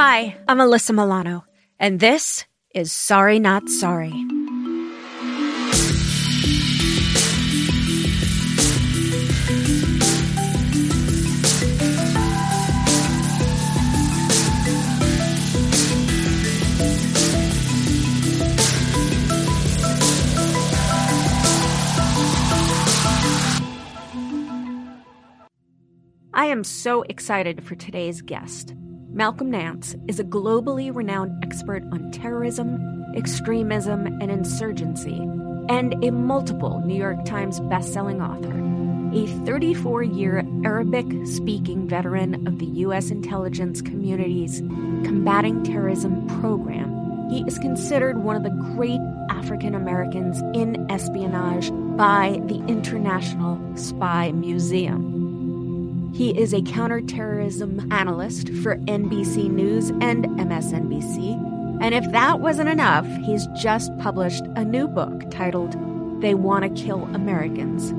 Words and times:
Hi, 0.00 0.36
I'm 0.46 0.58
Alyssa 0.58 0.94
Milano, 0.94 1.44
and 1.80 1.98
this 1.98 2.44
is 2.72 2.92
Sorry 2.92 3.40
Not 3.40 3.68
Sorry. 3.68 4.12
I 26.32 26.44
am 26.44 26.62
so 26.62 27.02
excited 27.02 27.64
for 27.64 27.74
today's 27.74 28.22
guest. 28.22 28.76
Malcolm 29.10 29.50
Nance 29.50 29.96
is 30.06 30.20
a 30.20 30.24
globally 30.24 30.94
renowned 30.94 31.42
expert 31.42 31.82
on 31.92 32.10
terrorism, 32.10 33.04
extremism, 33.16 34.06
and 34.06 34.30
insurgency, 34.30 35.16
and 35.68 35.94
a 36.04 36.12
multiple 36.12 36.82
New 36.84 36.94
York 36.94 37.24
Times 37.24 37.58
bestselling 37.60 38.22
author. 38.22 38.54
A 39.16 39.26
34 39.46 40.02
year 40.02 40.46
Arabic 40.62 41.06
speaking 41.26 41.88
veteran 41.88 42.46
of 42.46 42.58
the 42.58 42.66
U.S. 42.66 43.10
intelligence 43.10 43.80
community's 43.80 44.60
Combating 44.60 45.64
Terrorism 45.64 46.26
program, 46.40 47.30
he 47.30 47.42
is 47.46 47.58
considered 47.58 48.18
one 48.18 48.36
of 48.36 48.42
the 48.42 48.50
great 48.74 49.00
African 49.30 49.74
Americans 49.74 50.42
in 50.54 50.86
espionage 50.90 51.70
by 51.96 52.40
the 52.44 52.62
International 52.66 53.58
Spy 53.76 54.32
Museum. 54.32 55.27
He 56.18 56.36
is 56.36 56.52
a 56.52 56.62
counterterrorism 56.62 57.92
analyst 57.92 58.48
for 58.48 58.74
NBC 58.74 59.48
News 59.48 59.90
and 60.00 60.24
MSNBC. 60.24 61.80
And 61.80 61.94
if 61.94 62.10
that 62.10 62.40
wasn't 62.40 62.68
enough, 62.68 63.06
he's 63.24 63.46
just 63.56 63.96
published 63.98 64.42
a 64.56 64.64
new 64.64 64.88
book 64.88 65.30
titled 65.30 65.76
They 66.20 66.34
Want 66.34 66.64
to 66.64 66.82
Kill 66.82 67.04
Americans 67.14 67.90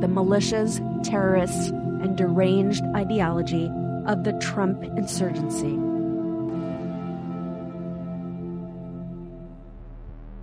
The 0.00 0.08
Militias, 0.08 0.80
Terrorists, 1.04 1.68
and 1.68 2.18
Deranged 2.18 2.82
Ideology 2.96 3.70
of 4.06 4.24
the 4.24 4.32
Trump 4.40 4.82
Insurgency. 4.82 5.78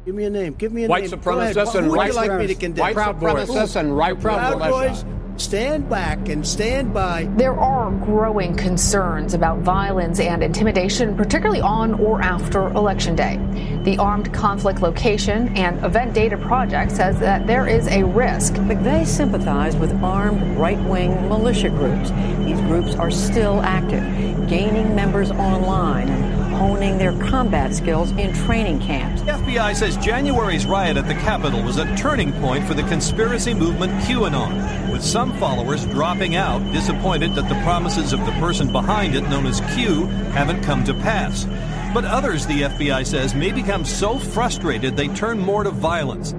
Give 0.05 0.15
me 0.15 0.23
a 0.23 0.29
name. 0.29 0.53
Give 0.53 0.71
me 0.71 0.85
a 0.85 0.87
White 0.87 1.01
name. 1.01 1.09
Go 1.09 1.17
supremacists 1.17 1.55
ahead. 1.57 1.67
Who 1.67 1.77
and 1.79 1.89
would 1.89 1.97
right 1.97 2.07
you 2.07 2.15
like 2.15 2.31
me 2.39 2.47
to 2.47 2.55
condemn? 2.55 2.81
White 2.81 2.95
Proud 2.95 3.19
supremacists 3.19 3.75
and 3.75 3.97
right 3.97 4.17
Proud. 4.17 4.57
Boys, 4.57 5.03
stand 5.37 5.89
back 5.89 6.29
and 6.29 6.45
stand 6.45 6.93
by. 6.93 7.29
There 7.35 7.57
are 7.59 7.91
growing 7.91 8.55
concerns 8.55 9.33
about 9.33 9.59
violence 9.59 10.19
and 10.19 10.43
intimidation, 10.43 11.15
particularly 11.15 11.61
on 11.61 11.95
or 11.95 12.21
after 12.21 12.67
Election 12.69 13.15
Day. 13.15 13.37
The 13.83 13.97
Armed 13.97 14.33
Conflict 14.33 14.81
Location 14.81 15.55
and 15.57 15.83
Event 15.85 16.13
Data 16.13 16.37
Project 16.37 16.91
says 16.91 17.19
that 17.19 17.45
there 17.47 17.67
is 17.67 17.87
a 17.87 18.03
risk. 18.03 18.55
But 18.67 18.83
they 18.83 19.05
sympathize 19.05 19.75
with 19.75 19.91
armed 20.03 20.57
right 20.57 20.79
wing 20.85 21.27
militia 21.27 21.69
groups. 21.69 22.11
These 22.45 22.61
groups 22.61 22.95
are 22.95 23.11
still 23.11 23.61
active, 23.61 24.03
gaining 24.49 24.95
members 24.95 25.31
online 25.31 26.09
and 26.09 26.34
honing 26.55 26.97
their 26.97 27.11
combat 27.19 27.73
skills 27.73 28.11
in 28.11 28.33
training 28.33 28.79
camps. 28.79 29.21
The 29.21 29.31
FBI 29.31 29.75
says 29.75 29.97
January's 29.97 30.65
riot 30.65 30.97
at 30.97 31.07
the 31.07 31.13
Capitol 31.15 31.61
was 31.63 31.77
a 31.77 31.95
turning 31.95 32.31
point 32.41 32.65
for 32.65 32.73
the 32.73 32.83
conspiracy 32.83 33.53
movement 33.53 33.91
QAnon, 34.03 34.91
with 34.91 35.03
some 35.03 35.37
followers 35.37 35.85
dropping 35.85 36.35
out, 36.35 36.59
disappointed 36.71 37.35
that 37.35 37.49
the 37.49 37.61
promises 37.63 38.13
of 38.13 38.25
the 38.25 38.31
person 38.33 38.71
behind 38.71 39.15
it, 39.15 39.21
known 39.29 39.45
as 39.45 39.61
Q, 39.75 40.05
haven't 40.31 40.63
come 40.63 40.83
to 40.85 40.93
pass. 40.93 41.45
But 41.93 42.05
others, 42.05 42.45
the 42.45 42.63
FBI 42.63 43.05
says, 43.05 43.35
may 43.35 43.51
become 43.51 43.85
so 43.85 44.19
frustrated 44.19 44.95
they 44.95 45.07
turn 45.09 45.39
more 45.39 45.63
to 45.63 45.71
violence. 45.71 46.33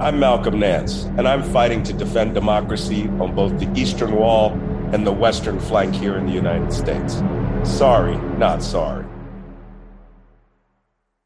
I'm 0.00 0.20
Malcolm 0.20 0.60
Nance, 0.60 1.04
and 1.16 1.26
I'm 1.26 1.42
fighting 1.42 1.82
to 1.84 1.92
defend 1.92 2.34
democracy 2.34 3.08
on 3.18 3.34
both 3.34 3.58
the 3.58 3.68
Eastern 3.74 4.14
Wall 4.14 4.52
and 4.92 5.06
the 5.06 5.12
Western 5.12 5.58
flank 5.58 5.94
here 5.94 6.16
in 6.16 6.26
the 6.26 6.32
United 6.32 6.72
States. 6.72 7.22
Sorry, 7.64 8.16
not 8.38 8.62
sorry. 8.62 9.07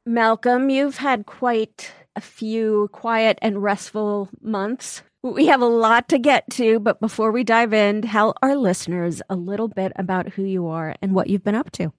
Malcolm, 0.04 0.68
you've 0.68 0.96
had 0.96 1.26
quite 1.26 1.92
a 2.16 2.20
few 2.20 2.88
quiet 2.92 3.38
and 3.40 3.62
restful 3.62 4.28
months. 4.40 5.02
We 5.22 5.46
have 5.46 5.60
a 5.60 5.66
lot 5.66 6.08
to 6.08 6.18
get 6.18 6.50
to, 6.52 6.80
but 6.80 6.98
before 6.98 7.30
we 7.30 7.44
dive 7.44 7.72
in, 7.72 8.02
tell 8.02 8.34
our 8.42 8.56
listeners 8.56 9.22
a 9.30 9.36
little 9.36 9.68
bit 9.68 9.92
about 9.94 10.30
who 10.30 10.42
you 10.42 10.66
are 10.66 10.96
and 11.00 11.14
what 11.14 11.28
you've 11.28 11.44
been 11.44 11.54
up 11.54 11.70
to. 11.72 11.92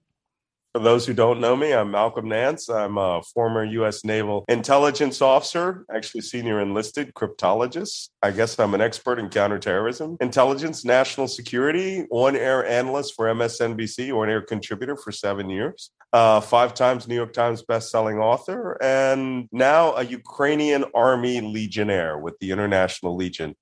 For 0.74 0.80
those 0.80 1.06
who 1.06 1.14
don't 1.14 1.38
know 1.38 1.54
me, 1.54 1.72
I'm 1.72 1.92
Malcolm 1.92 2.28
Nance. 2.28 2.68
I'm 2.68 2.98
a 2.98 3.22
former 3.32 3.64
U.S. 3.64 4.04
Naval 4.04 4.44
intelligence 4.48 5.22
officer, 5.22 5.86
actually 5.94 6.22
senior 6.22 6.60
enlisted 6.60 7.14
cryptologist. 7.14 8.08
I 8.24 8.32
guess 8.32 8.58
I'm 8.58 8.74
an 8.74 8.80
expert 8.80 9.20
in 9.20 9.28
counterterrorism, 9.28 10.16
intelligence, 10.20 10.84
national 10.84 11.28
security, 11.28 12.06
on 12.10 12.34
air 12.34 12.66
analyst 12.66 13.14
for 13.14 13.26
MSNBC, 13.26 14.12
on 14.12 14.28
air 14.28 14.42
contributor 14.42 14.96
for 14.96 15.12
seven 15.12 15.48
years, 15.48 15.92
uh, 16.12 16.40
five 16.40 16.74
times 16.74 17.06
New 17.06 17.14
York 17.14 17.34
Times 17.34 17.62
bestselling 17.62 18.20
author, 18.20 18.76
and 18.82 19.48
now 19.52 19.94
a 19.94 20.02
Ukrainian 20.02 20.84
army 20.92 21.40
legionnaire 21.40 22.18
with 22.18 22.36
the 22.40 22.50
International 22.50 23.14
Legion 23.14 23.54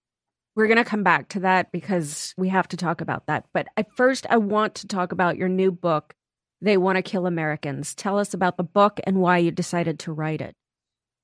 We're 0.57 0.67
going 0.67 0.79
to 0.79 0.85
come 0.85 1.03
back 1.03 1.29
to 1.31 1.41
that 1.41 1.73
because 1.73 2.33
we 2.39 2.49
have 2.49 2.69
to 2.69 2.79
talk 2.79 3.03
about 3.03 3.27
that. 3.27 3.45
But 3.53 3.67
at 3.77 3.89
first, 3.99 4.25
I 4.31 4.39
want 4.39 4.77
to 4.77 4.87
talk 4.87 5.13
about 5.13 5.37
your 5.37 5.51
new 5.51 5.71
book, 5.71 6.15
They 6.63 6.77
Want 6.77 6.95
to 6.95 7.03
Kill 7.03 7.27
Americans. 7.27 7.93
Tell 7.93 8.21
us 8.21 8.33
about 8.33 8.57
the 8.57 8.63
book 8.63 9.01
and 9.05 9.17
why 9.17 9.39
you 9.39 9.51
decided 9.51 9.99
to 10.01 10.13
write 10.13 10.41
it. 10.41 10.55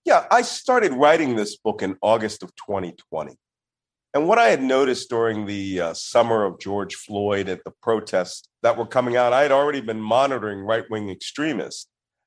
Yeah, 0.04 0.26
I 0.32 0.42
started 0.42 0.92
writing 0.92 1.36
this 1.36 1.56
book 1.56 1.80
in 1.80 1.96
August 2.02 2.42
of 2.42 2.52
2020. 2.56 3.36
And 4.14 4.26
what 4.26 4.38
I 4.38 4.48
had 4.48 4.62
noticed 4.62 5.10
during 5.10 5.46
the 5.46 5.80
uh, 5.80 5.94
summer 5.94 6.44
of 6.44 6.58
George 6.58 6.96
Floyd 6.96 7.48
at 7.48 7.62
the 7.62 7.72
protests 7.82 8.48
that 8.62 8.76
were 8.76 8.86
coming 8.86 9.16
out, 9.16 9.32
I 9.32 9.42
had 9.42 9.52
already 9.52 9.80
been 9.80 10.00
monitoring 10.00 10.58
right 10.58 10.84
wing 10.90 11.08
extremists. 11.08 11.86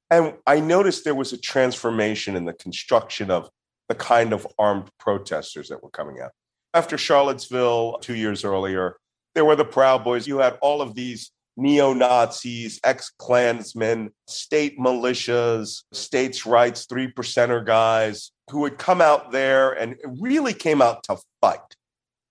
And 0.10 0.36
I 0.48 0.62
noticed 0.62 1.04
there 1.04 1.14
was 1.14 1.34
a 1.34 1.38
transformation 1.38 2.38
in 2.38 2.46
the 2.46 2.54
construction 2.54 3.30
of 3.30 3.50
the 3.90 3.96
kind 3.96 4.32
of 4.32 4.48
armed 4.58 4.90
protesters 5.00 5.68
that 5.68 5.84
were 5.84 5.90
coming 5.90 6.22
out. 6.22 6.32
After 6.74 6.98
Charlottesville, 6.98 7.98
two 8.00 8.16
years 8.16 8.46
earlier, 8.46 8.96
there 9.36 9.44
were 9.44 9.58
the 9.58 9.66
Proud 9.66 10.06
Boys. 10.06 10.28
You 10.28 10.38
had 10.38 10.58
all 10.62 10.82
of 10.82 10.96
these 10.96 11.32
neo 11.58 11.94
Nazis, 11.94 12.80
ex 12.84 13.12
Klansmen, 13.18 14.12
state 14.28 14.80
militias, 14.80 15.84
states' 15.92 16.46
rights, 16.46 16.86
three 16.86 17.12
percenter 17.12 17.66
guys 17.66 18.32
who 18.50 18.60
would 18.60 18.78
come 18.78 19.02
out 19.02 19.32
there 19.32 19.72
and 19.72 19.96
really 20.20 20.54
came 20.54 20.82
out 20.82 21.04
to 21.04 21.18
fight 21.42 21.60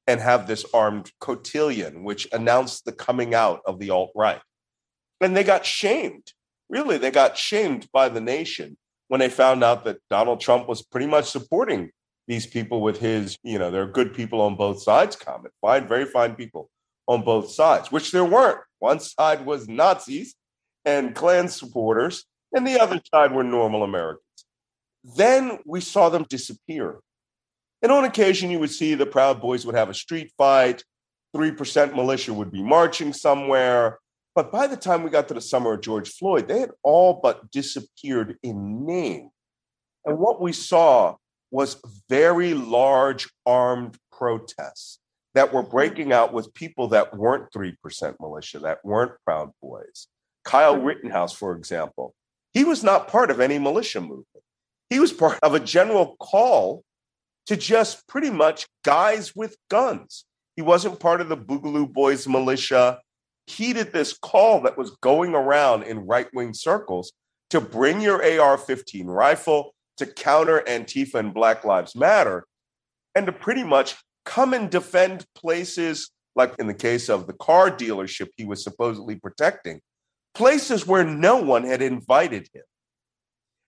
and 0.07 0.21
have 0.21 0.47
this 0.47 0.65
armed 0.75 1.11
cotillion, 1.21 2.03
which 2.03 2.29
announced 2.33 2.85
the 2.85 2.93
coming 2.93 3.35
out 3.35 3.61
of 3.67 3.79
the 3.79 3.91
alt 3.91 4.11
right. 4.15 4.41
And 5.21 5.37
they 5.37 5.45
got 5.45 5.65
shamed. 5.65 6.33
Really, 6.69 6.99
they 6.99 7.11
got 7.11 7.37
shamed 7.37 7.89
by 7.93 8.09
the 8.09 8.21
nation 8.21 8.77
when 9.09 9.21
they 9.21 9.29
found 9.29 9.65
out 9.65 9.85
that 9.85 9.99
Donald 10.09 10.41
Trump 10.41 10.69
was 10.69 10.83
pretty 10.83 11.07
much 11.07 11.31
supporting 11.31 11.91
these 12.29 12.47
people 12.47 12.81
with 12.81 13.01
his, 13.01 13.37
you 13.43 13.59
know, 13.59 13.71
there 13.71 13.83
are 13.83 13.91
good 13.91 14.15
people 14.15 14.41
on 14.41 14.55
both 14.55 14.83
sides 14.83 15.17
comment, 15.17 15.53
fine, 15.61 15.89
very 15.89 16.05
fine 16.05 16.37
people 16.37 16.71
on 17.09 17.23
both 17.23 17.51
sides, 17.51 17.91
which 17.91 18.13
there 18.13 18.25
weren't. 18.25 18.61
One 18.81 18.99
side 18.99 19.47
was 19.47 19.69
Nazis 19.69 20.35
and 20.85 21.15
Klan 21.15 21.49
supporters, 21.49 22.25
and 22.53 22.67
the 22.67 22.81
other 22.81 23.01
side 23.15 23.33
were 23.33 23.45
normal 23.45 23.85
Americans. 23.85 24.25
Then 25.17 25.59
we 25.65 25.81
saw 25.81 26.09
them 26.09 26.27
disappear. 26.29 26.99
And 27.83 27.93
on 27.93 28.05
occasion, 28.05 28.51
you 28.51 28.59
would 28.59 28.71
see 28.71 28.95
the 28.95 29.07
Proud 29.07 29.41
Boys 29.41 29.65
would 29.65 29.75
have 29.75 29.89
a 29.89 29.95
street 29.95 30.33
fight, 30.37 30.83
3% 31.37 31.95
militia 31.95 32.35
would 32.35 32.51
be 32.51 32.63
marching 32.63 33.13
somewhere. 33.13 33.99
But 34.35 34.51
by 34.51 34.67
the 34.67 34.77
time 34.77 35.03
we 35.03 35.11
got 35.11 35.29
to 35.29 35.35
the 35.35 35.41
summer 35.41 35.75
of 35.75 35.83
George 35.83 36.11
Floyd, 36.11 36.49
they 36.49 36.61
had 36.61 36.71
all 36.83 37.21
but 37.23 37.51
disappeared 37.51 38.39
in 38.43 38.87
name. 38.87 39.31
And 40.05 40.19
what 40.19 40.41
we 40.41 40.53
saw 40.53 41.17
was 41.51 41.81
very 42.09 42.55
large 42.55 43.29
armed 43.45 43.97
protests 44.13 45.00
that 45.35 45.53
were 45.53 45.63
hmm. 45.63 45.71
breaking 45.71 46.13
out 46.13 46.33
with 46.33 46.53
people 46.55 46.89
that 46.89 47.17
weren't 47.17 47.53
3% 47.53 47.77
militia, 48.21 48.59
that 48.61 48.85
weren't 48.85 49.13
Proud 49.25 49.51
Boys. 49.63 50.09
Kyle 50.45 50.77
hmm. 50.77 50.85
Rittenhouse, 50.85 51.33
for 51.33 51.55
example, 51.55 52.15
he 52.53 52.65
was 52.65 52.83
not 52.83 53.09
part 53.09 53.31
of 53.31 53.41
any 53.41 53.59
militia 53.59 54.01
movement. 54.01 54.27
He 54.89 54.99
was 54.99 55.13
part 55.13 55.39
of 55.43 55.55
a 55.55 55.61
general 55.61 56.17
call 56.19 56.83
to 57.47 57.57
just 57.57 58.07
pretty 58.09 58.31
much 58.31 58.67
guys 58.85 59.35
with 59.37 59.57
guns. 59.71 60.25
He 60.57 60.63
wasn't 60.63 61.01
part 61.01 61.21
of 61.21 61.29
the 61.29 61.37
Boogaloo 61.37 61.93
Boys 61.93 62.27
militia. 62.27 63.01
He 63.47 63.73
did 63.73 63.93
this 63.93 64.19
call 64.19 64.63
that 64.63 64.77
was 64.77 64.91
going 65.01 65.35
around 65.35 65.85
in 65.85 66.07
right 66.07 66.29
wing 66.35 66.55
circles 66.55 67.13
to 67.51 67.61
bring 67.61 68.01
your 68.01 68.23
AR 68.41 68.59
15 68.59 69.07
rifle 69.07 69.75
to 69.97 70.07
counter 70.07 70.63
Antifa 70.67 71.15
and 71.15 71.35
Black 71.35 71.65
Lives 71.65 71.95
Matter 71.95 72.47
and 73.15 73.27
to 73.27 73.33
pretty 73.33 73.65
much 73.65 73.97
come 74.25 74.55
and 74.55 74.71
defend 74.71 75.27
places 75.35 76.11
like 76.37 76.55
in 76.59 76.67
the 76.67 76.75
case 76.75 77.09
of 77.09 77.27
the 77.27 77.33
car 77.33 77.71
dealership 77.71 78.29
he 78.37 78.45
was 78.45 78.63
supposedly 78.63 79.17
protecting, 79.17 79.81
places 80.35 80.87
where 80.87 81.05
no 81.05 81.37
one 81.37 81.65
had 81.65 81.83
invited 81.83 82.49
him. 82.53 82.63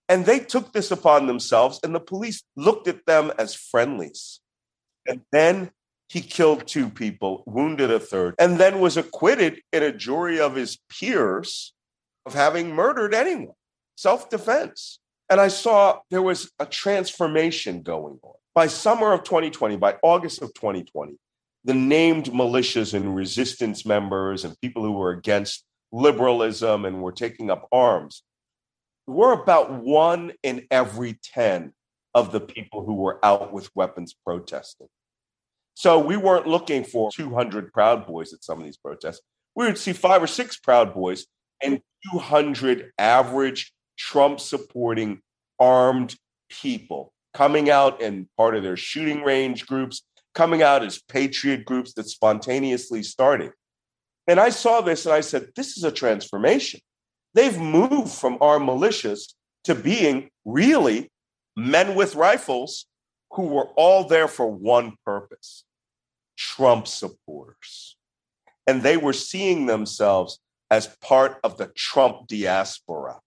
And 0.09 0.27
they 0.27 0.41
took 0.41 0.73
this 0.73 0.91
upon 0.91 1.27
themselves, 1.27 1.81
and 1.83 1.95
the 1.95 2.01
police 2.01 2.43
looked 2.57 2.87
at 2.89 3.07
them 3.07 3.33
as 3.39 3.55
friendlies. 3.55 4.41
And 5.07 5.23
then 5.33 5.71
he 6.09 6.21
killed 6.21 6.67
two 6.67 6.91
people, 6.91 7.43
wounded 7.47 7.91
a 7.91 7.99
third, 7.99 8.35
and 8.39 8.59
then 8.59 8.81
was 8.81 8.97
acquitted 8.97 9.61
in 9.73 9.83
a 9.83 9.93
jury 9.93 10.39
of 10.39 10.55
his 10.55 10.79
peers 10.91 11.73
of 12.27 12.35
having 12.35 12.75
murdered 12.75 13.15
anyone, 13.15 13.55
self 13.97 14.29
defense. 14.29 14.99
And 15.31 15.41
I 15.41 15.49
saw 15.49 16.01
there 16.11 16.21
was 16.21 16.51
a 16.59 16.67
transformation 16.67 17.83
going 17.83 18.19
on. 18.23 18.35
By 18.55 18.67
summer 18.67 19.13
of 19.13 19.25
2020, 19.25 19.77
by 19.77 19.97
August 20.03 20.43
of 20.43 20.53
2020, 20.53 21.15
the 21.65 21.75
named 21.75 22.27
militias 22.27 22.93
and 22.93 23.17
resistance 23.17 23.87
members 23.87 24.45
and 24.45 24.61
people 24.61 24.83
who 24.83 24.93
were 24.93 25.11
against 25.11 25.65
liberalism 25.91 26.85
and 26.85 27.03
were 27.03 27.13
taking 27.13 27.51
up 27.51 27.67
arms 27.73 28.23
were 29.07 29.33
about 29.33 29.73
one 29.73 30.33
in 30.43 30.67
every 30.71 31.19
10 31.35 31.73
of 32.15 32.31
the 32.31 32.41
people 32.41 32.85
who 32.85 32.95
were 32.95 33.25
out 33.25 33.55
with 33.55 33.71
weapons 33.75 34.15
protesting. 34.25 34.89
So 35.75 35.99
we 35.99 36.19
weren't 36.19 36.47
looking 36.47 36.85
for 36.85 37.11
200 37.11 37.73
Proud 37.73 38.07
Boys 38.07 38.35
at 38.35 38.45
some 38.45 38.59
of 38.59 38.65
these 38.65 38.77
protests. 38.77 39.23
We 39.55 39.65
would 39.65 39.79
see 39.79 39.95
five 39.95 40.23
or 40.23 40.27
six 40.27 40.59
Proud 40.59 40.93
Boys 40.93 41.27
and 41.63 41.81
200 42.13 42.93
average 42.99 43.73
Trump 43.97 44.41
supporting 44.41 45.23
armed 45.59 46.15
people 46.51 47.12
coming 47.35 47.71
out 47.71 48.03
and 48.03 48.27
part 48.37 48.55
of 48.55 48.63
their 48.63 48.77
shooting 48.77 49.23
range 49.23 49.67
groups, 49.67 50.03
coming 50.35 50.63
out 50.63 50.83
as 50.83 51.01
patriot 51.03 51.65
groups 51.65 51.95
that 51.95 52.09
spontaneously 52.09 53.03
started. 53.03 53.53
And 54.27 54.39
I 54.39 54.51
saw 54.51 54.81
this 54.81 55.07
and 55.07 55.15
I 55.15 55.21
said, 55.21 55.49
this 55.57 55.77
is 55.77 55.85
a 55.85 55.93
transformation. 55.93 56.81
They've 57.35 57.59
moved 57.59 58.13
from 58.13 58.39
our 58.41 58.59
militias 58.59 59.35
to 59.65 59.75
being 59.75 60.31
really 60.45 61.11
men 61.57 61.95
with 61.95 62.15
rifles 62.15 62.87
who 63.33 63.47
were 63.47 63.69
all 63.77 64.05
there 64.05 64.29
for 64.29 64.47
one 64.47 64.95
purpose 65.05 65.65
Trump 66.37 66.87
supporters. 66.87 67.97
And 68.67 68.83
they 68.83 68.97
were 68.97 69.13
seeing 69.13 69.67
themselves 69.67 70.39
as 70.71 70.87
part 71.01 71.39
of 71.43 71.59
the 71.59 71.67
Trump 71.69 72.27
diaspora. 72.29 73.21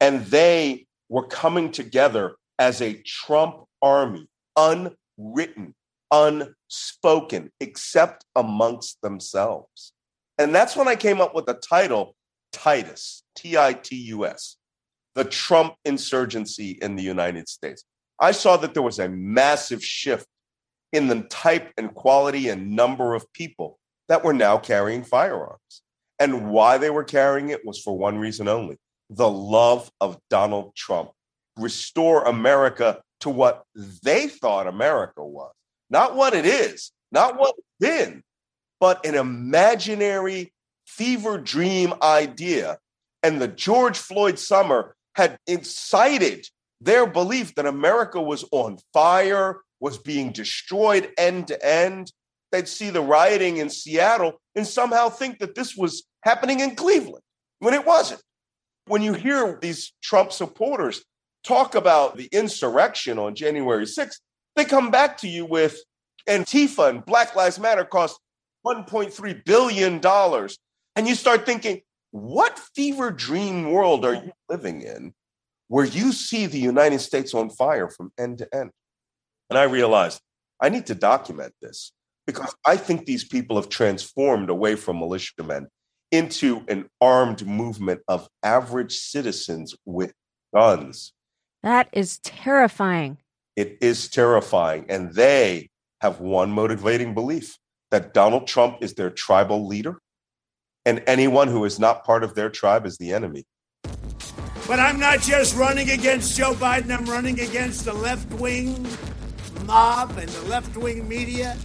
And 0.00 0.24
they 0.26 0.86
were 1.08 1.26
coming 1.26 1.72
together 1.72 2.36
as 2.60 2.82
a 2.82 2.92
Trump 3.04 3.64
army, 3.82 4.28
unwritten, 4.56 5.74
unspoken, 6.12 7.50
except 7.58 8.24
amongst 8.36 9.00
themselves. 9.02 9.94
And 10.38 10.54
that's 10.54 10.76
when 10.76 10.86
I 10.86 10.94
came 10.94 11.20
up 11.20 11.34
with 11.34 11.46
the 11.46 11.54
title 11.54 12.14
Titus, 12.52 13.22
T 13.34 13.56
I 13.56 13.72
T 13.72 13.96
U 13.96 14.26
S, 14.26 14.56
the 15.14 15.24
Trump 15.24 15.74
insurgency 15.84 16.78
in 16.82 16.96
the 16.96 17.02
United 17.02 17.48
States. 17.48 17.82
I 18.20 18.32
saw 18.32 18.58
that 18.58 18.74
there 18.74 18.82
was 18.82 18.98
a 18.98 19.08
massive 19.08 19.82
shift 19.82 20.26
in 20.92 21.08
the 21.08 21.22
type 21.22 21.72
and 21.78 21.94
quality 21.94 22.48
and 22.48 22.76
number 22.76 23.14
of 23.14 23.32
people 23.32 23.78
that 24.08 24.22
were 24.22 24.34
now 24.34 24.58
carrying 24.58 25.04
firearms. 25.04 25.82
And 26.18 26.50
why 26.50 26.76
they 26.76 26.90
were 26.90 27.04
carrying 27.04 27.48
it 27.48 27.64
was 27.64 27.80
for 27.80 27.96
one 27.96 28.18
reason 28.18 28.48
only 28.48 28.76
the 29.08 29.30
love 29.30 29.90
of 30.00 30.18
Donald 30.28 30.74
Trump. 30.76 31.10
Restore 31.56 32.24
America 32.24 33.00
to 33.20 33.30
what 33.30 33.64
they 34.02 34.28
thought 34.28 34.66
America 34.66 35.24
was, 35.24 35.52
not 35.90 36.16
what 36.16 36.34
it 36.34 36.46
is, 36.46 36.92
not 37.12 37.38
what 37.38 37.54
it's 37.58 37.66
been, 37.78 38.22
but 38.78 39.04
an 39.04 39.14
imaginary 39.14 40.52
fever 40.86 41.38
dream 41.38 41.94
idea. 42.02 42.78
And 43.22 43.40
the 43.40 43.48
George 43.48 43.98
Floyd 43.98 44.38
summer 44.38 44.94
had 45.14 45.38
incited 45.46 46.46
their 46.80 47.06
belief 47.06 47.54
that 47.56 47.66
America 47.66 48.20
was 48.20 48.44
on 48.52 48.78
fire, 48.92 49.60
was 49.80 49.98
being 49.98 50.32
destroyed 50.32 51.10
end 51.18 51.48
to 51.48 51.66
end. 51.66 52.12
They'd 52.52 52.68
see 52.68 52.90
the 52.90 53.02
rioting 53.02 53.58
in 53.58 53.70
Seattle 53.70 54.40
and 54.54 54.66
somehow 54.66 55.08
think 55.08 55.38
that 55.38 55.54
this 55.54 55.76
was 55.76 56.04
happening 56.22 56.60
in 56.60 56.74
Cleveland 56.74 57.22
when 57.58 57.74
it 57.74 57.86
wasn't. 57.86 58.22
When 58.86 59.02
you 59.02 59.12
hear 59.12 59.58
these 59.60 59.92
Trump 60.02 60.32
supporters 60.32 61.04
talk 61.44 61.74
about 61.74 62.16
the 62.16 62.28
insurrection 62.32 63.18
on 63.18 63.34
January 63.34 63.84
6th, 63.84 64.18
they 64.56 64.64
come 64.64 64.90
back 64.90 65.16
to 65.18 65.28
you 65.28 65.44
with 65.44 65.78
Antifa 66.28 66.90
and 66.90 67.04
Black 67.04 67.34
Lives 67.34 67.58
Matter 67.58 67.84
cost 67.84 68.20
$1.3 68.66 69.44
billion. 69.44 70.00
And 70.96 71.08
you 71.08 71.14
start 71.14 71.46
thinking, 71.46 71.80
what 72.10 72.58
fever 72.74 73.10
dream 73.10 73.70
world 73.70 74.04
are 74.04 74.14
you 74.14 74.32
living 74.48 74.82
in 74.82 75.14
where 75.68 75.84
you 75.84 76.12
see 76.12 76.46
the 76.46 76.58
United 76.58 76.98
States 77.00 77.34
on 77.34 77.50
fire 77.50 77.88
from 77.88 78.12
end 78.18 78.38
to 78.38 78.54
end? 78.54 78.70
And 79.48 79.58
I 79.58 79.64
realized 79.64 80.20
I 80.60 80.68
need 80.68 80.86
to 80.86 80.94
document 80.94 81.54
this 81.62 81.92
because 82.26 82.54
I 82.66 82.76
think 82.76 83.06
these 83.06 83.24
people 83.24 83.56
have 83.56 83.68
transformed 83.68 84.50
away 84.50 84.76
from 84.76 84.98
militiamen 84.98 85.68
into 86.12 86.64
an 86.68 86.88
armed 87.00 87.46
movement 87.46 88.00
of 88.08 88.28
average 88.42 88.96
citizens 88.96 89.74
with 89.84 90.12
guns. 90.54 91.12
That 91.62 91.88
is 91.92 92.18
terrifying. 92.18 93.18
It 93.56 93.78
is 93.80 94.08
terrifying. 94.08 94.86
And 94.88 95.12
they 95.12 95.68
have 96.00 96.20
one 96.20 96.50
motivating 96.50 97.14
belief 97.14 97.58
that 97.90 98.14
Donald 98.14 98.46
Trump 98.46 98.78
is 98.80 98.94
their 98.94 99.10
tribal 99.10 99.66
leader, 99.66 99.98
and 100.86 101.02
anyone 101.06 101.48
who 101.48 101.64
is 101.64 101.78
not 101.78 102.04
part 102.04 102.24
of 102.24 102.34
their 102.34 102.48
tribe 102.48 102.86
is 102.86 102.96
the 102.98 103.12
enemy. 103.12 103.44
But 104.66 104.78
I'm 104.78 105.00
not 105.00 105.20
just 105.20 105.56
running 105.56 105.90
against 105.90 106.36
Joe 106.36 106.54
Biden, 106.54 106.96
I'm 106.96 107.04
running 107.06 107.40
against 107.40 107.84
the 107.84 107.92
left 107.92 108.32
wing 108.34 108.86
mob 109.66 110.16
and 110.18 110.28
the 110.28 110.48
left 110.48 110.76
wing 110.76 111.08
media, 111.08 111.56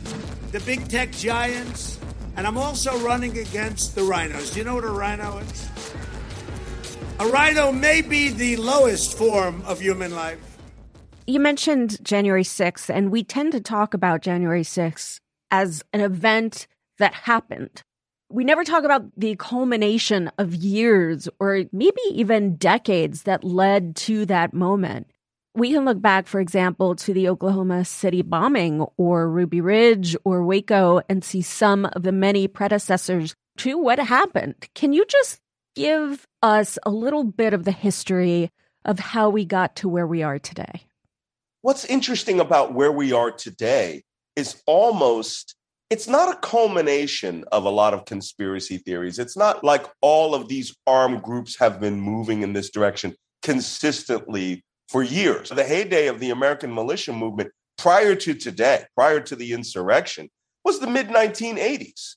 the 0.51 0.59
big 0.61 0.87
tech 0.89 1.11
giants, 1.11 1.99
and 2.35 2.47
I'm 2.47 2.57
also 2.57 2.97
running 2.99 3.37
against 3.37 3.95
the 3.95 4.01
RINOs. 4.01 4.53
Do 4.53 4.59
you 4.59 4.65
know 4.65 4.75
what 4.75 4.83
a 4.83 4.91
RINO 4.91 5.37
is? 5.37 5.69
A 7.19 7.27
RINO 7.27 7.71
may 7.71 8.01
be 8.01 8.29
the 8.29 8.57
lowest 8.57 9.17
form 9.17 9.61
of 9.65 9.79
human 9.79 10.13
life. 10.13 10.57
You 11.25 11.39
mentioned 11.39 12.03
January 12.03 12.43
6th, 12.43 12.89
and 12.93 13.11
we 13.11 13.23
tend 13.23 13.53
to 13.53 13.61
talk 13.61 13.93
about 13.93 14.21
January 14.21 14.63
6th 14.63 15.19
as 15.49 15.83
an 15.93 16.01
event 16.01 16.67
that 16.97 17.13
happened. 17.13 17.81
We 18.29 18.43
never 18.43 18.63
talk 18.63 18.83
about 18.83 19.03
the 19.17 19.35
culmination 19.37 20.29
of 20.37 20.55
years 20.55 21.29
or 21.39 21.63
maybe 21.71 22.01
even 22.11 22.57
decades 22.57 23.23
that 23.23 23.43
led 23.43 23.95
to 23.97 24.25
that 24.25 24.53
moment 24.53 25.07
we 25.55 25.71
can 25.71 25.85
look 25.85 26.01
back, 26.01 26.27
for 26.27 26.41
example, 26.41 26.95
to 26.95 27.13
the 27.13 27.29
Oklahoma 27.29 27.85
City 27.85 28.21
bombing 28.21 28.85
or 28.97 29.29
Ruby 29.29 29.61
Ridge 29.61 30.15
or 30.25 30.43
Waco 30.43 31.01
and 31.07 31.23
see 31.23 31.41
some 31.41 31.85
of 31.93 32.03
the 32.03 32.11
many 32.11 32.47
predecessors 32.47 33.35
to 33.59 33.77
what 33.77 33.97
happened. 33.97 34.55
Can 34.75 34.91
you 34.91 35.05
just 35.05 35.39
give 35.75 36.25
us 36.41 36.79
a 36.83 36.89
little 36.89 37.23
bit 37.23 37.53
of 37.53 37.65
the 37.65 37.71
history 37.71 38.51
of 38.83 38.99
how 38.99 39.29
we 39.29 39.45
got 39.45 39.75
to 39.77 39.89
where 39.89 40.07
we 40.07 40.23
are 40.23 40.39
today? 40.39 40.83
What's 41.61 41.85
interesting 41.85 42.39
about 42.39 42.73
where 42.73 42.91
we 42.91 43.11
are 43.11 43.31
today 43.31 44.03
is 44.35 44.61
almost 44.65 45.55
it's 45.89 46.07
not 46.07 46.33
a 46.33 46.39
culmination 46.39 47.43
of 47.51 47.65
a 47.65 47.69
lot 47.69 47.93
of 47.93 48.05
conspiracy 48.05 48.77
theories. 48.77 49.19
It's 49.19 49.37
not 49.37 49.63
like 49.63 49.85
all 50.01 50.33
of 50.33 50.47
these 50.47 50.75
armed 50.87 51.21
groups 51.21 51.57
have 51.59 51.79
been 51.79 51.99
moving 51.99 52.41
in 52.41 52.53
this 52.53 52.71
direction 52.71 53.15
consistently 53.43 54.63
for 54.89 55.03
years. 55.03 55.49
The 55.49 55.63
heyday 55.63 56.07
of 56.07 56.19
the 56.19 56.31
American 56.31 56.73
militia 56.73 57.13
movement 57.13 57.51
prior 57.77 58.15
to 58.15 58.33
today, 58.33 58.85
prior 58.95 59.19
to 59.21 59.35
the 59.35 59.53
insurrection, 59.53 60.29
was 60.63 60.79
the 60.79 60.87
mid 60.87 61.09
1980s. 61.09 62.15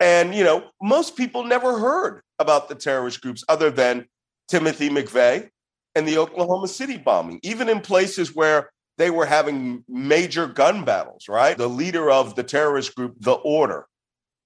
And, 0.00 0.34
you 0.34 0.42
know, 0.42 0.64
most 0.80 1.14
people 1.14 1.44
never 1.44 1.78
heard 1.78 2.22
about 2.38 2.68
the 2.68 2.74
terrorist 2.74 3.20
groups 3.20 3.44
other 3.48 3.70
than 3.70 4.06
Timothy 4.48 4.88
McVeigh 4.88 5.50
and 5.94 6.08
the 6.08 6.18
Oklahoma 6.18 6.68
City 6.68 6.96
bombing, 6.96 7.38
even 7.42 7.68
in 7.68 7.80
places 7.80 8.34
where 8.34 8.70
they 8.96 9.10
were 9.10 9.26
having 9.26 9.84
major 9.88 10.46
gun 10.46 10.84
battles, 10.84 11.28
right? 11.28 11.56
The 11.56 11.68
leader 11.68 12.10
of 12.10 12.34
the 12.34 12.42
terrorist 12.42 12.94
group, 12.94 13.14
The 13.20 13.32
Order, 13.32 13.86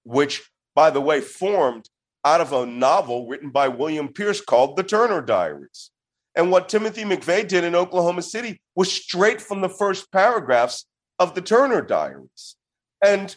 which, 0.03 0.49
by 0.75 0.91
the 0.91 1.01
way, 1.01 1.21
formed 1.21 1.89
out 2.25 2.41
of 2.41 2.53
a 2.53 2.67
novel 2.67 3.29
written 3.29 3.51
by 3.51 3.69
William 3.69 4.09
Pierce 4.09 4.41
called 4.41 4.77
The 4.77 4.83
Turner 4.83 5.23
Diaries. 5.23 5.91
And 6.35 6.51
what 6.51 6.69
Timothy 6.69 7.05
McVeigh 7.05 7.47
did 7.47 7.63
in 7.63 7.75
Oklahoma 7.75 8.23
City 8.23 8.61
was 8.75 8.91
straight 8.91 9.41
from 9.41 9.61
the 9.61 9.69
first 9.69 10.11
paragraphs 10.11 10.87
of 11.19 11.35
The 11.35 11.43
Turner 11.43 11.83
Diaries. 11.83 12.57
And 13.05 13.37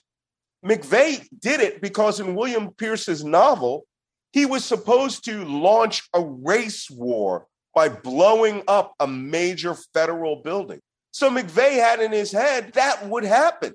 McVeigh 0.66 1.28
did 1.40 1.60
it 1.60 1.82
because 1.82 2.20
in 2.20 2.36
William 2.36 2.72
Pierce's 2.72 3.24
novel, 3.24 3.86
he 4.34 4.46
was 4.46 4.66
supposed 4.66 5.24
to 5.26 5.46
launch 5.46 6.08
a 6.14 6.22
race 6.22 6.90
war 6.90 7.48
by 7.74 7.90
blowing 7.90 8.64
up 8.68 8.94
a 9.00 9.08
major 9.08 9.76
federal 9.94 10.38
building. 10.38 10.80
So 11.12 11.30
McVeigh 11.30 11.80
had 11.80 12.00
in 12.02 12.12
his 12.12 12.32
head 12.32 12.74
that 12.74 13.08
would 13.08 13.24
happen 13.24 13.74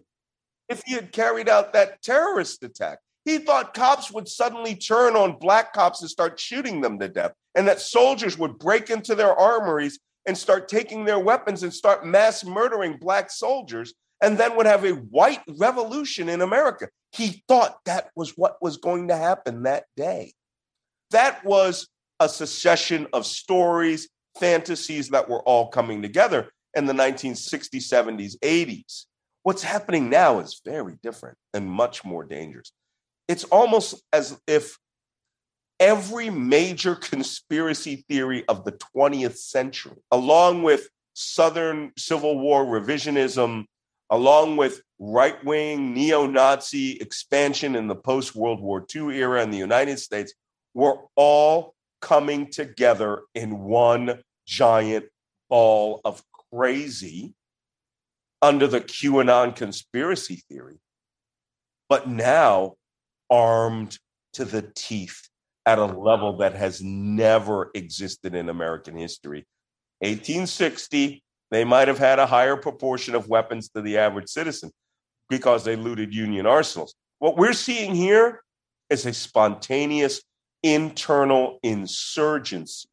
if 0.69 0.83
he 0.85 0.95
had 0.95 1.13
carried 1.13 1.49
out 1.49 1.73
that 1.73 2.03
terrorist 2.03 2.63
attack. 2.63 2.99
He 3.25 3.39
thought 3.39 3.75
cops 3.75 4.11
would 4.11 4.29
suddenly 4.29 4.75
turn 4.75 5.15
on 5.15 5.39
black 5.39 5.73
cops 5.73 6.01
and 6.01 6.11
start 6.11 6.41
shooting 6.41 6.81
them 6.81 6.99
to 6.99 7.09
death, 7.09 7.33
and 7.55 7.69
that 7.69 7.81
soldiers 7.81 8.37
would 8.37 8.59
break 8.59 8.91
into 8.91 9.15
their 9.15 9.35
armories 9.35 10.01
and 10.27 10.37
start 10.37 10.69
taking 10.69 11.05
their 11.05 11.19
weapons 11.19 11.63
and 11.63 11.73
start 11.73 12.07
mass 12.07 12.45
murdering 12.45 12.97
black 12.97 13.31
soldiers, 13.31 13.95
and 14.23 14.39
then 14.39 14.57
would 14.57 14.67
have 14.67 14.85
a 14.85 14.93
white 14.93 15.43
revolution 15.59 16.29
in 16.29 16.41
America. 16.41 16.89
He 17.11 17.43
thought 17.49 17.79
that 17.85 18.11
was 18.17 18.31
what 18.37 18.57
was 18.63 18.77
going 18.79 19.09
to 19.09 19.17
happen 19.17 19.65
that 19.65 19.85
day. 19.97 20.33
That 21.11 21.45
was 21.45 21.89
a 22.21 22.29
succession 22.29 23.09
of 23.13 23.27
stories, 23.27 24.09
fantasies 24.39 25.09
that 25.09 25.29
were 25.29 25.43
all 25.43 25.69
coming 25.69 26.01
together 26.01 26.51
in 26.75 26.87
the 26.87 26.93
1960s, 26.93 27.93
70s, 27.93 28.39
80s. 28.39 29.05
What's 29.43 29.65
happening 29.65 30.09
now 30.09 30.39
is 30.39 30.61
very 30.65 30.97
different 31.03 31.37
and 31.53 31.69
much 31.69 32.05
more 32.05 32.25
dangerous. 32.25 32.73
It's 33.27 33.45
almost 33.45 34.03
as 34.13 34.41
if 34.47 34.79
every 35.81 36.31
major 36.31 36.95
conspiracy 36.95 38.05
theory 38.09 38.45
of 38.47 38.65
the 38.65 38.79
20th 38.97 39.37
century, 39.37 39.97
along 40.13 40.63
with 40.63 40.89
Southern 41.15 41.91
Civil 41.99 42.39
War 42.39 42.65
revisionism, 42.65 43.65
along 44.13 44.59
with 44.59 44.83
right 44.99 45.43
wing 45.43 45.95
neo 45.95 46.27
Nazi 46.27 46.93
expansion 47.01 47.75
in 47.75 47.89
the 47.89 47.97
post 47.97 48.37
World 48.37 48.61
War 48.61 48.85
II 48.95 49.17
era 49.17 49.43
in 49.43 49.51
the 49.51 49.59
United 49.59 49.99
States, 49.99 50.35
were 50.75 50.99
all 51.17 51.75
coming 52.03 52.51
together 52.51 53.23
in 53.35 53.59
one 53.59 54.21
giant 54.47 55.07
ball 55.49 56.03
of 56.05 56.23
crazy 56.53 57.33
under 58.43 58.67
the 58.67 58.83
QAnon 58.83 59.57
conspiracy 59.57 60.43
theory. 60.49 60.79
But 61.89 62.07
now 62.07 62.75
armed 63.31 63.99
to 64.35 64.45
the 64.45 64.71
teeth 64.75 65.29
at 65.65 65.79
a 65.79 65.87
level 65.87 66.37
that 66.39 66.55
has 66.55 66.83
never 66.83 67.71
existed 67.75 68.35
in 68.35 68.51
American 68.51 68.97
history. 68.97 69.47
1860, 70.01 71.23
they 71.53 71.65
might 71.65 71.87
have 71.87 71.99
had 71.99 72.19
a 72.19 72.27
higher 72.27 72.57
proportion 72.57 73.15
of 73.15 73.29
weapons 73.29 73.69
to 73.69 73.83
the 73.83 73.99
average 73.99 74.31
citizen 74.31 74.71
because 75.29 75.65
they 75.65 75.77
looted 75.77 76.15
Union 76.15 76.47
arsenals. 76.47 76.95
What 77.19 77.37
we're 77.37 77.53
seeing 77.53 77.95
here 77.95 78.43
is 78.89 79.05
a 79.05 79.13
spontaneous 79.13 80.23
internal 80.63 81.59
insurgency. 81.63 82.89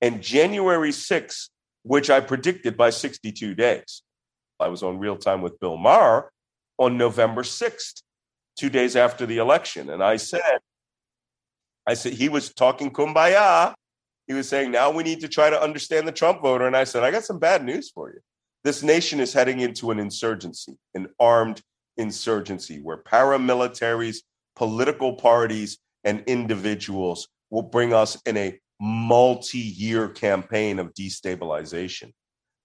And 0.00 0.22
January 0.22 0.90
6th, 0.90 1.48
which 1.82 2.08
I 2.08 2.20
predicted 2.20 2.76
by 2.76 2.90
62 2.90 3.56
days, 3.56 4.02
I 4.60 4.68
was 4.68 4.84
on 4.84 5.00
real 5.00 5.16
time 5.16 5.42
with 5.42 5.58
Bill 5.58 5.76
Maher 5.76 6.30
on 6.78 6.98
November 6.98 7.42
6th 7.42 8.02
two 8.56 8.70
days 8.70 8.94
after 8.94 9.26
the 9.26 9.38
election. 9.38 9.90
And 9.90 10.04
I 10.04 10.18
said, 10.18 10.60
I 11.84 11.94
said, 11.94 12.12
he 12.12 12.28
was 12.28 12.54
talking 12.54 12.92
kumbaya. 12.92 13.74
He 14.28 14.34
was 14.34 14.48
saying, 14.48 14.70
now 14.70 14.90
we 14.90 15.02
need 15.02 15.20
to 15.20 15.28
try 15.28 15.48
to 15.48 15.60
understand 15.60 16.06
the 16.06 16.12
Trump 16.12 16.42
voter. 16.42 16.66
And 16.66 16.76
I 16.76 16.84
said, 16.84 17.02
I 17.02 17.10
got 17.10 17.24
some 17.24 17.38
bad 17.38 17.64
news 17.64 17.90
for 17.90 18.10
you. 18.10 18.20
This 18.62 18.82
nation 18.82 19.20
is 19.20 19.32
heading 19.32 19.60
into 19.60 19.90
an 19.90 19.98
insurgency, 19.98 20.76
an 20.94 21.08
armed 21.18 21.62
insurgency 21.96 22.80
where 22.80 22.98
paramilitaries, 22.98 24.18
political 24.54 25.14
parties, 25.14 25.78
and 26.04 26.22
individuals 26.26 27.28
will 27.50 27.62
bring 27.62 27.94
us 27.94 28.20
in 28.26 28.36
a 28.36 28.60
multi 28.80 29.58
year 29.58 30.08
campaign 30.08 30.78
of 30.78 30.92
destabilization. 30.92 32.12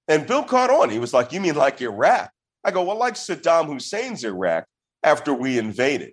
And 0.09 0.27
Bill 0.27 0.43
caught 0.43 0.69
on. 0.69 0.89
He 0.89 0.99
was 0.99 1.13
like, 1.13 1.31
You 1.31 1.39
mean 1.39 1.55
like 1.55 1.81
Iraq? 1.81 2.29
I 2.65 2.71
go, 2.71 2.83
Well, 2.83 2.97
like 2.97 3.13
Saddam 3.13 3.67
Hussein's 3.67 4.25
Iraq, 4.25 4.65
after 5.03 5.33
we 5.33 5.57
invaded. 5.57 6.11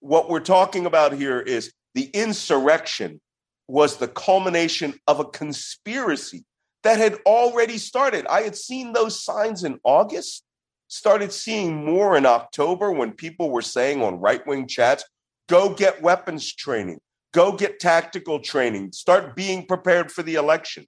What 0.00 0.28
we're 0.28 0.40
talking 0.40 0.84
about 0.84 1.14
here 1.14 1.40
is 1.40 1.72
the 1.94 2.10
insurrection 2.12 3.20
was 3.68 3.96
the 3.96 4.08
culmination 4.08 4.94
of 5.06 5.20
a 5.20 5.24
conspiracy 5.24 6.44
that 6.82 6.98
had 6.98 7.16
already 7.26 7.78
started. 7.78 8.26
I 8.26 8.42
had 8.42 8.56
seen 8.56 8.92
those 8.92 9.24
signs 9.24 9.64
in 9.64 9.80
August, 9.84 10.44
started 10.88 11.32
seeing 11.32 11.84
more 11.84 12.16
in 12.16 12.26
October 12.26 12.92
when 12.92 13.12
people 13.12 13.50
were 13.50 13.62
saying 13.62 14.02
on 14.02 14.20
right 14.20 14.46
wing 14.46 14.66
chats, 14.66 15.04
go 15.48 15.74
get 15.74 16.02
weapons 16.02 16.52
training, 16.52 17.00
go 17.32 17.52
get 17.52 17.80
tactical 17.80 18.38
training, 18.38 18.92
start 18.92 19.34
being 19.34 19.66
prepared 19.66 20.12
for 20.12 20.22
the 20.22 20.34
election. 20.34 20.86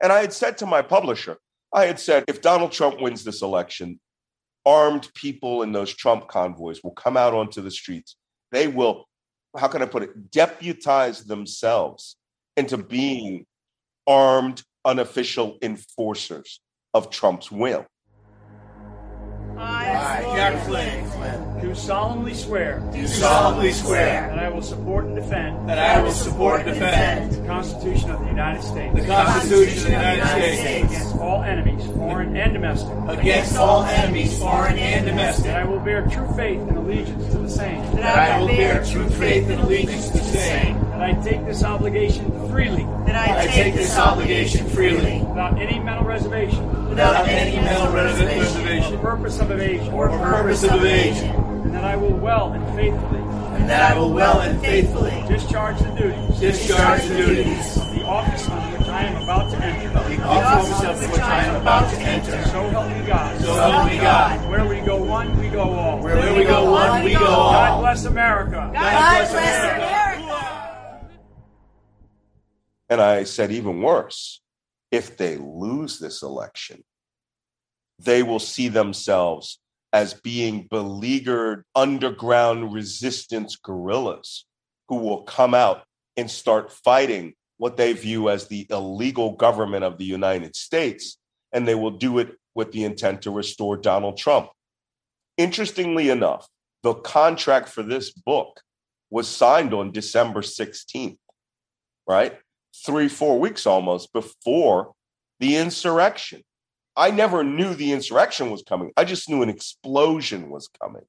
And 0.00 0.12
I 0.12 0.20
had 0.20 0.32
said 0.32 0.58
to 0.58 0.66
my 0.66 0.80
publisher, 0.80 1.38
I 1.74 1.86
had 1.86 1.98
said, 1.98 2.24
if 2.28 2.40
Donald 2.40 2.72
Trump 2.72 3.00
wins 3.00 3.24
this 3.24 3.42
election, 3.42 4.00
armed 4.64 5.08
people 5.14 5.62
in 5.62 5.72
those 5.72 5.92
Trump 5.92 6.28
convoys 6.28 6.82
will 6.84 6.92
come 6.92 7.16
out 7.16 7.34
onto 7.34 7.60
the 7.60 7.70
streets. 7.70 8.16
They 8.52 8.68
will, 8.68 9.06
how 9.56 9.68
can 9.68 9.82
I 9.82 9.86
put 9.86 10.02
it, 10.02 10.30
deputize 10.30 11.24
themselves 11.24 12.16
into 12.56 12.76
being 12.76 13.46
armed, 14.06 14.62
unofficial 14.84 15.58
enforcers 15.62 16.60
of 16.94 17.10
Trump's 17.10 17.50
will. 17.50 17.86
I, 19.56 20.22
Jack 20.34 20.64
Flynn, 20.66 21.51
do 21.62 21.74
solemnly 21.74 22.34
swear 22.34 22.80
do 22.92 23.06
solemnly 23.06 23.72
swear 23.72 24.28
that 24.28 24.38
I 24.38 24.48
will 24.48 24.62
support 24.62 25.04
and 25.04 25.14
defend 25.14 25.68
that 25.68 25.78
I 25.78 26.02
will 26.02 26.10
support 26.10 26.62
and 26.62 26.74
defend 26.74 27.32
the 27.32 27.46
Constitution 27.46 28.10
of 28.10 28.20
the 28.20 28.26
United 28.26 28.62
States 28.62 28.94
the 28.94 29.06
Constitution 29.06 29.94
of 29.94 30.00
the 30.02 30.14
United 30.16 30.56
States 30.58 30.92
against 30.92 31.16
all 31.16 31.42
enemies, 31.42 31.86
foreign 31.92 32.36
and 32.36 32.52
domestic, 32.52 32.92
against 33.08 33.56
all 33.56 33.84
enemies, 33.84 34.38
foreign 34.38 34.78
and 34.78 35.06
that 35.06 35.10
domestic, 35.10 35.50
I 35.52 35.64
will 35.64 35.78
bear 35.78 36.06
true 36.06 36.28
faith 36.34 36.60
and 36.60 36.76
allegiance 36.76 37.32
to 37.32 37.38
the 37.38 37.48
same, 37.48 37.80
that 37.96 38.18
I 38.18 38.40
will 38.40 38.48
bear 38.48 38.84
true 38.84 39.08
faith 39.08 39.48
and 39.48 39.60
allegiance 39.60 40.08
to 40.08 40.18
the 40.18 40.24
same, 40.24 40.80
that 40.90 41.00
I 41.00 41.12
take 41.22 41.44
this 41.46 41.62
obligation 41.62 42.24
freely. 42.48 42.84
That 43.06 43.16
I 43.38 43.46
take 43.46 43.74
this 43.74 43.96
obligation 43.96 44.68
freely. 44.70 45.20
Without 45.20 45.58
any 45.58 45.78
mental 45.78 46.04
reservation. 46.04 46.88
Without 46.88 47.28
any 47.28 47.56
mental 47.56 47.92
reservation. 47.92 48.94
Or 48.94 48.98
purpose 48.98 49.40
of 49.40 49.50
evasion, 49.50 49.92
or 49.94 50.08
purpose 50.08 50.64
of 50.64 50.72
evasion, 50.72 51.51
and 51.72 51.80
that 51.80 51.84
I 51.84 51.96
will 51.96 52.12
well 52.12 52.52
and 52.52 52.66
faithfully 52.76 53.20
and 53.56 53.70
that 53.70 53.92
I 53.92 53.98
will 53.98 54.12
well 54.12 54.40
and 54.40 54.60
faithfully 54.60 55.24
discharge 55.26 55.78
the 55.78 55.88
duties 55.92 56.38
discharge 56.38 57.02
the 57.04 57.16
duties 57.16 57.78
of 57.78 57.94
the 57.94 58.04
office 58.04 58.46
on 58.50 58.72
which 58.72 58.88
I 58.88 59.04
am 59.04 59.22
about 59.22 59.50
to 59.52 59.56
enter. 59.64 59.88
the 59.88 60.22
office 60.22 60.84
of 60.84 61.10
which 61.10 61.18
I 61.18 61.44
am 61.44 61.62
about 61.62 61.90
to 61.90 62.00
enter. 62.00 62.44
So 62.50 62.68
help 62.68 62.88
me 62.90 63.06
God. 63.06 63.40
So 63.40 63.54
help 63.54 63.90
me 63.90 63.96
God. 63.96 64.50
Where 64.50 64.68
we 64.68 64.80
go 64.80 65.02
one, 65.02 65.38
we 65.38 65.48
go 65.48 65.62
all. 65.62 66.02
Where 66.02 66.36
we 66.36 66.44
go 66.44 66.70
one, 66.70 67.04
we 67.04 67.14
go 67.14 67.24
all. 67.24 67.52
God 67.52 67.80
bless 67.80 68.04
America. 68.04 68.70
God 68.74 69.30
bless 69.30 69.30
America. 69.30 71.08
And 72.90 73.00
I 73.00 73.24
said, 73.24 73.50
even 73.50 73.80
worse, 73.80 74.42
if 74.90 75.16
they 75.16 75.38
lose 75.38 75.98
this 75.98 76.20
election, 76.20 76.84
they 77.98 78.22
will 78.22 78.40
see 78.40 78.68
themselves 78.68 79.58
as 79.92 80.14
being 80.14 80.66
beleaguered 80.70 81.64
underground 81.74 82.72
resistance 82.72 83.56
guerrillas 83.56 84.46
who 84.88 84.96
will 84.96 85.22
come 85.22 85.54
out 85.54 85.84
and 86.16 86.30
start 86.30 86.72
fighting 86.72 87.34
what 87.58 87.76
they 87.76 87.92
view 87.92 88.28
as 88.28 88.48
the 88.48 88.66
illegal 88.70 89.32
government 89.32 89.84
of 89.84 89.98
the 89.98 90.04
United 90.04 90.56
States. 90.56 91.18
And 91.52 91.68
they 91.68 91.74
will 91.74 91.92
do 91.92 92.18
it 92.18 92.36
with 92.54 92.72
the 92.72 92.84
intent 92.84 93.22
to 93.22 93.30
restore 93.30 93.76
Donald 93.76 94.16
Trump. 94.16 94.48
Interestingly 95.36 96.08
enough, 96.08 96.46
the 96.82 96.94
contract 96.94 97.68
for 97.68 97.82
this 97.82 98.10
book 98.10 98.60
was 99.10 99.28
signed 99.28 99.74
on 99.74 99.92
December 99.92 100.40
16th, 100.40 101.18
right? 102.08 102.38
Three, 102.84 103.08
four 103.08 103.38
weeks 103.38 103.66
almost 103.66 104.12
before 104.12 104.92
the 105.38 105.56
insurrection. 105.56 106.42
I 106.96 107.10
never 107.10 107.42
knew 107.42 107.74
the 107.74 107.92
insurrection 107.92 108.50
was 108.50 108.62
coming. 108.62 108.92
I 108.96 109.04
just 109.04 109.28
knew 109.28 109.42
an 109.42 109.48
explosion 109.48 110.50
was 110.50 110.68
coming. 110.80 111.02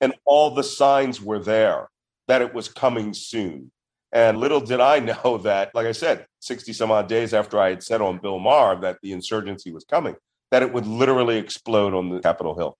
And 0.00 0.14
all 0.24 0.54
the 0.54 0.62
signs 0.62 1.20
were 1.20 1.38
there 1.38 1.88
that 2.28 2.42
it 2.42 2.54
was 2.54 2.68
coming 2.68 3.14
soon. 3.14 3.70
And 4.12 4.38
little 4.38 4.60
did 4.60 4.80
I 4.80 4.98
know 5.24 5.38
that, 5.38 5.74
like 5.74 5.86
I 5.86 5.92
said, 5.92 6.26
60 6.40 6.72
some 6.72 6.90
odd 6.90 7.08
days 7.08 7.34
after 7.34 7.58
I 7.58 7.70
had 7.70 7.82
said 7.82 8.00
on 8.00 8.18
Bill 8.18 8.38
Maher 8.38 8.80
that 8.80 8.98
the 9.02 9.12
insurgency 9.12 9.72
was 9.72 9.84
coming, 9.84 10.16
that 10.50 10.62
it 10.62 10.72
would 10.72 10.86
literally 10.86 11.38
explode 11.38 11.94
on 11.94 12.10
the 12.10 12.20
Capitol 12.20 12.56
Hill. 12.56 12.76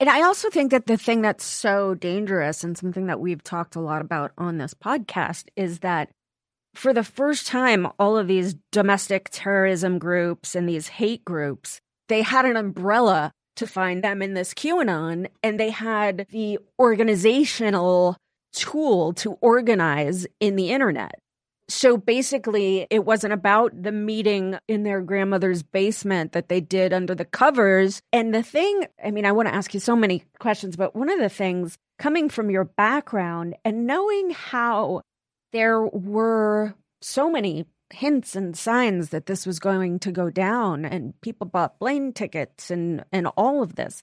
And 0.00 0.10
I 0.10 0.22
also 0.22 0.50
think 0.50 0.72
that 0.72 0.86
the 0.86 0.96
thing 0.96 1.22
that's 1.22 1.44
so 1.44 1.94
dangerous 1.94 2.64
and 2.64 2.76
something 2.76 3.06
that 3.06 3.20
we've 3.20 3.44
talked 3.44 3.76
a 3.76 3.80
lot 3.80 4.02
about 4.02 4.32
on 4.36 4.58
this 4.58 4.74
podcast 4.74 5.44
is 5.54 5.78
that 5.80 6.10
for 6.74 6.92
the 6.92 7.04
first 7.04 7.46
time, 7.46 7.86
all 8.00 8.18
of 8.18 8.26
these 8.26 8.56
domestic 8.72 9.28
terrorism 9.30 10.00
groups 10.00 10.56
and 10.56 10.68
these 10.68 10.88
hate 10.88 11.24
groups, 11.24 11.80
they 12.08 12.22
had 12.22 12.44
an 12.44 12.56
umbrella 12.56 13.32
to 13.56 13.66
find 13.66 14.02
them 14.02 14.20
in 14.20 14.34
this 14.34 14.52
QAnon, 14.52 15.28
and 15.42 15.58
they 15.60 15.70
had 15.70 16.26
the 16.30 16.58
organizational 16.78 18.16
tool 18.52 19.12
to 19.14 19.32
organize 19.40 20.26
in 20.40 20.56
the 20.56 20.70
internet. 20.70 21.14
So 21.68 21.96
basically, 21.96 22.86
it 22.90 23.06
wasn't 23.06 23.32
about 23.32 23.82
the 23.82 23.92
meeting 23.92 24.58
in 24.68 24.82
their 24.82 25.00
grandmother's 25.00 25.62
basement 25.62 26.32
that 26.32 26.48
they 26.48 26.60
did 26.60 26.92
under 26.92 27.14
the 27.14 27.24
covers. 27.24 28.02
And 28.12 28.34
the 28.34 28.42
thing, 28.42 28.86
I 29.02 29.10
mean, 29.10 29.24
I 29.24 29.32
want 29.32 29.48
to 29.48 29.54
ask 29.54 29.72
you 29.72 29.80
so 29.80 29.96
many 29.96 30.24
questions, 30.38 30.76
but 30.76 30.94
one 30.94 31.10
of 31.10 31.18
the 31.18 31.30
things 31.30 31.78
coming 31.98 32.28
from 32.28 32.50
your 32.50 32.64
background 32.64 33.54
and 33.64 33.86
knowing 33.86 34.30
how 34.30 35.02
there 35.52 35.80
were 35.80 36.74
so 37.00 37.30
many 37.30 37.64
hints 37.94 38.36
and 38.36 38.56
signs 38.56 39.10
that 39.10 39.26
this 39.26 39.46
was 39.46 39.58
going 39.58 39.98
to 40.00 40.12
go 40.12 40.30
down 40.30 40.84
and 40.84 41.18
people 41.20 41.46
bought 41.46 41.78
plane 41.78 42.12
tickets 42.12 42.70
and 42.70 43.04
and 43.12 43.26
all 43.36 43.62
of 43.62 43.76
this. 43.76 44.02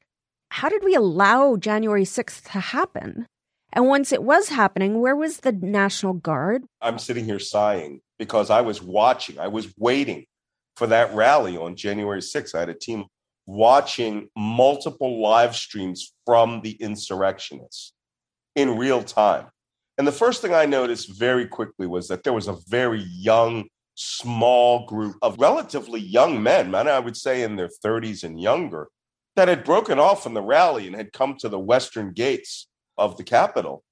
How 0.50 0.70
did 0.70 0.84
we 0.84 0.96
allow 0.96 1.56
january 1.56 2.04
6th 2.04 2.52
to 2.52 2.60
happen? 2.60 3.28
And 3.74 3.88
once 3.88 4.12
it 4.12 4.24
was 4.24 4.50
happening 4.50 5.00
where 5.00 5.16
was 5.16 5.40
the 5.40 5.52
national 5.52 6.14
guard? 6.14 6.64
I'm 6.82 7.00
sitting 7.00 7.26
here 7.26 7.40
sighing 7.40 8.02
because 8.18 8.50
i 8.50 8.62
was 8.62 8.82
watching 8.82 9.40
i 9.40 9.48
was 9.48 9.74
waiting 9.78 10.26
for 10.76 10.88
that 10.88 11.14
rally 11.14 11.58
on 11.58 11.76
january 11.76 12.22
6th 12.22 12.54
i 12.54 12.60
had 12.60 12.70
a 12.70 12.74
team 12.74 13.06
watching 13.46 14.30
multiple 14.36 15.22
live 15.22 15.56
streams 15.56 16.14
from 16.26 16.62
the 16.62 16.72
insurrectionists 16.72 17.94
in 18.56 18.78
real 18.78 19.04
time. 19.04 19.48
And 19.98 20.08
the 20.08 20.12
first 20.12 20.42
thing 20.42 20.54
I 20.54 20.66
noticed 20.66 21.20
very 21.20 21.46
quickly 21.46 21.88
was 21.88 22.08
that 22.08 22.24
there 22.24 22.34
was 22.34 22.48
a 22.48 22.58
very 22.68 23.02
young, 23.02 23.66
small 23.96 24.86
group 24.86 25.16
of 25.22 25.40
relatively 25.40 26.00
young 26.00 26.42
men, 26.42 26.72
men 26.72 26.88
I 26.88 27.00
would 27.00 27.18
say 27.18 27.44
in 27.44 27.56
their 27.56 27.70
30s 27.84 28.24
and 28.24 28.40
younger, 28.40 28.88
that 29.36 29.48
had 29.48 29.64
broken 29.64 30.00
off 30.00 30.24
from 30.24 30.34
the 30.34 30.42
rally 30.42 30.88
and 30.88 30.96
had 30.96 31.14
come 31.14 31.36
to 31.40 31.50
the 31.50 31.60
western 31.60 32.12
gates 32.12 32.68
of 32.98 33.18
the 33.18 33.24
Capitol 33.24 33.84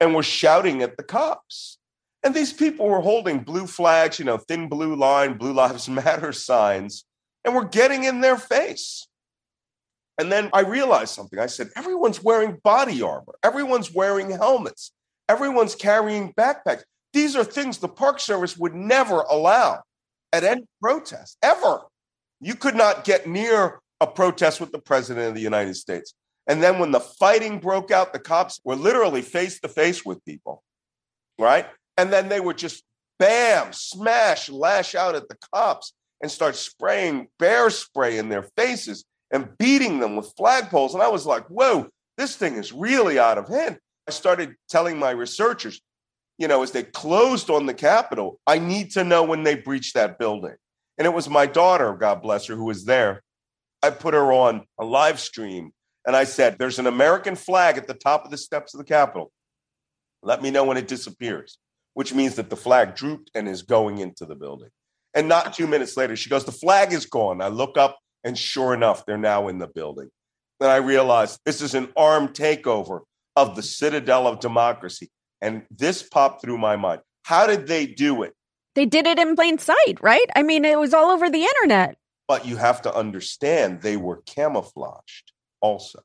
and 0.00 0.14
were 0.14 0.22
shouting 0.22 0.82
at 0.82 0.96
the 0.96 1.02
cops. 1.02 1.78
And 2.22 2.34
these 2.34 2.52
people 2.52 2.86
were 2.86 3.00
holding 3.00 3.40
blue 3.40 3.66
flags, 3.66 4.18
you 4.18 4.24
know, 4.24 4.38
thin 4.38 4.68
blue 4.68 4.94
line, 4.94 5.38
Blue 5.38 5.52
Lives 5.52 5.88
Matter 5.88 6.32
signs, 6.32 7.04
and 7.44 7.54
were 7.54 7.64
getting 7.64 8.04
in 8.04 8.20
their 8.20 8.36
face. 8.36 9.08
And 10.18 10.32
then 10.32 10.50
I 10.52 10.60
realized 10.60 11.14
something. 11.14 11.38
I 11.38 11.46
said, 11.46 11.68
everyone's 11.76 12.22
wearing 12.22 12.58
body 12.64 13.02
armor, 13.02 13.34
everyone's 13.42 13.92
wearing 13.92 14.30
helmets. 14.30 14.92
Everyone's 15.28 15.74
carrying 15.74 16.32
backpacks. 16.34 16.84
These 17.16 17.34
are 17.34 17.44
things 17.44 17.78
the 17.78 17.88
Park 17.88 18.20
Service 18.20 18.58
would 18.58 18.74
never 18.74 19.20
allow 19.22 19.80
at 20.34 20.44
any 20.44 20.66
protest, 20.82 21.38
ever. 21.42 21.80
You 22.42 22.54
could 22.54 22.74
not 22.74 23.04
get 23.04 23.26
near 23.26 23.80
a 24.02 24.06
protest 24.06 24.60
with 24.60 24.70
the 24.70 24.78
President 24.78 25.28
of 25.28 25.34
the 25.34 25.40
United 25.40 25.76
States. 25.76 26.12
And 26.46 26.62
then 26.62 26.78
when 26.78 26.90
the 26.90 27.00
fighting 27.00 27.58
broke 27.58 27.90
out, 27.90 28.12
the 28.12 28.18
cops 28.18 28.60
were 28.64 28.76
literally 28.76 29.22
face 29.22 29.58
to 29.60 29.68
face 29.68 30.04
with 30.04 30.22
people, 30.26 30.62
right? 31.38 31.66
And 31.96 32.12
then 32.12 32.28
they 32.28 32.38
would 32.38 32.58
just 32.58 32.84
bam, 33.18 33.72
smash, 33.72 34.50
lash 34.50 34.94
out 34.94 35.14
at 35.14 35.26
the 35.30 35.38
cops 35.54 35.94
and 36.20 36.30
start 36.30 36.54
spraying 36.54 37.28
bear 37.38 37.70
spray 37.70 38.18
in 38.18 38.28
their 38.28 38.46
faces 38.58 39.06
and 39.30 39.56
beating 39.56 40.00
them 40.00 40.16
with 40.16 40.36
flagpoles. 40.36 40.92
And 40.92 41.02
I 41.02 41.08
was 41.08 41.24
like, 41.24 41.46
whoa, 41.46 41.88
this 42.18 42.36
thing 42.36 42.56
is 42.56 42.74
really 42.74 43.18
out 43.18 43.38
of 43.38 43.48
hand. 43.48 43.78
I 44.06 44.10
started 44.10 44.54
telling 44.68 44.98
my 44.98 45.12
researchers, 45.12 45.80
you 46.38 46.48
know, 46.48 46.62
as 46.62 46.72
they 46.72 46.82
closed 46.82 47.50
on 47.50 47.66
the 47.66 47.74
Capitol, 47.74 48.38
I 48.46 48.58
need 48.58 48.90
to 48.92 49.04
know 49.04 49.22
when 49.22 49.42
they 49.42 49.54
breached 49.54 49.94
that 49.94 50.18
building. 50.18 50.54
And 50.98 51.06
it 51.06 51.12
was 51.12 51.28
my 51.28 51.46
daughter, 51.46 51.94
God 51.94 52.22
bless 52.22 52.46
her, 52.46 52.56
who 52.56 52.64
was 52.64 52.84
there. 52.84 53.22
I 53.82 53.90
put 53.90 54.14
her 54.14 54.32
on 54.32 54.66
a 54.78 54.84
live 54.84 55.20
stream 55.20 55.72
and 56.06 56.16
I 56.16 56.24
said, 56.24 56.56
There's 56.58 56.78
an 56.78 56.86
American 56.86 57.36
flag 57.36 57.76
at 57.76 57.86
the 57.86 57.94
top 57.94 58.24
of 58.24 58.30
the 58.30 58.38
steps 58.38 58.74
of 58.74 58.78
the 58.78 58.84
Capitol. 58.84 59.30
Let 60.22 60.42
me 60.42 60.50
know 60.50 60.64
when 60.64 60.76
it 60.76 60.88
disappears, 60.88 61.58
which 61.94 62.14
means 62.14 62.36
that 62.36 62.50
the 62.50 62.56
flag 62.56 62.94
drooped 62.94 63.30
and 63.34 63.48
is 63.48 63.62
going 63.62 63.98
into 63.98 64.24
the 64.24 64.34
building. 64.34 64.70
And 65.14 65.28
not 65.28 65.54
two 65.54 65.66
minutes 65.66 65.96
later, 65.96 66.16
she 66.16 66.30
goes, 66.30 66.44
The 66.44 66.52
flag 66.52 66.92
is 66.92 67.06
gone. 67.06 67.40
I 67.40 67.48
look 67.48 67.76
up, 67.76 67.98
and 68.24 68.36
sure 68.36 68.74
enough, 68.74 69.04
they're 69.04 69.18
now 69.18 69.48
in 69.48 69.58
the 69.58 69.68
building. 69.68 70.10
Then 70.60 70.70
I 70.70 70.76
realized 70.76 71.40
this 71.44 71.60
is 71.60 71.74
an 71.74 71.92
armed 71.96 72.32
takeover 72.32 73.00
of 73.34 73.54
the 73.54 73.62
citadel 73.62 74.26
of 74.26 74.40
democracy. 74.40 75.10
And 75.40 75.62
this 75.70 76.02
popped 76.02 76.42
through 76.42 76.58
my 76.58 76.76
mind. 76.76 77.02
How 77.24 77.46
did 77.46 77.66
they 77.66 77.86
do 77.86 78.22
it? 78.22 78.34
They 78.74 78.86
did 78.86 79.06
it 79.06 79.18
in 79.18 79.36
plain 79.36 79.58
sight, 79.58 79.96
right? 80.00 80.26
I 80.34 80.42
mean, 80.42 80.64
it 80.64 80.78
was 80.78 80.94
all 80.94 81.10
over 81.10 81.30
the 81.30 81.42
internet. 81.42 81.96
But 82.28 82.46
you 82.46 82.56
have 82.56 82.82
to 82.82 82.94
understand 82.94 83.80
they 83.80 83.96
were 83.96 84.22
camouflaged 84.26 85.32
also. 85.60 86.00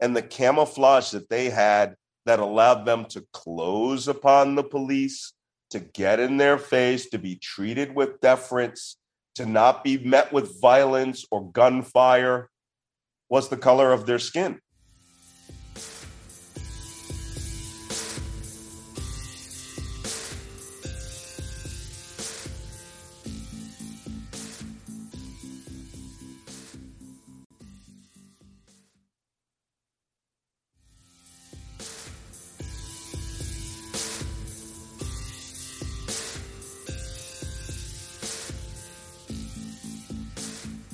And 0.00 0.16
the 0.16 0.22
camouflage 0.22 1.10
that 1.10 1.28
they 1.28 1.50
had 1.50 1.96
that 2.26 2.38
allowed 2.38 2.84
them 2.84 3.04
to 3.06 3.24
close 3.32 4.08
upon 4.08 4.54
the 4.54 4.62
police, 4.62 5.32
to 5.70 5.80
get 5.80 6.20
in 6.20 6.36
their 6.36 6.58
face, 6.58 7.08
to 7.10 7.18
be 7.18 7.36
treated 7.36 7.94
with 7.94 8.20
deference, 8.20 8.96
to 9.34 9.46
not 9.46 9.82
be 9.82 9.98
met 9.98 10.32
with 10.32 10.60
violence 10.60 11.24
or 11.30 11.50
gunfire 11.50 12.48
was 13.28 13.48
the 13.48 13.56
color 13.56 13.92
of 13.92 14.06
their 14.06 14.18
skin. 14.18 14.60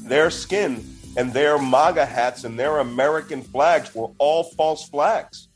Their 0.08 0.30
skin 0.30 0.84
and 1.16 1.32
their 1.32 1.58
MAGA 1.58 2.06
hats 2.06 2.44
and 2.44 2.58
their 2.58 2.78
American 2.78 3.42
flags 3.42 3.94
were 3.94 4.08
all 4.18 4.44
false 4.44 4.88
flags. 4.88 5.48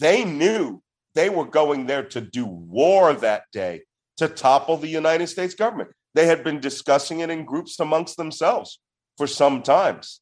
They 0.00 0.24
knew 0.24 0.82
they 1.14 1.30
were 1.30 1.44
going 1.44 1.86
there 1.86 2.04
to 2.04 2.20
do 2.20 2.46
war 2.46 3.12
that 3.14 3.44
day 3.52 3.82
to 4.16 4.28
topple 4.28 4.76
the 4.76 4.88
United 4.88 5.28
States 5.28 5.54
government. 5.54 5.90
They 6.14 6.26
had 6.26 6.44
been 6.44 6.60
discussing 6.60 7.20
it 7.20 7.30
in 7.30 7.44
groups 7.44 7.78
amongst 7.80 8.16
themselves 8.16 8.80
for 9.16 9.26
some 9.26 9.62
times. 9.62 10.20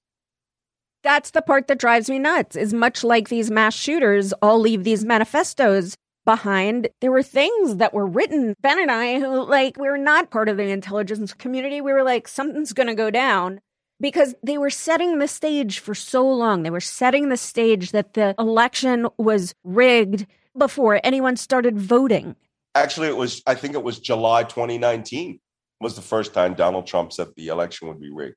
That's 1.03 1.31
the 1.31 1.43
part 1.43 1.67
that 1.69 1.79
drives 1.79 2.09
me 2.09 2.19
nuts. 2.19 2.57
Is 2.57 2.73
much 2.73 3.03
like 3.03 3.29
these 3.29 3.51
mass 3.51 3.75
shooters 3.75 4.33
all 4.35 4.61
leave 4.61 4.85
these 4.85 5.05
manifestos 5.05 5.97
behind. 6.25 6.89
There 7.01 7.13
were 7.13 7.23
things 7.23 7.77
that 7.77 7.95
were 7.95 8.07
written. 8.07 8.55
Ben 8.61 8.81
and 8.81 8.91
I, 8.91 9.19
who 9.19 9.45
like, 9.45 9.77
we 9.77 9.89
are 9.89 9.99
not 9.99 10.31
part 10.31 10.49
of 10.49 10.57
the 10.57 10.71
intelligence 10.71 11.33
community, 11.35 11.81
we 11.81 11.93
were 11.93 12.03
like, 12.03 12.29
something's 12.29 12.73
going 12.73 12.87
to 12.89 12.95
go 12.95 13.11
down 13.11 13.61
because 14.01 14.35
they 14.43 14.59
were 14.59 14.71
setting 14.71 15.19
the 15.19 15.29
stage 15.29 15.79
for 15.79 15.95
so 15.95 16.29
long. 16.29 16.63
They 16.63 16.71
were 16.71 16.81
setting 16.81 17.29
the 17.29 17.37
stage 17.37 17.93
that 17.93 18.15
the 18.15 18.35
election 18.39 19.09
was 19.17 19.55
rigged 19.65 20.27
before 20.57 21.01
anyone 21.05 21.37
started 21.37 21.79
voting. 21.79 22.37
Actually, 22.75 23.09
it 23.09 23.17
was, 23.17 23.43
I 23.47 23.55
think 23.55 23.75
it 23.75 23.83
was 23.83 23.99
July 23.99 24.45
2019 24.45 25.39
was 25.83 25.97
the 25.97 26.03
first 26.03 26.33
time 26.33 26.55
Donald 26.55 26.87
Trump 26.87 27.13
said 27.13 27.29
the 27.37 27.49
election 27.49 27.89
would 27.89 28.01
be 28.01 28.11
rigged. 28.11 28.37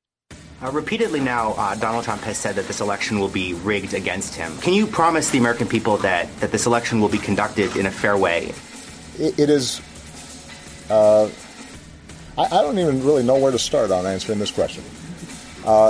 Uh, 0.65 0.71
repeatedly 0.71 1.19
now, 1.19 1.51
uh, 1.59 1.75
Donald 1.75 2.03
Trump 2.03 2.23
has 2.23 2.39
said 2.39 2.55
that 2.55 2.65
this 2.65 2.81
election 2.81 3.19
will 3.19 3.29
be 3.29 3.53
rigged 3.53 3.93
against 3.93 4.33
him. 4.33 4.57
Can 4.57 4.73
you 4.73 4.87
promise 4.87 5.29
the 5.29 5.37
American 5.37 5.67
people 5.67 5.97
that, 5.97 6.27
that 6.39 6.51
this 6.51 6.65
election 6.65 6.99
will 6.99 7.09
be 7.09 7.19
conducted 7.19 7.75
in 7.75 7.85
a 7.85 7.91
fair 7.91 8.17
way? 8.17 8.51
it, 9.19 9.37
it 9.37 9.49
is. 9.51 9.79
Uh, 10.89 11.29
I, 12.35 12.45
I, 12.45 12.61
don't 12.63 12.79
even 12.79 13.03
really 13.05 13.21
know 13.21 13.37
where 13.37 13.51
to 13.51 13.59
start 13.59 13.91
on 13.91 14.07
answering 14.07 14.39
this 14.39 14.49
question. 14.49 14.83
Uh, 15.63 15.89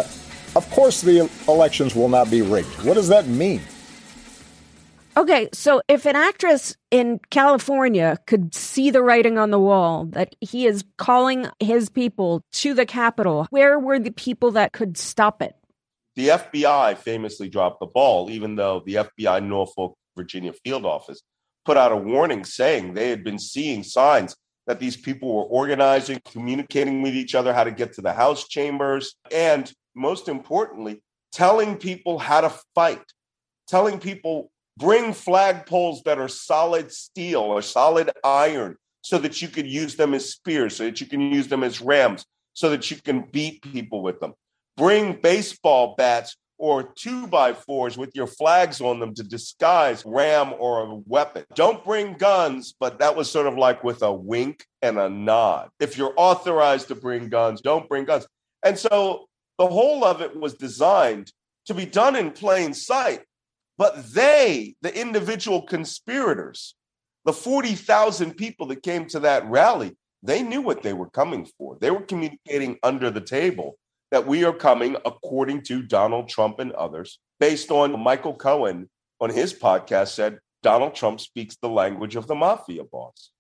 of 0.58 0.70
course, 0.72 1.00
the 1.00 1.30
elections 1.48 1.96
will 1.96 2.10
not 2.10 2.30
be 2.30 2.42
rigged. 2.42 2.84
What 2.84 2.96
does 2.96 3.08
that 3.08 3.28
mean? 3.28 3.62
Okay, 5.18 5.48
so 5.54 5.82
if 5.88 6.06
an 6.06 6.18
actress 6.18 6.76
in 6.92 7.22
California 7.30 8.18
could 8.28 8.54
see 8.54 8.92
the 8.92 9.02
writing 9.02 9.38
on 9.38 9.50
the 9.50 9.60
wall 9.60 10.06
that 10.08 10.36
he 10.42 10.66
is 10.66 10.84
calling 10.98 11.48
his 11.62 11.90
people 11.90 12.42
to 12.52 12.74
the 12.74 12.86
Capitol, 12.86 13.48
where 13.50 13.80
were 13.80 13.98
the 13.98 14.12
people 14.12 14.52
that 14.52 14.74
could 14.74 14.98
stop 14.98 15.42
it? 15.42 15.56
The 16.18 16.30
FBI 16.30 16.98
famously 16.98 17.48
dropped 17.48 17.80
the 17.80 17.86
ball, 17.86 18.30
even 18.30 18.56
though 18.56 18.84
the 18.86 18.96
FBI 18.96 19.46
Norfolk, 19.46 19.96
Virginia 20.18 20.52
field 20.52 20.86
office 20.86 21.22
put 21.64 21.78
out 21.78 21.94
a 21.94 21.98
warning 21.98 22.44
saying 22.44 22.94
they 22.94 23.10
had 23.10 23.24
been 23.24 23.40
seeing 23.40 23.84
signs 23.84 24.36
that 24.68 24.80
these 24.80 24.98
people 24.98 25.34
were 25.34 25.44
organizing, 25.44 26.20
communicating 26.26 27.02
with 27.02 27.16
each 27.16 27.36
other, 27.36 27.54
how 27.54 27.64
to 27.64 27.72
get 27.72 27.94
to 27.94 28.02
the 28.02 28.14
House 28.14 28.48
chambers. 28.48 29.16
And 29.32 29.72
most 29.96 30.28
importantly, 30.28 31.02
telling 31.32 31.78
people 31.78 32.20
how 32.20 32.42
to 32.42 32.54
fight, 32.74 33.04
telling 33.68 34.00
people 34.00 34.52
bring 34.78 35.12
flagpoles 35.12 36.04
that 36.04 36.20
are 36.20 36.28
solid 36.28 36.92
steel 36.92 37.42
or 37.42 37.62
solid 37.62 38.12
iron 38.24 38.78
so 39.02 39.18
that 39.20 39.42
you 39.42 39.48
could 39.48 39.68
use 39.68 39.96
them 39.96 40.14
as 40.14 40.32
spears, 40.32 40.76
so 40.76 40.86
that 40.86 41.00
you 41.00 41.08
can 41.08 41.22
use 41.22 41.48
them 41.48 41.64
as 41.64 41.82
rams, 41.82 42.26
so 42.54 42.70
that 42.70 42.90
you 42.90 42.98
can 42.98 43.22
beat 43.32 43.62
people 43.62 44.02
with 44.02 44.20
them. 44.20 44.34
Bring 44.78 45.14
baseball 45.22 45.96
bats 45.96 46.36
or 46.58 46.84
two 46.84 47.28
by 47.28 47.54
fours 47.54 47.98
with 47.98 48.16
your 48.16 48.28
flags 48.28 48.82
on 48.82 49.00
them 49.00 49.14
to 49.14 49.24
disguise 49.24 50.04
ram 50.06 50.54
or 50.58 50.86
a 50.86 50.96
weapon. 51.06 51.44
Don't 51.54 51.84
bring 51.84 52.14
guns, 52.14 52.74
but 52.80 53.00
that 53.00 53.16
was 53.16 53.30
sort 53.30 53.48
of 53.48 53.58
like 53.58 53.84
with 53.84 54.02
a 54.02 54.12
wink 54.12 54.66
and 54.82 54.98
a 54.98 55.10
nod. 55.10 55.70
If 55.80 55.98
you're 55.98 56.14
authorized 56.16 56.88
to 56.90 56.96
bring 56.96 57.30
guns, 57.30 57.62
don't 57.62 57.88
bring 57.90 58.06
guns. 58.06 58.26
And 58.64 58.78
so 58.78 59.28
the 59.58 59.68
whole 59.68 60.04
of 60.04 60.22
it 60.22 60.36
was 60.36 60.54
designed 60.54 61.32
to 61.66 61.74
be 61.74 61.86
done 61.86 62.16
in 62.16 62.32
plain 62.32 62.74
sight. 62.74 63.22
But 63.78 64.14
they, 64.14 64.76
the 64.82 64.98
individual 64.98 65.62
conspirators, 65.64 66.76
the 67.26 67.34
40,000 67.34 68.36
people 68.36 68.68
that 68.68 68.84
came 68.84 69.08
to 69.08 69.20
that 69.22 69.46
rally, 69.50 69.98
they 70.24 70.42
knew 70.42 70.62
what 70.62 70.82
they 70.82 70.94
were 70.94 71.10
coming 71.10 71.48
for. 71.58 71.78
They 71.80 71.92
were 71.92 72.02
communicating 72.02 72.78
under 72.84 73.12
the 73.12 73.22
table 73.22 73.78
that 74.12 74.26
we 74.26 74.44
are 74.44 74.54
coming, 74.54 74.96
according 75.06 75.64
to 75.64 75.82
Donald 75.82 76.30
Trump 76.30 76.60
and 76.60 76.72
others, 76.74 77.20
based 77.40 77.72
on 77.72 78.00
Michael 78.00 78.36
Cohen 78.36 78.90
on 79.20 79.30
his 79.30 79.54
podcast 79.54 80.10
said 80.10 80.40
Donald 80.64 80.96
Trump 80.96 81.20
speaks 81.20 81.58
the 81.58 81.70
language 81.70 82.16
of 82.16 82.28
the 82.28 82.36
mafia 82.36 82.84
boss. 82.84 83.32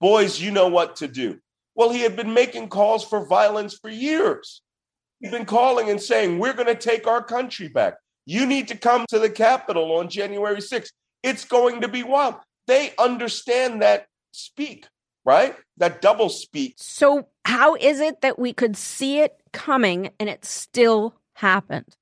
Boys, 0.00 0.40
you 0.40 0.50
know 0.50 0.68
what 0.68 0.96
to 0.96 1.08
do. 1.08 1.38
Well, 1.74 1.90
he 1.90 2.00
had 2.00 2.16
been 2.16 2.34
making 2.34 2.68
calls 2.68 3.04
for 3.04 3.26
violence 3.26 3.78
for 3.80 3.88
years. 3.88 4.62
He'd 5.20 5.30
been 5.30 5.44
calling 5.44 5.90
and 5.90 6.00
saying, 6.00 6.38
We're 6.38 6.52
going 6.52 6.66
to 6.66 6.74
take 6.74 7.06
our 7.06 7.22
country 7.22 7.68
back. 7.68 7.94
You 8.24 8.46
need 8.46 8.68
to 8.68 8.76
come 8.76 9.06
to 9.08 9.18
the 9.18 9.30
Capitol 9.30 9.92
on 9.92 10.08
January 10.08 10.60
6th. 10.60 10.90
It's 11.22 11.44
going 11.44 11.80
to 11.80 11.88
be 11.88 12.02
wild. 12.02 12.36
They 12.66 12.92
understand 12.98 13.82
that 13.82 14.06
speak, 14.32 14.86
right? 15.24 15.56
That 15.78 16.00
double 16.00 16.28
speak. 16.28 16.74
So, 16.78 17.28
how 17.44 17.74
is 17.74 18.00
it 18.00 18.20
that 18.20 18.38
we 18.38 18.52
could 18.52 18.76
see 18.76 19.18
it 19.18 19.40
coming 19.52 20.10
and 20.20 20.28
it 20.28 20.44
still 20.44 21.16
happened? 21.34 21.96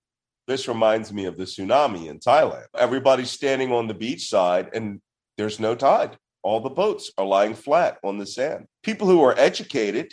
This 0.46 0.68
reminds 0.68 1.12
me 1.12 1.24
of 1.24 1.37
the 1.37 1.44
tsunami 1.44 2.09
in 2.09 2.18
Thailand. 2.18 2.66
Everybody's 2.76 3.30
standing 3.30 3.72
on 3.72 3.87
the 3.87 3.94
beach 3.94 4.28
side 4.28 4.70
and 4.74 5.00
there's 5.38 5.61
no 5.61 5.74
tide. 5.74 6.18
All 6.42 6.61
the 6.61 6.70
boats 6.70 7.11
are 7.16 7.24
lying 7.24 7.54
flat 7.54 7.98
on 8.02 8.18
the 8.18 8.26
sand. 8.26 8.66
People 8.83 9.06
who 9.06 9.22
are 9.22 9.38
educated 9.38 10.12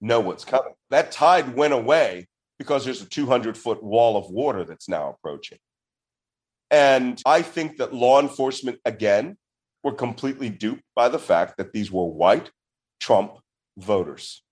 know 0.00 0.20
what's 0.20 0.44
coming. 0.44 0.74
That 0.90 1.12
tide 1.12 1.54
went 1.54 1.74
away 1.74 2.26
because 2.58 2.84
there's 2.84 3.02
a 3.02 3.08
200 3.08 3.56
foot 3.56 3.82
wall 3.82 4.16
of 4.16 4.30
water 4.30 4.64
that's 4.64 4.88
now 4.88 5.10
approaching. 5.10 5.58
And 6.70 7.20
I 7.24 7.42
think 7.42 7.78
that 7.78 7.94
law 7.94 8.20
enforcement, 8.20 8.78
again, 8.84 9.36
were 9.82 9.92
completely 9.92 10.50
duped 10.50 10.82
by 10.94 11.08
the 11.08 11.18
fact 11.18 11.56
that 11.56 11.72
these 11.72 11.90
were 11.90 12.06
white 12.06 12.50
Trump 13.00 13.38
voters 13.78 14.42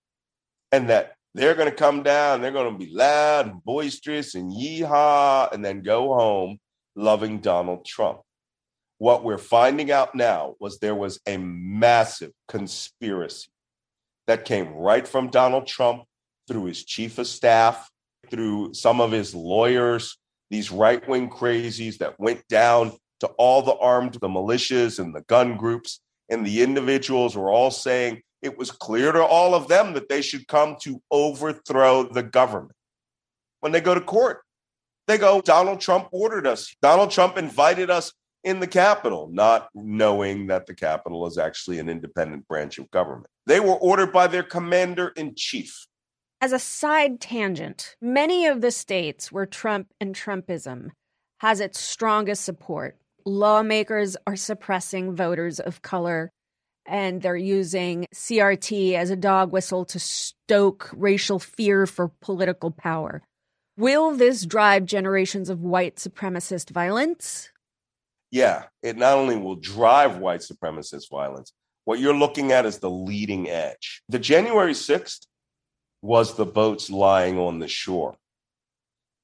and 0.71 0.89
that 0.89 1.13
they're 1.35 1.53
going 1.53 1.69
to 1.69 1.75
come 1.75 2.01
down, 2.01 2.41
they're 2.41 2.51
going 2.51 2.71
to 2.71 2.85
be 2.85 2.91
loud 2.91 3.47
and 3.47 3.63
boisterous 3.63 4.33
and 4.33 4.51
yeehaw, 4.51 5.51
and 5.51 5.63
then 5.63 5.83
go 5.83 6.15
home 6.15 6.57
loving 6.95 7.39
Donald 7.39 7.85
Trump. 7.85 8.21
What 8.97 9.23
we're 9.23 9.37
finding 9.37 9.91
out 9.91 10.15
now 10.15 10.55
was 10.59 10.79
there 10.79 10.95
was 10.95 11.19
a 11.27 11.37
massive 11.37 12.31
conspiracy 12.47 13.49
that 14.25 14.45
came 14.45 14.73
right 14.73 15.07
from 15.07 15.29
Donald 15.29 15.67
Trump 15.67 16.03
through 16.47 16.65
his 16.65 16.83
chief 16.83 17.19
of 17.19 17.27
staff, 17.27 17.87
through 18.29 18.73
some 18.73 19.01
of 19.01 19.11
his 19.11 19.33
lawyers, 19.33 20.17
these 20.49 20.71
right 20.71 21.07
wing 21.07 21.29
crazies 21.29 21.97
that 21.97 22.19
went 22.19 22.47
down 22.47 22.93
to 23.19 23.27
all 23.37 23.61
the 23.61 23.75
armed, 23.77 24.13
the 24.15 24.27
militias 24.27 24.99
and 24.99 25.13
the 25.13 25.21
gun 25.21 25.57
groups, 25.57 26.01
and 26.29 26.45
the 26.45 26.61
individuals 26.61 27.35
were 27.35 27.51
all 27.51 27.71
saying, 27.71 28.21
it 28.41 28.57
was 28.57 28.69
clear 28.71 29.11
to 29.11 29.23
all 29.23 29.55
of 29.55 29.67
them 29.67 29.93
that 29.93 30.09
they 30.09 30.21
should 30.21 30.47
come 30.47 30.77
to 30.81 31.01
overthrow 31.09 32.03
the 32.03 32.23
government. 32.23 32.73
When 33.61 33.71
they 33.71 33.81
go 33.81 33.95
to 33.95 34.01
court, 34.01 34.41
they 35.07 35.17
go, 35.17 35.41
Donald 35.41 35.81
Trump 35.81 36.09
ordered 36.11 36.45
us. 36.45 36.75
Donald 36.81 37.11
Trump 37.11 37.37
invited 37.37 37.89
us 37.89 38.13
in 38.43 38.59
the 38.59 38.67
Capitol, 38.67 39.29
not 39.31 39.69
knowing 39.73 40.47
that 40.47 40.67
the 40.67 40.75
Capitol 40.75 41.25
is 41.25 41.37
actually 41.37 41.79
an 41.79 41.89
independent 41.89 42.47
branch 42.47 42.77
of 42.77 42.91
government. 42.91 43.27
They 43.45 43.59
were 43.59 43.75
ordered 43.75 44.13
by 44.13 44.27
their 44.27 44.43
commander 44.43 45.09
in 45.15 45.33
chief. 45.35 45.86
As 46.39 46.51
a 46.51 46.59
side 46.59 47.19
tangent, 47.19 47.95
many 47.99 48.45
of 48.45 48.61
the 48.61 48.69
states 48.69 49.31
where 49.31 49.47
Trump 49.47 49.87
and 49.99 50.13
Trumpism 50.13 50.91
has 51.39 51.59
its 51.59 51.79
strongest 51.79 52.45
support, 52.45 52.95
lawmakers 53.25 54.15
are 54.27 54.35
suppressing 54.35 55.15
voters 55.15 55.59
of 55.59 55.81
color 55.81 56.29
and 56.85 57.23
they're 57.23 57.35
using 57.35 58.05
CRT 58.13 58.93
as 58.93 59.09
a 59.09 59.15
dog 59.15 59.51
whistle 59.51 59.83
to 59.85 59.99
stoke 59.99 60.91
racial 60.95 61.39
fear 61.39 61.87
for 61.87 62.11
political 62.21 62.69
power. 62.69 63.23
Will 63.75 64.11
this 64.11 64.45
drive 64.45 64.85
generations 64.85 65.49
of 65.49 65.61
white 65.61 65.95
supremacist 65.95 66.69
violence? 66.69 67.49
Yeah, 68.29 68.65
it 68.83 68.95
not 68.95 69.17
only 69.17 69.37
will 69.37 69.55
drive 69.55 70.17
white 70.17 70.41
supremacist 70.41 71.09
violence, 71.09 71.51
what 71.85 71.99
you're 71.99 72.15
looking 72.15 72.51
at 72.51 72.67
is 72.67 72.77
the 72.77 72.91
leading 72.91 73.49
edge. 73.49 74.03
The 74.07 74.19
January 74.19 74.73
6th 74.73 75.25
was 76.01 76.35
the 76.35 76.45
boats 76.45 76.89
lying 76.89 77.37
on 77.37 77.59
the 77.59 77.67
shore. 77.67 78.15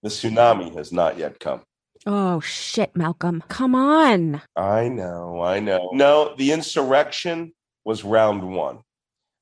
The 0.02 0.10
tsunami 0.10 0.76
has 0.76 0.92
not 0.92 1.18
yet 1.18 1.40
come. 1.40 1.62
Oh, 2.06 2.42
shit, 2.42 2.96
Malcolm. 2.96 3.44
Come 3.48 3.76
on. 3.76 4.42
I 4.56 4.90
know, 4.90 5.42
I 5.42 5.60
know. 5.60 5.92
No, 5.94 6.36
the 6.38 6.52
insurrection 6.52 7.54
was 7.86 8.04
round 8.04 8.44
one. 8.44 8.80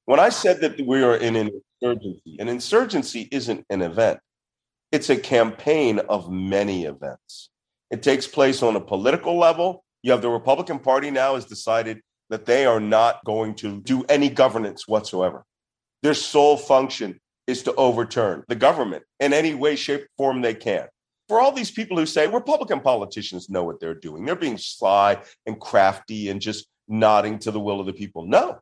When 0.06 0.20
I 0.20 0.30
said 0.30 0.62
that 0.62 0.80
we 0.86 1.04
are 1.04 1.16
in 1.16 1.36
an 1.36 1.50
insurgency, 1.82 2.38
an 2.40 2.48
insurgency 2.48 3.28
isn't 3.32 3.66
an 3.70 3.82
event, 3.82 4.20
it's 4.92 5.10
a 5.10 5.16
campaign 5.16 6.00
of 6.00 6.32
many 6.32 6.86
events. 6.86 7.50
It 7.90 8.04
takes 8.04 8.28
place 8.28 8.62
on 8.62 8.76
a 8.76 8.82
political 8.82 9.38
level. 9.38 9.84
You 10.04 10.12
have 10.12 10.22
the 10.22 10.30
Republican 10.30 10.80
Party 10.80 11.12
now 11.12 11.36
has 11.36 11.46
decided 11.46 12.02
that 12.30 12.46
they 12.46 12.66
are 12.66 12.80
not 12.80 13.24
going 13.26 13.56
to 13.56 13.82
do 13.82 14.04
any 14.10 14.30
governance 14.30 14.88
whatsoever. 14.88 15.44
Their 16.04 16.14
sole 16.14 16.58
function 16.58 17.20
is 17.48 17.64
to 17.64 17.76
overturn 17.76 18.44
the 18.48 18.56
government 18.56 19.04
in 19.20 19.34
any 19.34 19.54
way, 19.54 19.76
shape, 19.76 20.08
form 20.18 20.42
they 20.42 20.54
can 20.54 20.88
for 21.32 21.40
all 21.40 21.54
these 21.54 21.72
people 21.72 21.96
who 21.96 22.06
say 22.06 22.28
Republican 22.28 22.82
politicians 22.82 23.50
know 23.50 23.64
what 23.64 23.80
they're 23.80 23.94
doing, 23.94 24.26
they're 24.26 24.36
being 24.36 24.58
sly 24.58 25.18
and 25.46 25.58
crafty 25.62 26.28
and 26.28 26.42
just 26.42 26.68
nodding 26.90 27.40
to 27.40 27.52
the 27.52 27.60
will 27.60 27.80
of 27.80 27.86
the 27.86 27.94
people. 27.94 28.26
No, 28.26 28.60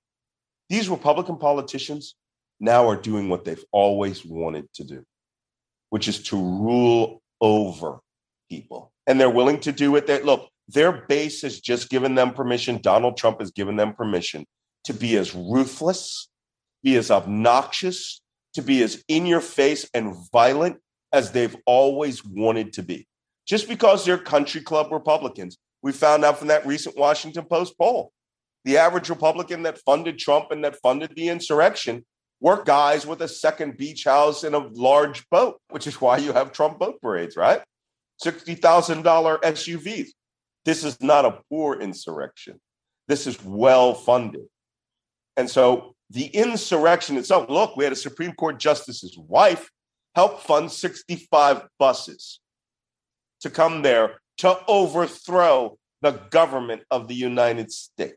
these 0.69 0.87
Republican 0.87 1.37
politicians 1.37 2.13
now 2.59 2.87
are 2.87 2.95
doing 2.95 3.27
what 3.27 3.43
they've 3.43 3.65
always 3.71 4.23
wanted 4.23 4.71
to 4.75 4.83
do, 4.83 5.03
which 5.89 6.07
is 6.07 6.21
to 6.25 6.35
rule 6.35 7.23
over 7.41 8.01
people. 8.51 8.91
And 9.07 9.19
they're 9.19 9.31
willing 9.31 9.61
to 9.61 9.71
do 9.71 9.95
it. 9.95 10.05
That 10.05 10.23
look, 10.23 10.47
their 10.67 10.91
base 10.91 11.41
has 11.41 11.59
just 11.59 11.89
given 11.89 12.13
them 12.13 12.35
permission. 12.35 12.79
Donald 12.83 13.17
Trump 13.17 13.39
has 13.39 13.49
given 13.49 13.77
them 13.77 13.93
permission 13.93 14.45
to 14.83 14.93
be 14.93 15.17
as 15.17 15.33
ruthless, 15.33 16.28
be 16.83 16.95
as 16.95 17.11
obnoxious, 17.11 18.21
to 18.53 18.61
be 18.61 18.81
as 18.83 19.03
in 19.07 19.25
your 19.25 19.41
face 19.41 19.89
and 19.93 20.15
violent 20.31 20.77
as 21.11 21.31
they've 21.31 21.55
always 21.65 22.23
wanted 22.25 22.73
to 22.73 22.83
be. 22.83 23.07
Just 23.47 23.67
because 23.67 24.05
they're 24.05 24.17
country 24.17 24.61
club 24.61 24.91
Republicans, 24.91 25.57
we 25.81 25.91
found 25.91 26.23
out 26.23 26.37
from 26.37 26.49
that 26.49 26.65
recent 26.65 26.97
Washington 26.97 27.45
Post 27.45 27.77
poll. 27.77 28.11
The 28.65 28.77
average 28.77 29.09
Republican 29.09 29.63
that 29.63 29.79
funded 29.79 30.19
Trump 30.19 30.51
and 30.51 30.63
that 30.63 30.75
funded 30.81 31.15
the 31.15 31.29
insurrection 31.29 32.05
were 32.41 32.63
guys 32.63 33.05
with 33.05 33.21
a 33.21 33.27
second 33.27 33.77
beach 33.77 34.03
house 34.03 34.43
and 34.43 34.55
a 34.55 34.69
large 34.73 35.27
boat, 35.29 35.59
which 35.69 35.87
is 35.87 35.99
why 35.99 36.17
you 36.17 36.33
have 36.33 36.51
Trump 36.51 36.79
boat 36.79 37.01
parades, 37.01 37.35
right? 37.35 37.61
$60,000 38.23 39.41
SUVs. 39.41 40.09
This 40.65 40.83
is 40.83 41.01
not 41.01 41.25
a 41.25 41.39
poor 41.49 41.79
insurrection. 41.79 42.59
This 43.07 43.25
is 43.27 43.43
well 43.43 43.93
funded. 43.93 44.45
And 45.37 45.49
so 45.49 45.95
the 46.09 46.25
insurrection 46.25 47.17
itself, 47.17 47.49
look, 47.49 47.77
we 47.77 47.83
had 47.83 47.93
a 47.93 47.97
Supreme 47.97 48.33
Court 48.33 48.59
justice's 48.59 49.17
wife 49.17 49.69
help 50.15 50.41
fund 50.41 50.71
65 50.71 51.67
buses 51.77 52.39
to 53.41 53.49
come 53.49 53.83
there 53.83 54.19
to 54.37 54.57
overthrow 54.67 55.77
the 56.01 56.11
government 56.11 56.81
of 56.89 57.07
the 57.07 57.15
United 57.15 57.71
States. 57.71 58.15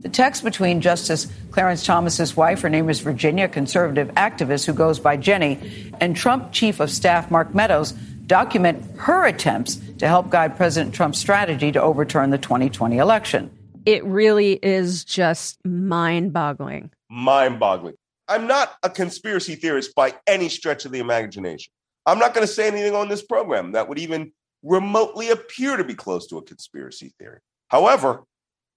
The 0.00 0.10
text 0.10 0.44
between 0.44 0.82
Justice 0.82 1.26
Clarence 1.50 1.84
Thomas's 1.84 2.36
wife, 2.36 2.60
her 2.60 2.68
name 2.68 2.90
is 2.90 3.00
Virginia, 3.00 3.48
conservative 3.48 4.08
activist 4.08 4.66
who 4.66 4.74
goes 4.74 4.98
by 4.98 5.16
Ginni, 5.16 5.96
and 6.00 6.14
Trump 6.14 6.52
Chief 6.52 6.78
of 6.80 6.90
Staff 6.90 7.30
Mark 7.30 7.54
Meadows 7.54 7.92
document 8.26 8.84
her 8.98 9.24
attempts 9.24 9.76
to 9.98 10.06
help 10.06 10.28
guide 10.28 10.56
President 10.56 10.94
Trump's 10.94 11.18
strategy 11.18 11.72
to 11.72 11.80
overturn 11.80 12.30
the 12.30 12.38
2020 12.38 12.98
election. 12.98 13.50
It 13.86 14.04
really 14.04 14.58
is 14.62 15.04
just 15.04 15.64
mind 15.64 16.32
boggling. 16.32 16.90
Mind 17.14 17.60
boggling. 17.60 17.94
I'm 18.26 18.48
not 18.48 18.74
a 18.82 18.90
conspiracy 18.90 19.54
theorist 19.54 19.94
by 19.94 20.14
any 20.26 20.48
stretch 20.48 20.84
of 20.84 20.90
the 20.90 20.98
imagination. 20.98 21.72
I'm 22.06 22.18
not 22.18 22.34
going 22.34 22.44
to 22.44 22.52
say 22.52 22.66
anything 22.66 22.96
on 22.96 23.08
this 23.08 23.22
program 23.22 23.70
that 23.72 23.88
would 23.88 24.00
even 24.00 24.32
remotely 24.64 25.30
appear 25.30 25.76
to 25.76 25.84
be 25.84 25.94
close 25.94 26.26
to 26.26 26.38
a 26.38 26.42
conspiracy 26.42 27.14
theory. 27.20 27.38
However, 27.68 28.24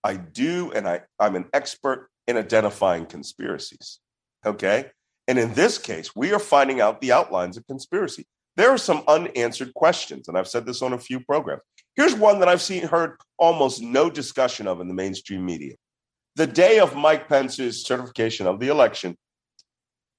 I 0.03 0.17
do, 0.17 0.71
and 0.73 0.87
I, 0.87 1.01
I'm 1.19 1.35
an 1.35 1.45
expert 1.51 2.09
in 2.27 2.37
identifying 2.37 3.07
conspiracies. 3.07 3.97
Okay. 4.45 4.91
And 5.27 5.39
in 5.39 5.55
this 5.55 5.79
case, 5.79 6.15
we 6.15 6.31
are 6.31 6.39
finding 6.39 6.79
out 6.79 7.01
the 7.01 7.13
outlines 7.13 7.57
of 7.57 7.65
conspiracy. 7.65 8.27
There 8.55 8.69
are 8.69 8.77
some 8.77 9.03
unanswered 9.07 9.73
questions, 9.73 10.27
and 10.27 10.37
I've 10.37 10.47
said 10.47 10.67
this 10.67 10.83
on 10.83 10.93
a 10.93 10.99
few 10.99 11.21
programs. 11.21 11.63
Here's 11.95 12.13
one 12.13 12.39
that 12.41 12.49
I've 12.49 12.61
seen 12.61 12.85
heard 12.85 13.17
almost 13.39 13.81
no 13.81 14.11
discussion 14.11 14.67
of 14.67 14.79
in 14.79 14.87
the 14.87 14.93
mainstream 14.93 15.43
media. 15.43 15.73
The 16.37 16.45
day 16.45 16.77
of 16.77 16.95
Mike 16.95 17.27
Pence's 17.27 17.83
certification 17.83 18.45
of 18.45 18.59
the 18.59 18.67
election, 18.67 19.17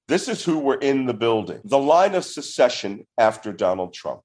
this 0.09 0.27
is 0.27 0.43
who 0.43 0.59
were 0.59 0.75
in 0.75 1.05
the 1.05 1.13
building. 1.13 1.61
The 1.63 1.79
line 1.79 2.13
of 2.13 2.25
secession 2.25 3.07
after 3.17 3.53
Donald 3.53 3.93
Trump. 3.93 4.19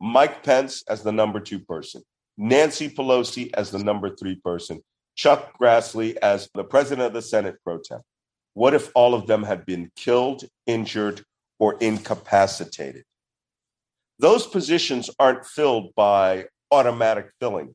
Mike 0.00 0.44
Pence 0.44 0.84
as 0.88 1.02
the 1.02 1.10
number 1.10 1.40
two 1.40 1.58
person, 1.58 2.02
Nancy 2.38 2.88
Pelosi 2.88 3.50
as 3.54 3.72
the 3.72 3.82
number 3.82 4.14
three 4.14 4.36
person, 4.36 4.80
Chuck 5.16 5.58
Grassley 5.58 6.16
as 6.22 6.48
the 6.54 6.62
president 6.62 7.08
of 7.08 7.14
the 7.14 7.20
Senate 7.20 7.56
pro 7.64 7.78
tem. 7.78 7.98
What 8.54 8.72
if 8.72 8.92
all 8.94 9.12
of 9.12 9.26
them 9.26 9.42
had 9.42 9.66
been 9.66 9.90
killed, 9.96 10.44
injured, 10.68 11.24
or 11.58 11.76
incapacitated? 11.80 13.02
Those 14.20 14.46
positions 14.46 15.10
aren't 15.18 15.44
filled 15.44 15.96
by 15.96 16.46
automatic 16.70 17.32
filling 17.40 17.74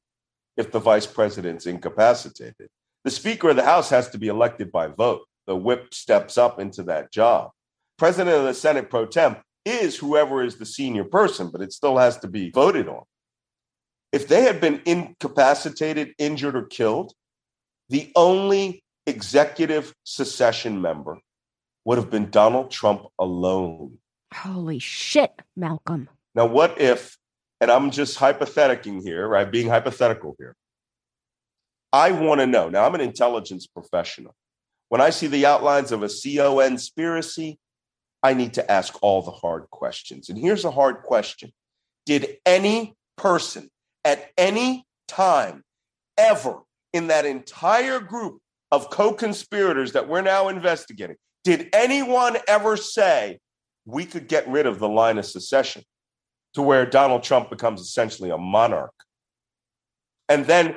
if 0.55 0.71
the 0.71 0.79
vice 0.79 1.05
president's 1.05 1.65
incapacitated. 1.65 2.69
The 3.05 3.11
Speaker 3.11 3.49
of 3.49 3.55
the 3.55 3.63
House 3.63 3.91
has 3.91 4.09
to 4.09 4.17
be 4.17 4.29
elected 4.29 4.71
by 4.71 4.87
vote. 4.87 5.21
The 5.45 5.55
whip 5.55 5.93
steps 5.93 6.39
up 6.39 6.59
into 6.59 6.81
that 6.83 7.11
job. 7.11 7.51
President 7.99 8.35
of 8.35 8.45
the 8.45 8.53
Senate 8.55 8.89
pro 8.89 9.05
tem 9.05 9.37
is 9.63 9.95
whoever 9.95 10.43
is 10.43 10.55
the 10.55 10.65
senior 10.65 11.03
person, 11.03 11.49
but 11.51 11.61
it 11.61 11.71
still 11.71 11.99
has 11.99 12.17
to 12.19 12.27
be 12.27 12.49
voted 12.49 12.89
on. 12.89 13.03
If 14.11 14.27
they 14.27 14.41
had 14.41 14.59
been 14.59 14.81
incapacitated, 14.85 16.15
injured, 16.17 16.55
or 16.55 16.65
killed, 16.65 17.13
the 17.89 18.11
only 18.15 18.83
executive 19.05 19.93
secession 20.03 20.81
member 20.81 21.19
would 21.85 21.99
have 21.99 22.09
been 22.09 22.31
Donald 22.31 22.71
Trump 22.71 23.05
alone. 23.19 23.99
Holy 24.33 24.79
shit, 24.79 25.43
Malcolm. 25.55 26.09
Now, 26.33 26.47
what 26.47 26.81
if, 26.81 27.19
and 27.61 27.69
I'm 27.69 27.91
just 27.91 28.17
hypotheticing 28.17 29.03
here, 29.03 29.27
right? 29.27 29.49
Being 29.49 29.69
hypothetical 29.69 30.35
here. 30.39 30.55
I 31.95 32.11
want 32.11 32.41
to 32.41 32.45
know. 32.45 32.67
Now, 32.67 32.85
I'm 32.85 32.93
an 32.93 32.99
intelligence 32.99 33.67
professional. 33.67 34.35
When 34.89 34.99
I 34.99 35.11
see 35.11 35.27
the 35.27 35.45
outlines 35.45 35.93
of 35.93 36.03
a 36.03 36.09
CO 36.09 36.59
conspiracy, 36.59 37.57
I 38.21 38.33
need 38.33 38.55
to 38.55 38.69
ask 38.69 39.01
all 39.01 39.21
the 39.21 39.31
hard 39.31 39.69
questions. 39.69 40.27
And 40.27 40.37
here's 40.37 40.65
a 40.65 40.71
hard 40.71 41.03
question 41.03 41.53
Did 42.05 42.35
any 42.45 42.95
person 43.15 43.69
at 44.03 44.29
any 44.37 44.83
time 45.07 45.63
ever 46.17 46.59
in 46.91 47.07
that 47.07 47.25
entire 47.25 48.01
group 48.01 48.39
of 48.73 48.89
co 48.89 49.13
conspirators 49.13 49.93
that 49.93 50.09
we're 50.09 50.19
now 50.19 50.49
investigating, 50.49 51.15
did 51.45 51.69
anyone 51.71 52.35
ever 52.45 52.75
say 52.75 53.39
we 53.85 54.03
could 54.03 54.27
get 54.27 54.45
rid 54.49 54.65
of 54.65 54.79
the 54.79 54.89
line 54.89 55.17
of 55.17 55.25
secession 55.25 55.81
to 56.55 56.61
where 56.61 56.85
Donald 56.85 57.23
Trump 57.23 57.49
becomes 57.49 57.79
essentially 57.79 58.31
a 58.31 58.37
monarch? 58.37 58.91
And 60.27 60.45
then 60.45 60.75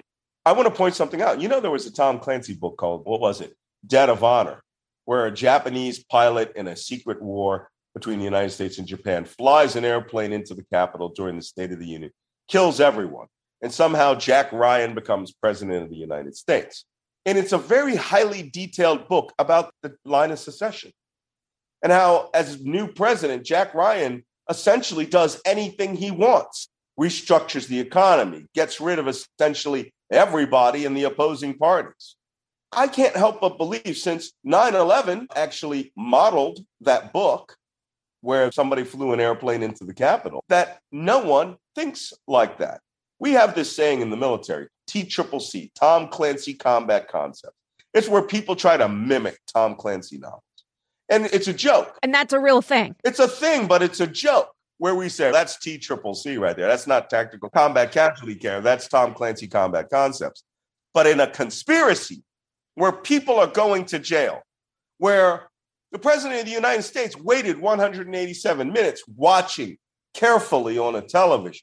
I 0.48 0.52
want 0.52 0.66
to 0.66 0.74
point 0.74 0.94
something 0.94 1.20
out. 1.20 1.42
You 1.42 1.48
know, 1.48 1.60
there 1.60 1.70
was 1.70 1.84
a 1.84 1.92
Tom 1.92 2.18
Clancy 2.18 2.54
book 2.54 2.78
called, 2.78 3.04
what 3.04 3.20
was 3.20 3.42
it? 3.42 3.54
Debt 3.86 4.08
of 4.08 4.24
Honor, 4.24 4.62
where 5.04 5.26
a 5.26 5.30
Japanese 5.30 6.02
pilot 6.02 6.52
in 6.56 6.68
a 6.68 6.74
secret 6.74 7.20
war 7.20 7.68
between 7.92 8.18
the 8.18 8.24
United 8.24 8.48
States 8.48 8.78
and 8.78 8.86
Japan 8.86 9.26
flies 9.26 9.76
an 9.76 9.84
airplane 9.84 10.32
into 10.32 10.54
the 10.54 10.64
Capitol 10.72 11.10
during 11.10 11.36
the 11.36 11.42
State 11.42 11.70
of 11.70 11.78
the 11.78 11.86
Union, 11.86 12.10
kills 12.48 12.80
everyone. 12.80 13.26
And 13.60 13.70
somehow 13.70 14.14
Jack 14.14 14.50
Ryan 14.50 14.94
becomes 14.94 15.34
president 15.34 15.82
of 15.82 15.90
the 15.90 15.96
United 15.96 16.34
States. 16.34 16.86
And 17.26 17.36
it's 17.36 17.52
a 17.52 17.58
very 17.58 17.96
highly 17.96 18.48
detailed 18.48 19.06
book 19.06 19.34
about 19.38 19.74
the 19.82 19.96
line 20.06 20.30
of 20.30 20.38
secession 20.38 20.92
and 21.82 21.92
how, 21.92 22.30
as 22.32 22.64
new 22.64 22.90
president, 22.90 23.44
Jack 23.44 23.74
Ryan 23.74 24.24
essentially 24.48 25.04
does 25.04 25.42
anything 25.44 25.94
he 25.94 26.10
wants, 26.10 26.70
restructures 26.98 27.68
the 27.68 27.80
economy, 27.80 28.46
gets 28.54 28.80
rid 28.80 28.98
of 28.98 29.08
essentially 29.08 29.92
everybody 30.10 30.84
in 30.84 30.94
the 30.94 31.04
opposing 31.04 31.54
parties. 31.54 32.16
I 32.72 32.86
can't 32.86 33.16
help 33.16 33.40
but 33.40 33.56
believe 33.56 33.96
since 33.96 34.32
9 34.44 34.74
11 34.74 35.28
actually 35.34 35.92
modeled 35.96 36.60
that 36.82 37.12
book 37.12 37.56
where 38.20 38.50
somebody 38.52 38.84
flew 38.84 39.12
an 39.12 39.20
airplane 39.20 39.62
into 39.62 39.84
the 39.84 39.94
Capitol, 39.94 40.44
that 40.48 40.80
no 40.90 41.20
one 41.20 41.56
thinks 41.74 42.12
like 42.26 42.58
that. 42.58 42.80
We 43.20 43.32
have 43.32 43.54
this 43.54 43.74
saying 43.74 44.00
in 44.00 44.10
the 44.10 44.16
military 44.16 44.68
T 44.86 45.04
Triple 45.04 45.40
C, 45.40 45.70
Tom 45.74 46.08
Clancy 46.08 46.54
Combat 46.54 47.08
concept. 47.08 47.54
It's 47.94 48.08
where 48.08 48.22
people 48.22 48.54
try 48.54 48.76
to 48.76 48.88
mimic 48.88 49.38
Tom 49.52 49.74
Clancy 49.74 50.18
novels. 50.18 50.42
And 51.08 51.26
it's 51.26 51.48
a 51.48 51.54
joke. 51.54 51.98
And 52.02 52.12
that's 52.12 52.32
a 52.32 52.40
real 52.40 52.60
thing. 52.60 52.94
It's 53.02 53.18
a 53.18 53.28
thing, 53.28 53.66
but 53.66 53.82
it's 53.82 54.00
a 54.00 54.06
joke 54.06 54.50
where 54.78 54.94
we 54.94 55.08
say 55.08 55.30
that's 55.30 55.58
T 55.58 55.78
Triple 55.78 56.14
C 56.14 56.36
right 56.36 56.56
there. 56.56 56.68
That's 56.68 56.86
not 56.86 57.10
tactical 57.10 57.50
combat 57.50 57.92
casualty 57.92 58.34
care. 58.34 58.60
That's 58.60 58.88
Tom 58.88 59.14
Clancy 59.14 59.48
Combat 59.48 59.90
Concepts. 59.90 60.44
But 60.94 61.06
in 61.06 61.20
a 61.20 61.30
conspiracy 61.30 62.22
where 62.74 62.92
people 62.92 63.38
are 63.38 63.46
going 63.46 63.84
to 63.86 63.98
jail, 63.98 64.42
where 64.98 65.50
the 65.92 65.98
president 65.98 66.40
of 66.40 66.46
the 66.46 66.52
United 66.52 66.82
States 66.82 67.16
waited 67.16 67.58
187 67.58 68.72
minutes 68.72 69.02
watching 69.16 69.76
carefully 70.14 70.78
on 70.78 70.94
a 70.96 71.02
television 71.02 71.62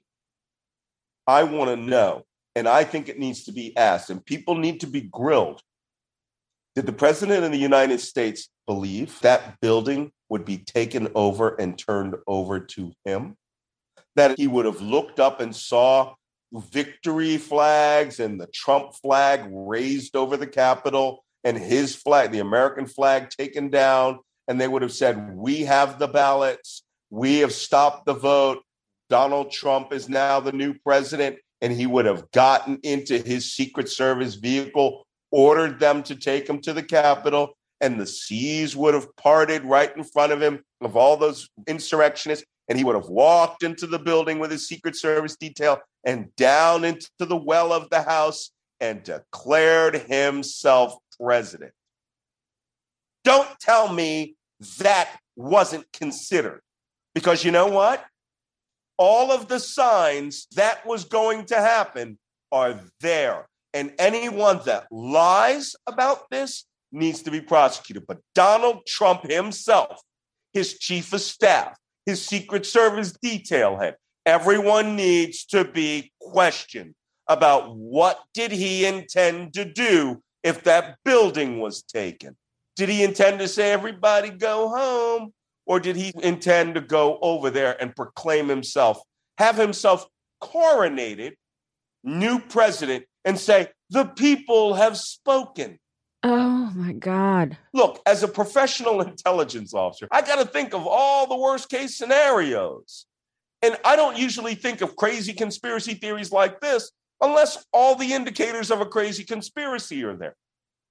I 1.27 1.43
want 1.43 1.69
to 1.71 1.75
know, 1.75 2.23
and 2.55 2.67
I 2.67 2.83
think 2.83 3.09
it 3.09 3.17
needs 3.17 3.45
to 3.45 3.51
be 3.51 3.75
asked, 3.75 4.09
and 4.09 4.23
people 4.23 4.55
need 4.55 4.81
to 4.81 4.87
be 4.87 5.01
grilled. 5.01 5.61
Did 6.75 6.85
the 6.85 6.93
president 6.93 7.45
of 7.45 7.51
the 7.51 7.57
United 7.57 8.01
States 8.01 8.49
believe 8.67 9.17
that 9.21 9.61
building 9.61 10.11
would 10.27 10.43
be 10.43 10.57
taken 10.57 11.07
over 11.15 11.55
and 11.55 11.77
turned 11.77 12.15
over 12.27 12.59
to 12.59 12.91
him? 13.05 13.37
That 14.17 14.37
he 14.37 14.47
would 14.47 14.65
have 14.65 14.81
looked 14.81 15.19
up 15.19 15.39
and 15.39 15.55
saw 15.55 16.15
victory 16.51 17.37
flags 17.37 18.19
and 18.19 18.39
the 18.39 18.47
Trump 18.47 18.93
flag 18.95 19.47
raised 19.49 20.17
over 20.17 20.35
the 20.35 20.47
Capitol 20.47 21.23
and 21.45 21.57
his 21.57 21.95
flag, 21.95 22.31
the 22.31 22.39
American 22.39 22.87
flag, 22.87 23.29
taken 23.29 23.69
down. 23.69 24.19
And 24.49 24.59
they 24.59 24.67
would 24.67 24.81
have 24.81 24.91
said, 24.91 25.33
We 25.33 25.61
have 25.61 25.97
the 25.97 26.07
ballots. 26.09 26.83
We 27.09 27.39
have 27.39 27.53
stopped 27.53 28.05
the 28.05 28.13
vote. 28.13 28.63
Donald 29.09 29.51
Trump 29.51 29.93
is 29.93 30.09
now 30.09 30.39
the 30.39 30.51
new 30.51 30.73
president, 30.73 31.37
and 31.61 31.71
he 31.71 31.85
would 31.85 32.05
have 32.05 32.29
gotten 32.31 32.79
into 32.83 33.17
his 33.17 33.53
Secret 33.53 33.87
Service 33.87 34.35
vehicle, 34.35 35.04
ordered 35.31 35.79
them 35.79 36.03
to 36.03 36.15
take 36.15 36.47
him 36.47 36.59
to 36.61 36.73
the 36.73 36.83
Capitol, 36.83 37.57
and 37.81 37.99
the 37.99 38.05
seas 38.05 38.75
would 38.75 38.93
have 38.93 39.13
parted 39.17 39.63
right 39.63 39.95
in 39.95 40.03
front 40.03 40.31
of 40.31 40.41
him 40.41 40.63
of 40.81 40.95
all 40.95 41.17
those 41.17 41.49
insurrectionists, 41.67 42.45
and 42.67 42.77
he 42.77 42.83
would 42.83 42.95
have 42.95 43.09
walked 43.09 43.63
into 43.63 43.87
the 43.87 43.99
building 43.99 44.39
with 44.39 44.51
his 44.51 44.67
Secret 44.67 44.95
Service 44.95 45.35
detail 45.35 45.79
and 46.03 46.35
down 46.35 46.83
into 46.83 47.09
the 47.19 47.35
well 47.35 47.73
of 47.73 47.89
the 47.89 48.01
House 48.01 48.51
and 48.79 49.03
declared 49.03 49.95
himself 49.95 50.95
president. 51.19 51.71
Don't 53.23 53.49
tell 53.59 53.91
me 53.91 54.35
that 54.79 55.09
wasn't 55.35 55.85
considered. 55.91 56.61
Because 57.13 57.43
you 57.45 57.51
know 57.51 57.67
what? 57.67 58.05
all 58.97 59.31
of 59.31 59.47
the 59.47 59.59
signs 59.59 60.47
that 60.55 60.85
was 60.85 61.05
going 61.05 61.45
to 61.45 61.55
happen 61.55 62.17
are 62.51 62.79
there. 63.01 63.47
And 63.75 63.91
anyone 63.99 64.61
that 64.65 64.87
lies 64.89 65.75
about 65.85 66.29
this 66.31 66.65
needs 66.93 67.21
to 67.23 67.29
be 67.29 67.41
prosecuted. 67.41 68.07
But 68.07 68.19
Donald 68.33 68.85
Trump 68.87 69.29
himself, 69.29 70.01
his 70.53 70.79
chief 70.79 71.11
of 71.11 71.19
staff, 71.19 71.77
his 72.05 72.25
Secret 72.25 72.65
Service 72.65 73.11
detail 73.21 73.77
head, 73.77 73.97
everyone 74.25 74.95
needs 74.95 75.43
to 75.47 75.65
be 75.65 76.13
questioned 76.21 76.95
about 77.27 77.75
what 77.75 78.21
did 78.33 78.53
he 78.53 78.85
intend 78.85 79.53
to 79.55 79.65
do 79.65 80.23
if 80.41 80.63
that 80.63 80.95
building 81.03 81.59
was 81.59 81.83
taken? 81.83 82.37
Did 82.77 82.87
he 82.87 83.03
intend 83.03 83.39
to 83.39 83.47
say, 83.49 83.73
everybody 83.73 84.29
go 84.29 84.69
home? 84.69 85.33
Or 85.65 85.81
did 85.81 85.97
he 85.97 86.13
intend 86.23 86.75
to 86.75 86.81
go 86.81 87.19
over 87.21 87.49
there 87.49 87.75
and 87.81 87.93
proclaim 87.93 88.47
himself, 88.47 89.01
have 89.37 89.57
himself 89.57 90.07
coronated 90.41 91.33
new 92.03 92.39
president 92.39 93.05
and 93.25 93.37
say, 93.39 93.69
the 93.89 94.05
people 94.05 94.75
have 94.75 94.97
spoken? 94.97 95.79
Oh 96.23 96.71
my 96.75 96.93
God. 96.93 97.57
Look, 97.73 98.01
as 98.05 98.23
a 98.23 98.27
professional 98.27 99.01
intelligence 99.09 99.73
officer, 99.73 100.07
I 100.11 100.21
got 100.21 100.37
to 100.37 100.45
think 100.45 100.73
of 100.73 100.87
all 100.87 101.27
the 101.27 101.37
worst 101.37 101.69
case 101.69 101.97
scenarios. 101.97 103.05
And 103.61 103.77
I 103.83 103.95
don't 103.95 104.17
usually 104.17 104.55
think 104.55 104.81
of 104.81 104.95
crazy 104.95 105.33
conspiracy 105.33 105.95
theories 105.95 106.31
like 106.31 106.61
this 106.61 106.91
unless 107.21 107.65
all 107.73 107.95
the 107.95 108.13
indicators 108.13 108.71
of 108.71 108.81
a 108.81 108.85
crazy 108.85 109.23
conspiracy 109.23 110.03
are 110.03 110.15
there. 110.15 110.35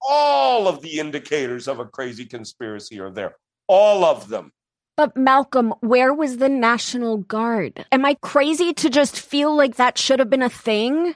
All 0.09 0.69
of 0.69 0.83
the 0.83 0.99
indicators 0.99 1.69
of 1.69 1.79
a 1.79 1.85
crazy 1.85 2.27
conspiracy 2.27 3.01
are 3.01 3.11
there. 3.11 3.37
All 3.69 4.05
of 4.05 4.29
them. 4.29 4.53
But 4.97 5.17
Malcolm, 5.17 5.75
where 5.81 6.15
was 6.15 6.37
the 6.37 6.49
National 6.49 7.19
Guard? 7.19 7.85
Am 7.91 8.05
I 8.05 8.15
crazy 8.23 8.73
to 8.75 8.89
just 8.89 9.19
feel 9.19 9.57
like 9.57 9.75
that 9.77 9.99
should 9.99 10.21
have 10.21 10.31
been 10.31 10.43
a 10.43 10.51
thing? 10.51 11.15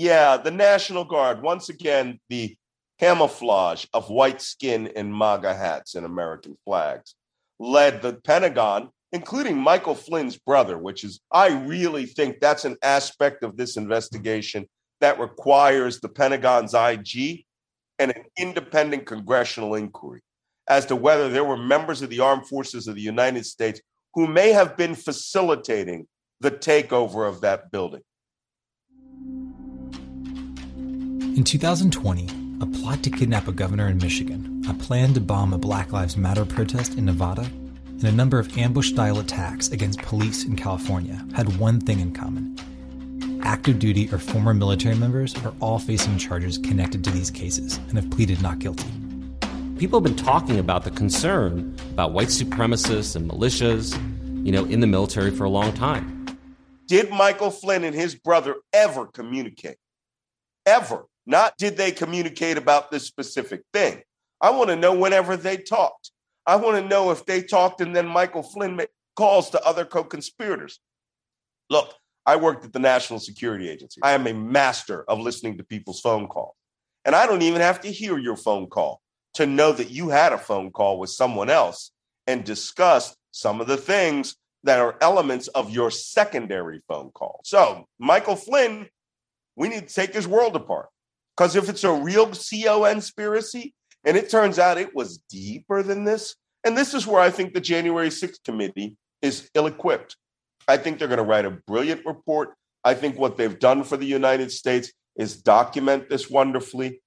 Yeah, 0.00 0.36
the 0.36 0.52
National 0.52 1.02
Guard, 1.02 1.42
once 1.42 1.70
again, 1.70 2.20
the 2.28 2.56
camouflage 3.00 3.84
of 3.92 4.08
white 4.08 4.40
skin 4.40 4.92
and 4.94 5.12
MAGA 5.12 5.52
hats 5.52 5.96
and 5.96 6.06
American 6.06 6.56
flags, 6.64 7.16
led 7.58 8.00
the 8.00 8.12
Pentagon, 8.12 8.90
including 9.10 9.58
Michael 9.58 9.96
Flynn's 9.96 10.38
brother, 10.38 10.78
which 10.78 11.02
is, 11.02 11.18
I 11.32 11.48
really 11.48 12.06
think 12.06 12.38
that's 12.38 12.64
an 12.64 12.76
aspect 12.80 13.42
of 13.42 13.56
this 13.56 13.76
investigation 13.76 14.68
that 15.00 15.18
requires 15.18 15.98
the 15.98 16.08
Pentagon's 16.08 16.74
IG 16.74 17.44
and 17.98 18.12
an 18.12 18.22
independent 18.38 19.04
congressional 19.04 19.74
inquiry 19.74 20.20
as 20.68 20.86
to 20.86 20.94
whether 20.94 21.28
there 21.28 21.42
were 21.42 21.56
members 21.56 22.02
of 22.02 22.10
the 22.10 22.20
armed 22.20 22.46
forces 22.46 22.86
of 22.86 22.94
the 22.94 23.00
United 23.00 23.44
States 23.44 23.80
who 24.14 24.28
may 24.28 24.52
have 24.52 24.76
been 24.76 24.94
facilitating 24.94 26.06
the 26.38 26.52
takeover 26.52 27.28
of 27.28 27.40
that 27.40 27.72
building. 27.72 28.02
In 31.38 31.44
2020, 31.44 32.28
a 32.60 32.66
plot 32.66 33.04
to 33.04 33.10
kidnap 33.10 33.46
a 33.46 33.52
governor 33.52 33.86
in 33.86 33.98
Michigan, 33.98 34.60
a 34.68 34.74
plan 34.74 35.14
to 35.14 35.20
bomb 35.20 35.52
a 35.52 35.56
Black 35.56 35.92
Lives 35.92 36.16
Matter 36.16 36.44
protest 36.44 36.98
in 36.98 37.04
Nevada, 37.04 37.42
and 37.42 38.02
a 38.02 38.10
number 38.10 38.40
of 38.40 38.58
ambush 38.58 38.88
style 38.88 39.20
attacks 39.20 39.68
against 39.68 40.02
police 40.02 40.44
in 40.44 40.56
California 40.56 41.24
had 41.36 41.56
one 41.56 41.78
thing 41.78 42.00
in 42.00 42.10
common. 42.10 42.58
Active 43.44 43.78
duty 43.78 44.12
or 44.12 44.18
former 44.18 44.52
military 44.52 44.96
members 44.96 45.32
are 45.44 45.54
all 45.60 45.78
facing 45.78 46.18
charges 46.18 46.58
connected 46.58 47.04
to 47.04 47.10
these 47.12 47.30
cases 47.30 47.76
and 47.88 47.92
have 47.92 48.10
pleaded 48.10 48.42
not 48.42 48.58
guilty. 48.58 48.90
People 49.78 50.00
have 50.00 50.04
been 50.12 50.16
talking 50.16 50.58
about 50.58 50.82
the 50.82 50.90
concern 50.90 51.76
about 51.92 52.10
white 52.10 52.30
supremacists 52.30 53.14
and 53.14 53.30
militias, 53.30 53.94
you 54.44 54.50
know, 54.50 54.64
in 54.64 54.80
the 54.80 54.88
military 54.88 55.30
for 55.30 55.44
a 55.44 55.50
long 55.50 55.72
time. 55.72 56.26
Did 56.88 57.10
Michael 57.10 57.52
Flynn 57.52 57.84
and 57.84 57.94
his 57.94 58.16
brother 58.16 58.56
ever 58.72 59.06
communicate? 59.06 59.76
Ever. 60.66 61.04
Not 61.28 61.58
did 61.58 61.76
they 61.76 61.92
communicate 61.92 62.56
about 62.56 62.90
this 62.90 63.04
specific 63.04 63.60
thing. 63.74 64.00
I 64.40 64.48
want 64.48 64.70
to 64.70 64.76
know 64.76 64.94
whenever 64.94 65.36
they 65.36 65.58
talked. 65.58 66.10
I 66.46 66.56
want 66.56 66.82
to 66.82 66.88
know 66.88 67.10
if 67.10 67.26
they 67.26 67.42
talked 67.42 67.82
and 67.82 67.94
then 67.94 68.08
Michael 68.08 68.42
Flynn 68.42 68.80
calls 69.14 69.50
to 69.50 69.62
other 69.62 69.84
co 69.84 70.04
conspirators. 70.04 70.80
Look, 71.68 71.92
I 72.24 72.36
worked 72.36 72.64
at 72.64 72.72
the 72.72 72.78
National 72.78 73.18
Security 73.18 73.68
Agency. 73.68 74.00
I 74.02 74.12
am 74.12 74.26
a 74.26 74.32
master 74.32 75.04
of 75.06 75.20
listening 75.20 75.58
to 75.58 75.64
people's 75.64 76.00
phone 76.00 76.28
calls. 76.28 76.54
And 77.04 77.14
I 77.14 77.26
don't 77.26 77.42
even 77.42 77.60
have 77.60 77.82
to 77.82 77.92
hear 77.92 78.16
your 78.16 78.36
phone 78.36 78.66
call 78.66 79.02
to 79.34 79.44
know 79.44 79.70
that 79.72 79.90
you 79.90 80.08
had 80.08 80.32
a 80.32 80.38
phone 80.38 80.70
call 80.70 80.98
with 80.98 81.10
someone 81.10 81.50
else 81.50 81.90
and 82.26 82.42
discussed 82.42 83.18
some 83.32 83.60
of 83.60 83.66
the 83.66 83.76
things 83.76 84.34
that 84.64 84.78
are 84.78 84.96
elements 85.02 85.48
of 85.48 85.68
your 85.68 85.90
secondary 85.90 86.80
phone 86.88 87.10
call. 87.10 87.40
So, 87.44 87.84
Michael 87.98 88.36
Flynn, 88.36 88.88
we 89.56 89.68
need 89.68 89.88
to 89.88 89.94
take 89.94 90.14
his 90.14 90.26
world 90.26 90.56
apart. 90.56 90.88
Because 91.38 91.54
if 91.54 91.68
it's 91.68 91.84
a 91.84 91.92
real 91.92 92.32
CO 92.32 92.84
conspiracy, 92.84 93.72
and 94.04 94.16
it 94.16 94.28
turns 94.28 94.58
out 94.58 94.76
it 94.76 94.92
was 94.94 95.18
deeper 95.30 95.84
than 95.84 96.02
this, 96.04 96.34
and 96.64 96.76
this 96.76 96.94
is 96.94 97.06
where 97.06 97.20
I 97.20 97.30
think 97.30 97.54
the 97.54 97.60
January 97.60 98.08
6th 98.08 98.42
committee 98.44 98.96
is 99.22 99.48
ill 99.54 99.68
equipped. 99.68 100.16
I 100.66 100.78
think 100.78 100.98
they're 100.98 101.06
going 101.06 101.18
to 101.18 101.24
write 101.24 101.44
a 101.44 101.58
brilliant 101.68 102.04
report. 102.04 102.54
I 102.82 102.94
think 102.94 103.16
what 103.18 103.36
they've 103.36 103.58
done 103.58 103.84
for 103.84 103.96
the 103.96 104.06
United 104.06 104.50
States 104.50 104.92
is 105.16 105.40
document 105.40 106.08
this 106.08 106.28
wonderfully. 106.28 107.00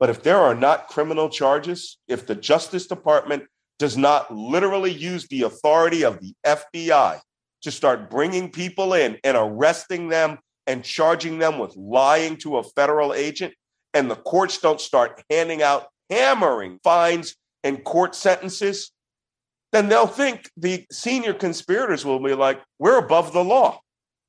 But 0.00 0.08
if 0.08 0.22
there 0.22 0.38
are 0.38 0.54
not 0.54 0.88
criminal 0.88 1.28
charges, 1.28 1.98
if 2.08 2.26
the 2.26 2.34
Justice 2.34 2.86
Department 2.86 3.44
does 3.78 3.98
not 3.98 4.34
literally 4.34 4.92
use 4.92 5.28
the 5.28 5.42
authority 5.42 6.04
of 6.04 6.20
the 6.20 6.34
FBI 6.46 7.20
to 7.62 7.70
start 7.70 8.10
bringing 8.10 8.50
people 8.50 8.94
in 8.94 9.18
and 9.24 9.36
arresting 9.36 10.08
them 10.08 10.38
and 10.66 10.82
charging 10.82 11.38
them 11.38 11.58
with 11.58 11.76
lying 11.76 12.38
to 12.38 12.56
a 12.56 12.62
federal 12.62 13.12
agent, 13.12 13.52
and 13.94 14.10
the 14.10 14.16
courts 14.16 14.58
don't 14.58 14.80
start 14.80 15.22
handing 15.30 15.62
out 15.62 15.86
hammering 16.10 16.78
fines 16.84 17.34
and 17.62 17.82
court 17.84 18.14
sentences, 18.14 18.90
then 19.72 19.88
they'll 19.88 20.06
think 20.06 20.50
the 20.56 20.84
senior 20.92 21.32
conspirators 21.32 22.04
will 22.04 22.22
be 22.22 22.34
like, 22.34 22.60
we're 22.78 22.98
above 22.98 23.32
the 23.32 23.42
law. 23.42 23.80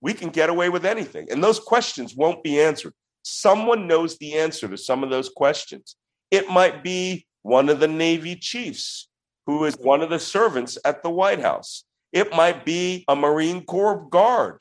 We 0.02 0.14
can 0.14 0.30
get 0.30 0.50
away 0.50 0.70
with 0.70 0.86
anything. 0.86 1.28
And 1.32 1.44
those 1.44 1.60
questions 1.60 2.16
won't 2.16 2.44
be 2.44 2.60
answered. 2.60 2.94
Someone 3.24 3.88
knows 3.88 4.18
the 4.18 4.36
answer 4.36 4.68
to 4.68 4.78
some 4.78 5.04
of 5.04 5.10
those 5.10 5.30
questions. 5.30 5.96
It 6.32 6.50
might 6.50 6.84
be 6.84 7.26
one 7.42 7.70
of 7.70 7.80
the 7.80 7.88
Navy 7.88 8.36
chiefs 8.36 9.10
who 9.46 9.66
is 9.66 9.76
one 9.76 10.02
of 10.02 10.10
the 10.10 10.20
servants 10.20 10.78
at 10.86 11.04
the 11.04 11.10
White 11.10 11.40
House. 11.40 11.84
It 12.12 12.32
might 12.32 12.66
be 12.66 13.04
a 13.08 13.16
Marine 13.16 13.64
Corps 13.66 14.08
guard 14.10 14.60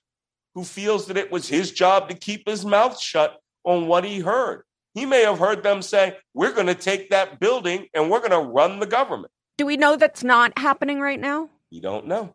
who 0.55 0.65
feels 0.65 1.07
that 1.07 1.17
it 1.17 1.33
was 1.33 1.49
his 1.49 1.73
job 1.73 2.09
to 2.09 2.15
keep 2.15 2.49
his 2.49 2.65
mouth 2.65 3.01
shut 3.01 3.39
on 3.65 3.87
what 3.87 4.05
he 4.05 4.21
heard. 4.21 4.65
He 4.95 5.07
may 5.07 5.23
have 5.23 5.39
heard 5.39 5.63
them 5.63 5.83
say, 5.83 6.17
We're 6.33 6.53
going 6.53 6.69
to 6.69 6.75
take 6.75 7.11
that 7.11 7.41
building 7.41 7.89
and 7.93 8.11
we're 8.11 8.21
going 8.21 8.31
to 8.31 8.39
run 8.39 8.79
the 8.79 8.87
government. 8.87 9.33
Do 9.59 9.67
we 9.67 9.77
know 9.77 9.97
that's 9.97 10.25
not 10.25 10.57
happening 10.59 11.01
right 11.01 11.21
now? 11.21 11.51
You 11.71 11.81
don't 11.81 12.07
know. 12.07 12.35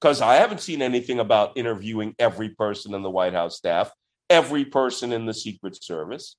Because 0.00 0.20
I 0.20 0.36
haven't 0.36 0.60
seen 0.60 0.80
anything 0.80 1.18
about 1.18 1.56
interviewing 1.56 2.14
every 2.18 2.50
person 2.50 2.94
in 2.94 3.02
the 3.02 3.10
White 3.10 3.32
House 3.32 3.56
staff, 3.56 3.90
every 4.30 4.64
person 4.64 5.12
in 5.12 5.26
the 5.26 5.34
Secret 5.34 5.82
Service. 5.82 6.36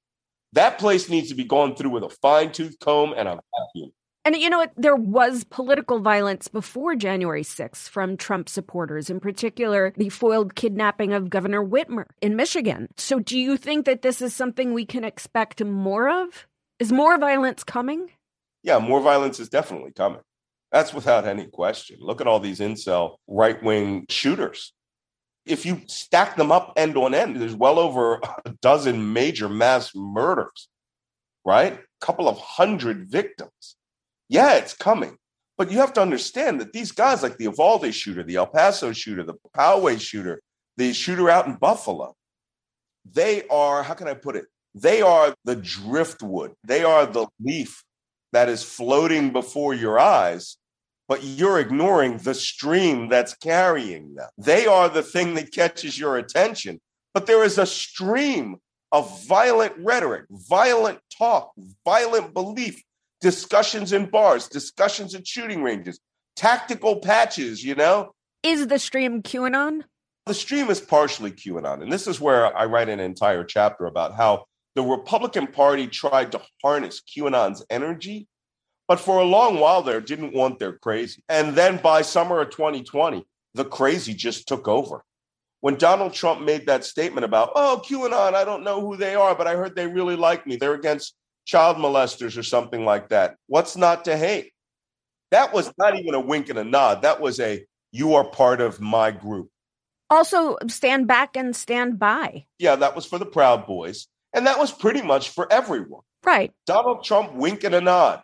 That 0.54 0.80
place 0.80 1.10
needs 1.10 1.30
to 1.30 1.36
be 1.36 1.44
gone 1.44 1.76
through 1.76 1.92
with 1.92 2.04
a 2.04 2.10
fine 2.10 2.52
tooth 2.52 2.78
comb 2.80 3.14
and 3.16 3.28
a 3.28 3.40
vacuum. 3.58 3.92
And 4.26 4.36
you 4.36 4.50
know 4.50 4.58
what? 4.58 4.74
There 4.76 4.96
was 4.96 5.46
political 5.46 6.00
violence 6.00 6.50
before 6.50 6.96
January 6.96 7.44
6th 7.44 7.88
from 7.88 8.18
Trump 8.18 8.50
supporters, 8.50 9.10
in 9.10 9.20
particular, 9.20 9.94
the 9.96 10.10
foiled 10.10 10.56
kidnapping 10.56 11.14
of 11.14 11.30
Governor 11.30 11.66
Whitmer 11.66 12.06
in 12.22 12.36
Michigan. 12.36 12.90
So, 12.98 13.20
do 13.20 13.40
you 13.40 13.56
think 13.56 13.86
that 13.86 14.02
this 14.02 14.22
is 14.22 14.36
something 14.36 14.74
we 14.74 14.86
can 14.86 15.04
expect 15.04 15.64
more 15.64 16.10
of? 16.10 16.48
Is 16.80 16.92
more 16.92 17.18
violence 17.18 17.64
coming? 17.64 18.12
Yeah, 18.62 18.80
more 18.80 19.02
violence 19.02 19.40
is 19.40 19.50
definitely 19.50 19.92
coming. 19.94 20.22
That's 20.72 20.94
without 20.94 21.26
any 21.26 21.48
question. 21.48 21.98
Look 22.00 22.22
at 22.22 22.28
all 22.28 22.40
these 22.40 22.60
incel 22.60 23.16
right 23.28 23.62
wing 23.64 24.06
shooters. 24.10 24.74
If 25.46 25.66
you 25.66 25.82
stack 25.88 26.36
them 26.36 26.52
up 26.52 26.74
end 26.76 26.96
on 26.98 27.14
end, 27.14 27.38
there's 27.38 27.56
well 27.56 27.80
over 27.80 28.20
a 28.46 28.54
dozen 28.62 29.14
major 29.14 29.50
mass 29.50 29.92
murders, 29.96 30.68
right? 31.46 31.74
A 31.74 32.06
couple 32.06 32.28
of 32.28 32.38
hundred 32.38 33.10
victims. 33.10 33.76
Yeah, 34.30 34.54
it's 34.56 34.74
coming. 34.74 35.18
But 35.58 35.72
you 35.72 35.80
have 35.80 35.94
to 35.94 36.02
understand 36.02 36.62
that 36.62 36.72
these 36.72 36.94
guys, 36.94 37.22
like 37.22 37.38
the 37.38 37.44
Uvalde 37.46 37.94
shooter, 37.94 38.24
the 38.24 38.38
El 38.38 38.48
Paso 38.48 38.94
shooter, 38.94 39.24
the 39.24 39.34
Poway 39.56 40.00
shooter, 40.00 40.40
the 40.78 40.94
shooter 40.94 41.30
out 41.30 41.48
in 41.48 41.56
Buffalo, 41.56 42.16
they 43.12 43.46
are, 43.50 43.84
how 43.84 43.94
can 43.94 44.08
I 44.08 44.14
put 44.14 44.38
it? 44.38 44.46
They 44.74 45.02
are 45.02 45.36
the 45.44 45.56
driftwood. 45.56 46.54
They 46.64 46.84
are 46.84 47.06
the 47.06 47.28
leaf 47.44 47.84
that 48.32 48.48
is 48.48 48.64
floating 48.64 49.34
before 49.34 49.74
your 49.74 50.00
eyes, 50.00 50.58
but 51.08 51.24
you're 51.24 51.60
ignoring 51.60 52.18
the 52.18 52.36
stream 52.36 53.10
that's 53.10 53.34
carrying 53.34 54.14
them. 54.16 54.30
They 54.38 54.68
are 54.68 54.88
the 54.88 55.04
thing 55.04 55.34
that 55.34 55.52
catches 55.52 56.00
your 56.00 56.18
attention, 56.18 56.80
but 57.14 57.26
there 57.26 57.44
is 57.44 57.58
a 57.58 57.66
stream 57.66 58.58
of 58.92 59.28
violent 59.28 59.74
rhetoric, 59.78 60.26
violent 60.30 61.00
talk, 61.18 61.52
violent 61.84 62.34
belief, 62.34 62.82
discussions 63.22 63.94
in 63.94 64.06
bars, 64.06 64.48
discussions 64.48 65.16
at 65.16 65.28
shooting 65.28 65.64
ranges, 65.64 66.00
tactical 66.36 66.98
patches, 66.98 67.64
you 67.64 67.76
know? 67.76 68.14
Is 68.44 68.68
the 68.68 68.80
stream 68.80 69.22
QAnon? 69.22 69.84
The 70.26 70.34
stream 70.34 70.70
is 70.70 70.80
partially 70.80 71.32
QAnon. 71.32 71.82
And 71.82 71.92
this 71.92 72.08
is 72.08 72.22
where 72.22 72.56
I 72.56 72.66
write 72.66 72.90
an 72.90 73.00
entire 73.00 73.44
chapter 73.44 73.86
about 73.86 74.16
how 74.16 74.46
the 74.76 74.84
Republican 74.84 75.48
Party 75.48 75.88
tried 75.88 76.32
to 76.32 76.42
harness 76.64 77.02
QAnon's 77.02 77.66
energy, 77.70 78.28
but 78.88 79.00
for 79.00 79.20
a 79.20 79.26
long 79.26 79.60
while 79.60 79.82
there 79.82 80.00
didn't 80.00 80.34
want 80.34 80.60
their 80.60 80.74
crazy. 80.74 81.24
And 81.28 81.56
then 81.56 81.78
by 81.78 82.02
summer 82.02 82.40
of 82.42 82.52
2020, 82.52 83.26
the 83.56 83.66
crazy 83.66 84.14
just 84.14 84.48
took 84.48 84.68
over. 84.68 85.04
When 85.62 85.76
Donald 85.76 86.14
Trump 86.14 86.42
made 86.42 86.68
that 86.68 86.86
statement 86.86 87.26
about, 87.26 87.52
oh, 87.56 87.82
QAnon, 87.86 88.34
I 88.34 88.46
don't 88.46 88.64
know 88.64 88.80
who 88.80 88.96
they 88.96 89.16
are, 89.16 89.36
but 89.36 89.48
I 89.48 89.56
heard 89.56 89.76
they 89.76 89.88
really 89.88 90.16
like 90.16 90.48
me. 90.48 90.56
They're 90.56 90.76
against 90.76 91.16
child 91.50 91.78
molesters 91.78 92.38
or 92.38 92.44
something 92.44 92.86
like 92.86 93.10
that. 93.10 93.36
What's 93.48 93.76
not 93.76 94.06
to 94.06 94.16
hate? 94.16 94.54
That 95.32 95.52
was 95.52 95.74
not 95.80 95.98
even 95.98 96.14
a 96.14 96.20
wink 96.20 96.50
and 96.50 96.60
a 96.60 96.64
nod. 96.64 97.02
That 97.02 97.20
was 97.20 97.40
a, 97.40 97.66
you 97.92 98.14
are 98.14 98.24
part 98.24 98.62
of 98.62 98.80
my 98.80 99.10
group. 99.10 99.50
Also, 100.12 100.58
stand 100.68 101.08
back 101.08 101.36
and 101.36 101.56
stand 101.56 101.98
by. 101.98 102.46
Yeah, 102.60 102.76
that 102.76 102.96
was 102.96 103.08
for 103.08 103.18
the 103.18 103.26
Proud 103.26 103.66
Boys. 103.66 104.08
And 104.32 104.46
that 104.46 104.60
was 104.60 104.72
pretty 104.72 105.02
much 105.02 105.30
for 105.30 105.52
everyone. 105.52 106.04
Right. 106.24 106.52
Donald 106.68 107.04
Trump 107.04 107.34
wink 107.34 107.64
and 107.64 107.74
a 107.74 107.82
nod, 107.82 108.22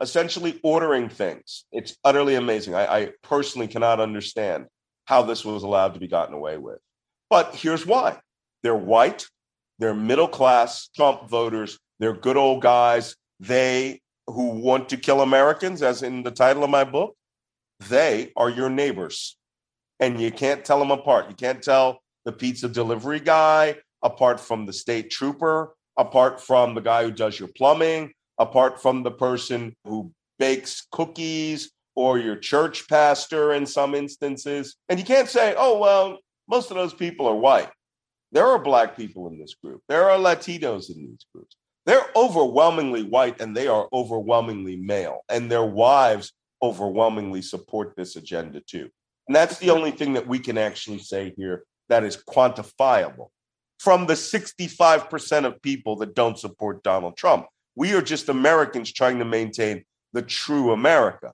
essentially 0.00 0.60
ordering 0.62 1.08
things. 1.08 1.64
It's 1.72 1.96
utterly 2.04 2.36
amazing. 2.36 2.76
I, 2.76 2.86
I 2.86 3.12
personally 3.24 3.66
cannot 3.66 3.98
understand 3.98 4.66
how 5.06 5.22
this 5.22 5.44
was 5.44 5.64
allowed 5.64 5.94
to 5.94 6.00
be 6.00 6.06
gotten 6.06 6.34
away 6.34 6.58
with. 6.58 6.78
But 7.28 7.56
here's 7.56 7.84
why 7.84 8.20
they're 8.62 8.74
white, 8.74 9.26
they're 9.80 9.94
middle 9.94 10.28
class 10.28 10.88
Trump 10.94 11.28
voters, 11.28 11.78
they're 11.98 12.14
good 12.14 12.36
old 12.36 12.62
guys. 12.62 13.16
They 13.40 14.00
who 14.26 14.50
want 14.50 14.88
to 14.90 14.96
kill 14.96 15.22
Americans, 15.22 15.82
as 15.82 16.02
in 16.02 16.22
the 16.22 16.30
title 16.30 16.64
of 16.64 16.70
my 16.70 16.84
book, 16.84 17.16
They 17.88 18.32
are 18.36 18.50
your 18.50 18.68
neighbors, 18.68 19.36
and 20.00 20.20
you 20.20 20.30
can't 20.30 20.64
tell 20.64 20.78
them 20.78 20.90
apart. 20.90 21.28
You 21.28 21.34
can't 21.34 21.62
tell 21.62 22.00
the 22.24 22.32
pizza 22.32 22.68
delivery 22.68 23.20
guy 23.20 23.76
apart 24.02 24.38
from 24.38 24.66
the 24.66 24.72
state 24.72 25.10
trooper, 25.10 25.74
apart 25.96 26.40
from 26.40 26.74
the 26.74 26.80
guy 26.80 27.04
who 27.04 27.10
does 27.10 27.38
your 27.38 27.48
plumbing, 27.56 28.12
apart 28.38 28.80
from 28.80 29.02
the 29.02 29.10
person 29.10 29.74
who 29.84 30.12
bakes 30.38 30.86
cookies 30.92 31.72
or 31.96 32.18
your 32.18 32.36
church 32.36 32.88
pastor 32.88 33.54
in 33.54 33.66
some 33.66 33.94
instances. 33.94 34.76
And 34.88 35.00
you 35.00 35.04
can't 35.04 35.28
say, 35.28 35.54
oh, 35.56 35.78
well, 35.78 36.18
most 36.48 36.70
of 36.70 36.76
those 36.76 36.94
people 36.94 37.26
are 37.26 37.34
white. 37.34 37.70
There 38.30 38.46
are 38.46 38.58
black 38.58 38.96
people 38.96 39.28
in 39.28 39.38
this 39.38 39.54
group, 39.54 39.82
there 39.88 40.10
are 40.10 40.18
Latinos 40.18 40.90
in 40.94 41.06
these 41.06 41.26
groups. 41.34 41.56
They're 41.88 42.04
overwhelmingly 42.14 43.04
white 43.04 43.40
and 43.40 43.56
they 43.56 43.66
are 43.66 43.88
overwhelmingly 43.94 44.76
male, 44.76 45.24
and 45.30 45.50
their 45.50 45.64
wives 45.64 46.34
overwhelmingly 46.62 47.40
support 47.40 47.94
this 47.96 48.14
agenda 48.14 48.60
too. 48.60 48.90
And 49.26 49.34
that's 49.34 49.56
the 49.56 49.70
only 49.70 49.92
thing 49.92 50.12
that 50.12 50.26
we 50.26 50.38
can 50.38 50.58
actually 50.58 50.98
say 50.98 51.32
here 51.34 51.64
that 51.88 52.04
is 52.04 52.14
quantifiable 52.14 53.28
from 53.78 54.04
the 54.04 54.12
65% 54.12 55.46
of 55.46 55.62
people 55.62 55.96
that 55.96 56.14
don't 56.14 56.38
support 56.38 56.82
Donald 56.82 57.16
Trump. 57.16 57.46
We 57.74 57.94
are 57.94 58.02
just 58.02 58.28
Americans 58.28 58.92
trying 58.92 59.18
to 59.20 59.24
maintain 59.24 59.86
the 60.12 60.20
true 60.20 60.72
America. 60.72 61.32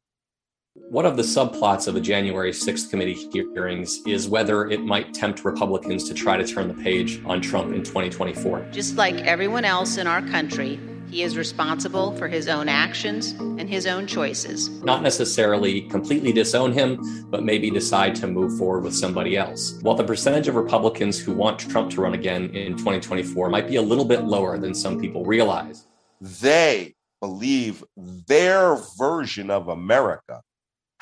One 0.76 1.06
of 1.06 1.16
the 1.16 1.22
subplots 1.22 1.86
of 1.86 1.94
the 1.94 2.00
January 2.00 2.50
6th 2.50 2.90
committee 2.90 3.14
hearings 3.32 4.00
is 4.08 4.28
whether 4.28 4.68
it 4.68 4.80
might 4.80 5.14
tempt 5.14 5.44
Republicans 5.44 6.02
to 6.08 6.14
try 6.14 6.36
to 6.36 6.44
turn 6.44 6.66
the 6.66 6.82
page 6.82 7.22
on 7.24 7.40
Trump 7.40 7.72
in 7.72 7.84
2024. 7.84 8.70
Just 8.72 8.96
like 8.96 9.14
everyone 9.18 9.64
else 9.64 9.98
in 9.98 10.08
our 10.08 10.20
country, 10.20 10.80
he 11.08 11.22
is 11.22 11.36
responsible 11.36 12.16
for 12.16 12.26
his 12.26 12.48
own 12.48 12.68
actions 12.68 13.32
and 13.38 13.70
his 13.70 13.86
own 13.86 14.08
choices. 14.08 14.68
Not 14.82 15.00
necessarily 15.02 15.82
completely 15.82 16.32
disown 16.32 16.72
him, 16.72 17.28
but 17.30 17.44
maybe 17.44 17.70
decide 17.70 18.16
to 18.16 18.26
move 18.26 18.58
forward 18.58 18.82
with 18.82 18.96
somebody 18.96 19.36
else. 19.36 19.78
While 19.82 19.94
the 19.94 20.02
percentage 20.02 20.48
of 20.48 20.56
Republicans 20.56 21.20
who 21.20 21.34
want 21.34 21.60
Trump 21.60 21.92
to 21.92 22.00
run 22.00 22.14
again 22.14 22.50
in 22.50 22.76
2024 22.76 23.48
might 23.48 23.68
be 23.68 23.76
a 23.76 23.82
little 23.82 24.04
bit 24.04 24.24
lower 24.24 24.58
than 24.58 24.74
some 24.74 25.00
people 25.00 25.24
realize, 25.24 25.86
they 26.20 26.96
believe 27.20 27.84
their 27.96 28.76
version 28.98 29.52
of 29.52 29.68
America 29.68 30.42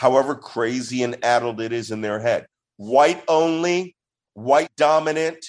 however 0.03 0.35
crazy 0.35 1.05
and 1.05 1.17
addled 1.25 1.61
it 1.61 1.73
is 1.73 1.93
in 1.93 2.01
their 2.01 2.19
head. 2.19 2.45
White 2.77 3.23
only, 3.29 3.95
white 4.35 4.75
dominant, 4.77 5.47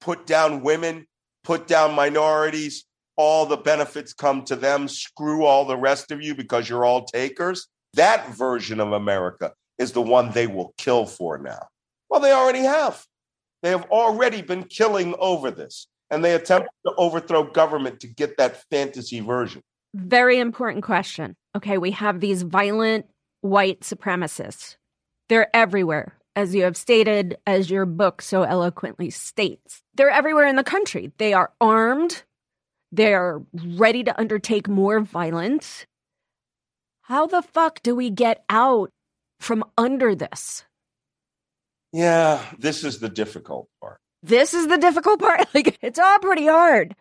put 0.00 0.26
down 0.26 0.62
women, 0.62 1.06
put 1.44 1.68
down 1.68 1.94
minorities, 1.94 2.86
all 3.14 3.46
the 3.46 3.56
benefits 3.56 4.12
come 4.12 4.44
to 4.46 4.56
them, 4.56 4.88
screw 4.88 5.44
all 5.44 5.64
the 5.64 5.76
rest 5.76 6.10
of 6.10 6.20
you 6.20 6.34
because 6.34 6.68
you're 6.68 6.84
all 6.84 7.04
takers. 7.04 7.68
That 7.94 8.28
version 8.34 8.80
of 8.80 8.90
America 8.90 9.52
is 9.78 9.92
the 9.92 10.02
one 10.02 10.32
they 10.32 10.48
will 10.48 10.74
kill 10.76 11.06
for 11.06 11.38
now. 11.38 11.68
Well, 12.10 12.18
they 12.18 12.32
already 12.32 12.62
have. 12.62 13.04
They 13.62 13.70
have 13.70 13.84
already 13.92 14.42
been 14.42 14.64
killing 14.64 15.14
over 15.20 15.52
this, 15.52 15.86
and 16.10 16.24
they 16.24 16.34
attempt 16.34 16.68
to 16.84 16.94
overthrow 16.96 17.44
government 17.44 18.00
to 18.00 18.08
get 18.08 18.38
that 18.38 18.64
fantasy 18.70 19.20
version. 19.20 19.62
Very 19.94 20.40
important 20.40 20.82
question. 20.82 21.36
Okay, 21.56 21.78
we 21.78 21.92
have 21.92 22.18
these 22.18 22.42
violent 22.42 23.06
white 23.40 23.80
supremacists. 23.80 24.76
They're 25.28 25.54
everywhere, 25.54 26.14
as 26.34 26.54
you 26.54 26.64
have 26.64 26.76
stated, 26.76 27.38
as 27.46 27.70
your 27.70 27.86
book 27.86 28.22
so 28.22 28.42
eloquently 28.42 29.10
states. 29.10 29.82
They're 29.94 30.10
everywhere 30.10 30.46
in 30.46 30.56
the 30.56 30.64
country. 30.64 31.12
They 31.18 31.32
are 31.32 31.52
armed, 31.60 32.22
they're 32.92 33.42
ready 33.52 34.04
to 34.04 34.18
undertake 34.18 34.68
more 34.68 35.00
violence. 35.00 35.86
How 37.02 37.26
the 37.26 37.42
fuck 37.42 37.82
do 37.82 37.94
we 37.94 38.10
get 38.10 38.44
out 38.48 38.90
from 39.40 39.64
under 39.76 40.14
this? 40.14 40.64
Yeah, 41.92 42.44
this 42.58 42.84
is 42.84 42.98
the 43.00 43.08
difficult 43.08 43.68
part. 43.80 43.98
This 44.22 44.52
is 44.52 44.68
the 44.68 44.78
difficult 44.78 45.20
part. 45.20 45.46
Like, 45.54 45.78
it's 45.80 45.98
all 45.98 46.18
pretty 46.18 46.46
hard. 46.46 46.94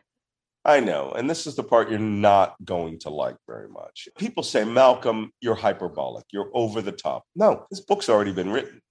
I 0.67 0.81
know. 0.81 1.13
And 1.15 1.29
this 1.29 1.47
is 1.47 1.55
the 1.55 1.63
part 1.63 1.89
you're 1.89 1.97
not 1.97 2.55
going 2.65 2.99
to 2.99 3.09
like 3.09 3.37
very 3.47 3.69
much. 3.69 4.09
People 4.17 4.43
say, 4.43 4.65
Malcolm, 4.65 5.31
you're 5.39 5.55
hyperbolic. 5.55 6.25
You're 6.33 6.51
over 6.53 6.81
the 6.81 6.91
top. 6.91 7.23
No, 7.37 7.65
this 7.71 7.79
book's 7.79 8.09
already 8.09 8.33
been 8.33 8.51
written. 8.51 8.81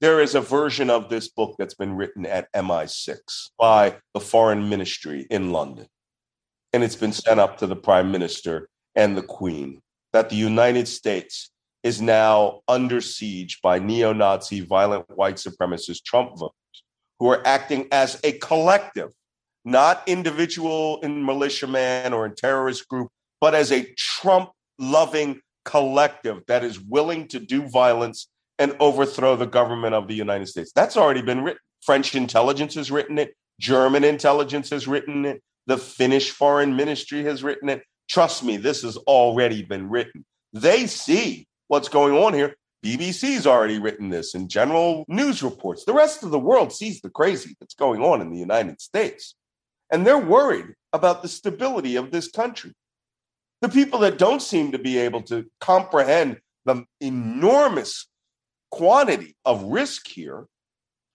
There 0.00 0.20
is 0.20 0.34
a 0.34 0.40
version 0.40 0.90
of 0.90 1.08
this 1.08 1.28
book 1.28 1.54
that's 1.56 1.74
been 1.74 1.94
written 1.94 2.26
at 2.26 2.52
MI6 2.52 3.20
by 3.56 3.98
the 4.14 4.20
foreign 4.20 4.68
ministry 4.68 5.28
in 5.30 5.52
London. 5.52 5.86
And 6.72 6.82
it's 6.82 6.96
been 6.96 7.12
sent 7.12 7.38
up 7.38 7.58
to 7.58 7.68
the 7.68 7.76
prime 7.76 8.10
minister 8.10 8.68
and 8.96 9.16
the 9.16 9.22
queen 9.22 9.80
that 10.12 10.28
the 10.28 10.36
United 10.36 10.88
States 10.88 11.52
is 11.84 12.02
now 12.02 12.62
under 12.66 13.00
siege 13.00 13.60
by 13.62 13.78
neo 13.78 14.12
Nazi, 14.12 14.60
violent 14.60 15.06
white 15.14 15.36
supremacist 15.36 16.02
Trump 16.04 16.36
voters 16.36 16.82
who 17.20 17.28
are 17.28 17.46
acting 17.46 17.86
as 17.92 18.18
a 18.24 18.32
collective 18.32 19.10
not 19.64 20.02
individual 20.06 21.00
in 21.00 21.24
militiaman 21.24 22.12
or 22.12 22.26
in 22.26 22.34
terrorist 22.34 22.88
group, 22.88 23.08
but 23.40 23.54
as 23.54 23.72
a 23.72 23.92
Trump 23.96 24.50
loving 24.78 25.40
collective 25.64 26.42
that 26.48 26.64
is 26.64 26.80
willing 26.80 27.28
to 27.28 27.38
do 27.38 27.68
violence 27.68 28.28
and 28.58 28.76
overthrow 28.80 29.36
the 29.36 29.46
government 29.46 29.94
of 29.94 30.08
the 30.08 30.14
United 30.14 30.46
States. 30.46 30.72
That's 30.74 30.96
already 30.96 31.22
been 31.22 31.42
written. 31.42 31.60
French 31.82 32.14
intelligence 32.14 32.74
has 32.74 32.90
written 32.90 33.18
it, 33.18 33.34
German 33.60 34.04
intelligence 34.04 34.70
has 34.70 34.86
written 34.86 35.24
it, 35.24 35.42
the 35.66 35.78
Finnish 35.78 36.30
foreign 36.30 36.76
ministry 36.76 37.24
has 37.24 37.42
written 37.42 37.68
it. 37.68 37.82
Trust 38.08 38.44
me, 38.44 38.56
this 38.56 38.82
has 38.82 38.96
already 38.98 39.62
been 39.62 39.88
written. 39.88 40.24
They 40.52 40.86
see 40.86 41.46
what's 41.68 41.88
going 41.88 42.14
on 42.14 42.34
here. 42.34 42.54
BBC's 42.84 43.46
already 43.46 43.78
written 43.78 44.10
this 44.10 44.34
in 44.34 44.48
general 44.48 45.04
news 45.08 45.42
reports. 45.42 45.84
The 45.84 45.92
rest 45.92 46.24
of 46.24 46.30
the 46.30 46.38
world 46.38 46.72
sees 46.72 47.00
the 47.00 47.10
crazy 47.10 47.54
that's 47.60 47.74
going 47.74 48.02
on 48.02 48.20
in 48.20 48.30
the 48.30 48.38
United 48.38 48.80
States. 48.80 49.36
And 49.92 50.06
they're 50.06 50.18
worried 50.18 50.74
about 50.92 51.22
the 51.22 51.28
stability 51.28 51.96
of 51.96 52.10
this 52.10 52.28
country. 52.28 52.72
The 53.60 53.68
people 53.68 54.00
that 54.00 54.18
don't 54.18 54.42
seem 54.42 54.72
to 54.72 54.78
be 54.78 54.98
able 54.98 55.22
to 55.24 55.46
comprehend 55.60 56.40
the 56.64 56.84
enormous 57.00 58.08
quantity 58.70 59.36
of 59.44 59.62
risk 59.64 60.08
here 60.08 60.46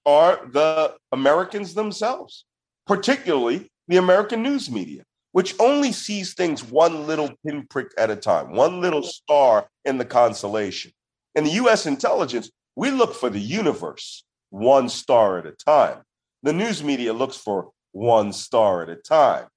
are 0.06 0.40
the 0.52 0.96
Americans 1.12 1.74
themselves, 1.74 2.46
particularly 2.86 3.70
the 3.88 3.98
American 3.98 4.44
news 4.44 4.72
media, 4.72 5.04
which 5.32 5.56
only 5.60 5.92
sees 5.92 6.34
things 6.34 6.64
one 6.64 7.06
little 7.06 7.32
pinprick 7.46 7.92
at 7.98 8.10
a 8.10 8.16
time, 8.16 8.52
one 8.52 8.80
little 8.80 9.04
star 9.04 9.68
in 9.84 9.98
the 9.98 10.06
constellation. 10.06 10.92
In 11.36 11.44
the 11.44 11.52
US 11.52 11.86
intelligence, 11.86 12.50
we 12.76 12.92
look 12.92 13.16
for 13.16 13.30
the 13.30 13.40
universe 13.40 14.24
one 14.50 14.88
star 14.88 15.40
at 15.40 15.46
a 15.46 15.52
time. 15.52 16.04
The 16.44 16.54
news 16.54 16.84
media 16.84 17.12
looks 17.12 17.36
for 17.36 17.72
one 17.98 18.32
star 18.32 18.84
at 18.84 18.90
a 18.90 18.96
time. 18.96 19.48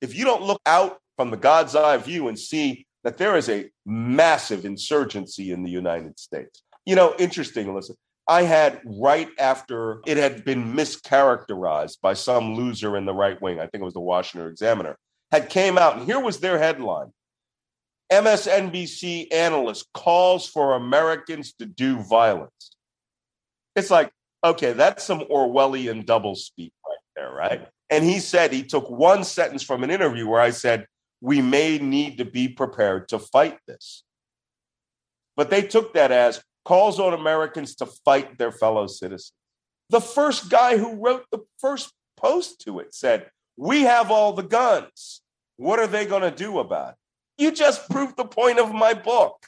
If 0.00 0.14
you 0.14 0.24
don't 0.24 0.42
look 0.42 0.60
out 0.66 0.98
from 1.16 1.30
the 1.30 1.36
God's 1.36 1.74
eye 1.74 1.96
view 1.96 2.28
and 2.28 2.38
see 2.38 2.86
that 3.04 3.16
there 3.16 3.36
is 3.36 3.48
a 3.48 3.70
massive 3.86 4.64
insurgency 4.64 5.50
in 5.50 5.62
the 5.62 5.70
United 5.70 6.18
States, 6.18 6.62
you 6.84 6.94
know, 6.94 7.14
interesting, 7.18 7.74
listen. 7.74 7.96
I 8.28 8.42
had 8.42 8.80
right 8.84 9.28
after 9.38 10.00
it 10.04 10.16
had 10.16 10.44
been 10.44 10.74
mischaracterized 10.74 12.00
by 12.02 12.14
some 12.14 12.54
loser 12.54 12.96
in 12.96 13.06
the 13.06 13.14
right 13.14 13.40
wing, 13.40 13.60
I 13.60 13.68
think 13.68 13.82
it 13.82 13.84
was 13.84 13.94
the 13.94 14.00
Washington 14.00 14.50
Examiner, 14.50 14.98
had 15.30 15.48
came 15.48 15.78
out, 15.78 15.96
and 15.96 16.04
here 16.04 16.20
was 16.20 16.40
their 16.40 16.58
headline. 16.58 17.12
MSNBC 18.12 19.32
analyst 19.32 19.86
calls 19.94 20.48
for 20.48 20.74
Americans 20.74 21.54
to 21.54 21.66
do 21.66 22.00
violence. 22.00 22.76
It's 23.74 23.90
like, 23.90 24.10
okay, 24.44 24.72
that's 24.72 25.04
some 25.04 25.20
Orwellian 25.20 26.04
doublespeak 26.04 26.72
right 26.86 26.98
there, 27.14 27.32
right? 27.32 27.68
And 27.90 28.04
he 28.04 28.18
said 28.18 28.52
he 28.52 28.62
took 28.62 28.90
one 28.90 29.24
sentence 29.24 29.62
from 29.62 29.84
an 29.84 29.90
interview 29.90 30.28
where 30.28 30.40
I 30.40 30.50
said, 30.50 30.86
We 31.20 31.40
may 31.40 31.78
need 31.78 32.18
to 32.18 32.24
be 32.24 32.48
prepared 32.48 33.08
to 33.08 33.18
fight 33.18 33.58
this. 33.66 34.02
But 35.36 35.50
they 35.50 35.62
took 35.62 35.94
that 35.94 36.10
as 36.10 36.42
calls 36.64 36.98
on 36.98 37.14
Americans 37.14 37.76
to 37.76 37.86
fight 37.86 38.38
their 38.38 38.50
fellow 38.50 38.86
citizens. 38.86 39.32
The 39.90 40.00
first 40.00 40.50
guy 40.50 40.76
who 40.78 40.94
wrote 40.96 41.24
the 41.30 41.40
first 41.60 41.92
post 42.16 42.60
to 42.62 42.80
it 42.80 42.94
said, 42.94 43.30
We 43.56 43.82
have 43.82 44.10
all 44.10 44.32
the 44.32 44.42
guns. 44.42 45.22
What 45.56 45.78
are 45.78 45.86
they 45.86 46.04
going 46.06 46.22
to 46.22 46.30
do 46.30 46.58
about 46.58 46.90
it? 46.90 46.96
You 47.38 47.52
just 47.52 47.88
proved 47.88 48.16
the 48.16 48.24
point 48.24 48.58
of 48.58 48.74
my 48.74 48.94
book. 48.94 49.46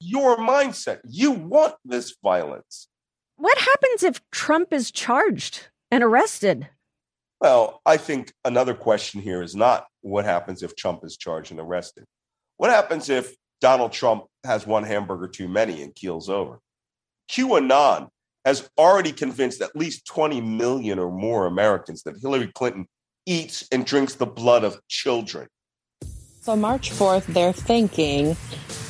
Your 0.00 0.38
mindset. 0.38 1.00
You 1.06 1.32
want 1.32 1.74
this 1.84 2.16
violence. 2.22 2.88
What 3.36 3.58
happens 3.58 4.02
if 4.02 4.22
Trump 4.30 4.72
is 4.72 4.90
charged 4.90 5.68
and 5.90 6.02
arrested? 6.02 6.68
Well, 7.40 7.80
I 7.86 7.96
think 7.96 8.32
another 8.44 8.74
question 8.74 9.20
here 9.20 9.42
is 9.42 9.54
not 9.54 9.86
what 10.02 10.24
happens 10.24 10.62
if 10.62 10.76
Trump 10.76 11.04
is 11.04 11.16
charged 11.16 11.50
and 11.50 11.60
arrested. 11.60 12.04
What 12.58 12.70
happens 12.70 13.08
if 13.08 13.34
Donald 13.60 13.92
Trump 13.92 14.24
has 14.44 14.66
one 14.66 14.84
hamburger 14.84 15.26
too 15.26 15.48
many 15.48 15.82
and 15.82 15.94
keels 15.94 16.28
over? 16.28 16.58
QAnon 17.30 18.08
has 18.44 18.68
already 18.78 19.12
convinced 19.12 19.62
at 19.62 19.74
least 19.74 20.06
20 20.06 20.40
million 20.40 20.98
or 20.98 21.10
more 21.10 21.46
Americans 21.46 22.02
that 22.02 22.16
Hillary 22.20 22.50
Clinton 22.54 22.86
eats 23.26 23.66
and 23.70 23.86
drinks 23.86 24.14
the 24.14 24.26
blood 24.26 24.64
of 24.64 24.80
children. 24.88 25.48
So, 26.42 26.56
March 26.56 26.90
4th, 26.90 27.26
they're 27.26 27.52
thinking 27.52 28.36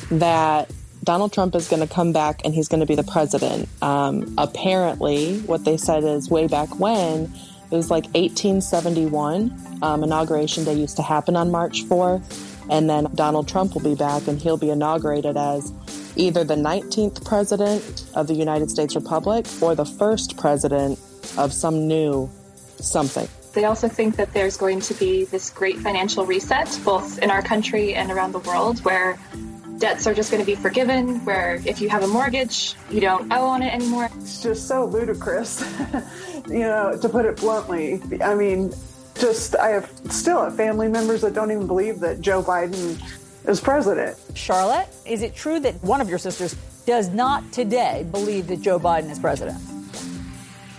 that 0.09 0.71
Donald 1.03 1.33
Trump 1.33 1.55
is 1.55 1.67
going 1.67 1.85
to 1.85 1.93
come 1.93 2.13
back 2.13 2.41
and 2.45 2.53
he's 2.53 2.67
going 2.67 2.79
to 2.79 2.85
be 2.85 2.95
the 2.95 3.03
president. 3.03 3.67
Um, 3.81 4.33
apparently, 4.37 5.39
what 5.39 5.65
they 5.65 5.77
said 5.77 6.03
is 6.03 6.29
way 6.29 6.47
back 6.47 6.79
when, 6.79 7.33
it 7.71 7.75
was 7.75 7.89
like 7.89 8.05
1871. 8.07 9.79
Um, 9.81 10.03
Inauguration 10.03 10.65
Day 10.65 10.73
used 10.73 10.97
to 10.97 11.03
happen 11.03 11.35
on 11.35 11.49
March 11.49 11.83
4th. 11.85 12.49
And 12.69 12.89
then 12.89 13.07
Donald 13.15 13.47
Trump 13.47 13.73
will 13.73 13.81
be 13.81 13.95
back 13.95 14.27
and 14.27 14.39
he'll 14.39 14.57
be 14.57 14.69
inaugurated 14.69 15.35
as 15.35 15.71
either 16.15 16.43
the 16.43 16.55
19th 16.55 17.25
president 17.25 18.05
of 18.13 18.27
the 18.27 18.33
United 18.33 18.69
States 18.69 18.95
Republic 18.95 19.45
or 19.61 19.75
the 19.75 19.85
first 19.85 20.37
president 20.37 20.99
of 21.37 21.53
some 21.53 21.87
new 21.87 22.29
something. 22.79 23.27
They 23.53 23.65
also 23.65 23.87
think 23.89 24.15
that 24.15 24.33
there's 24.33 24.55
going 24.55 24.79
to 24.81 24.93
be 24.93 25.25
this 25.25 25.49
great 25.49 25.77
financial 25.77 26.25
reset, 26.25 26.79
both 26.85 27.19
in 27.19 27.29
our 27.29 27.41
country 27.41 27.93
and 27.93 28.09
around 28.11 28.31
the 28.31 28.39
world, 28.39 28.79
where 28.85 29.19
debts 29.81 30.05
are 30.05 30.13
just 30.13 30.31
going 30.31 30.41
to 30.41 30.45
be 30.45 30.55
forgiven, 30.55 31.25
where 31.25 31.59
if 31.65 31.81
you 31.81 31.89
have 31.89 32.03
a 32.03 32.07
mortgage, 32.07 32.75
you 32.89 33.01
don't 33.01 33.33
owe 33.33 33.45
on 33.45 33.63
it 33.63 33.73
anymore. 33.73 34.09
It's 34.17 34.41
just 34.41 34.67
so 34.67 34.85
ludicrous, 34.85 35.61
you 36.47 36.59
know, 36.59 36.97
to 37.01 37.09
put 37.09 37.25
it 37.25 37.37
bluntly. 37.37 37.99
I 38.23 38.35
mean, 38.35 38.71
just, 39.19 39.55
I 39.55 39.69
have 39.69 39.91
still 40.09 40.43
have 40.43 40.55
family 40.55 40.87
members 40.87 41.21
that 41.21 41.33
don't 41.33 41.51
even 41.51 41.67
believe 41.67 41.99
that 42.01 42.21
Joe 42.21 42.43
Biden 42.43 43.01
is 43.47 43.59
president. 43.59 44.17
Charlotte, 44.35 44.87
is 45.05 45.23
it 45.23 45.35
true 45.35 45.59
that 45.59 45.73
one 45.83 45.99
of 45.99 46.07
your 46.07 46.19
sisters 46.19 46.55
does 46.85 47.09
not 47.09 47.51
today 47.51 48.05
believe 48.11 48.47
that 48.47 48.61
Joe 48.61 48.79
Biden 48.79 49.09
is 49.09 49.19
president? 49.19 49.59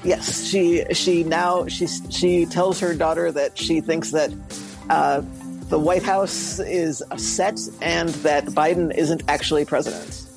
Yes, 0.04 0.44
she 0.44 0.84
she 0.92 1.22
now 1.22 1.66
she 1.66 1.86
she 1.86 2.46
tells 2.46 2.80
her 2.80 2.94
daughter 2.94 3.30
that 3.32 3.56
she 3.56 3.80
thinks 3.80 4.10
that 4.10 4.32
uh, 4.90 5.22
the 5.72 5.78
White 5.78 6.02
House 6.02 6.58
is 6.58 7.02
set 7.16 7.58
and 7.80 8.10
that 8.10 8.44
Biden 8.48 8.94
isn't 8.94 9.22
actually 9.26 9.64
president. 9.64 10.28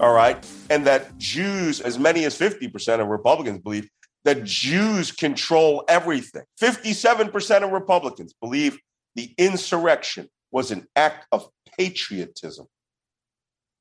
All 0.00 0.12
right, 0.12 0.44
and 0.70 0.84
that 0.88 1.16
Jews, 1.18 1.80
as 1.80 2.00
many 2.00 2.24
as 2.24 2.34
fifty 2.34 2.66
percent 2.66 3.00
of 3.00 3.06
Republicans 3.06 3.60
believe 3.60 3.88
that 4.24 4.42
Jews 4.42 5.12
control 5.12 5.84
everything. 5.86 6.42
Fifty-seven 6.58 7.30
percent 7.30 7.62
of 7.62 7.70
Republicans 7.70 8.34
believe 8.40 8.76
the 9.14 9.32
insurrection 9.38 10.28
was 10.50 10.72
an 10.72 10.84
act 10.96 11.28
of 11.30 11.48
patriotism, 11.78 12.66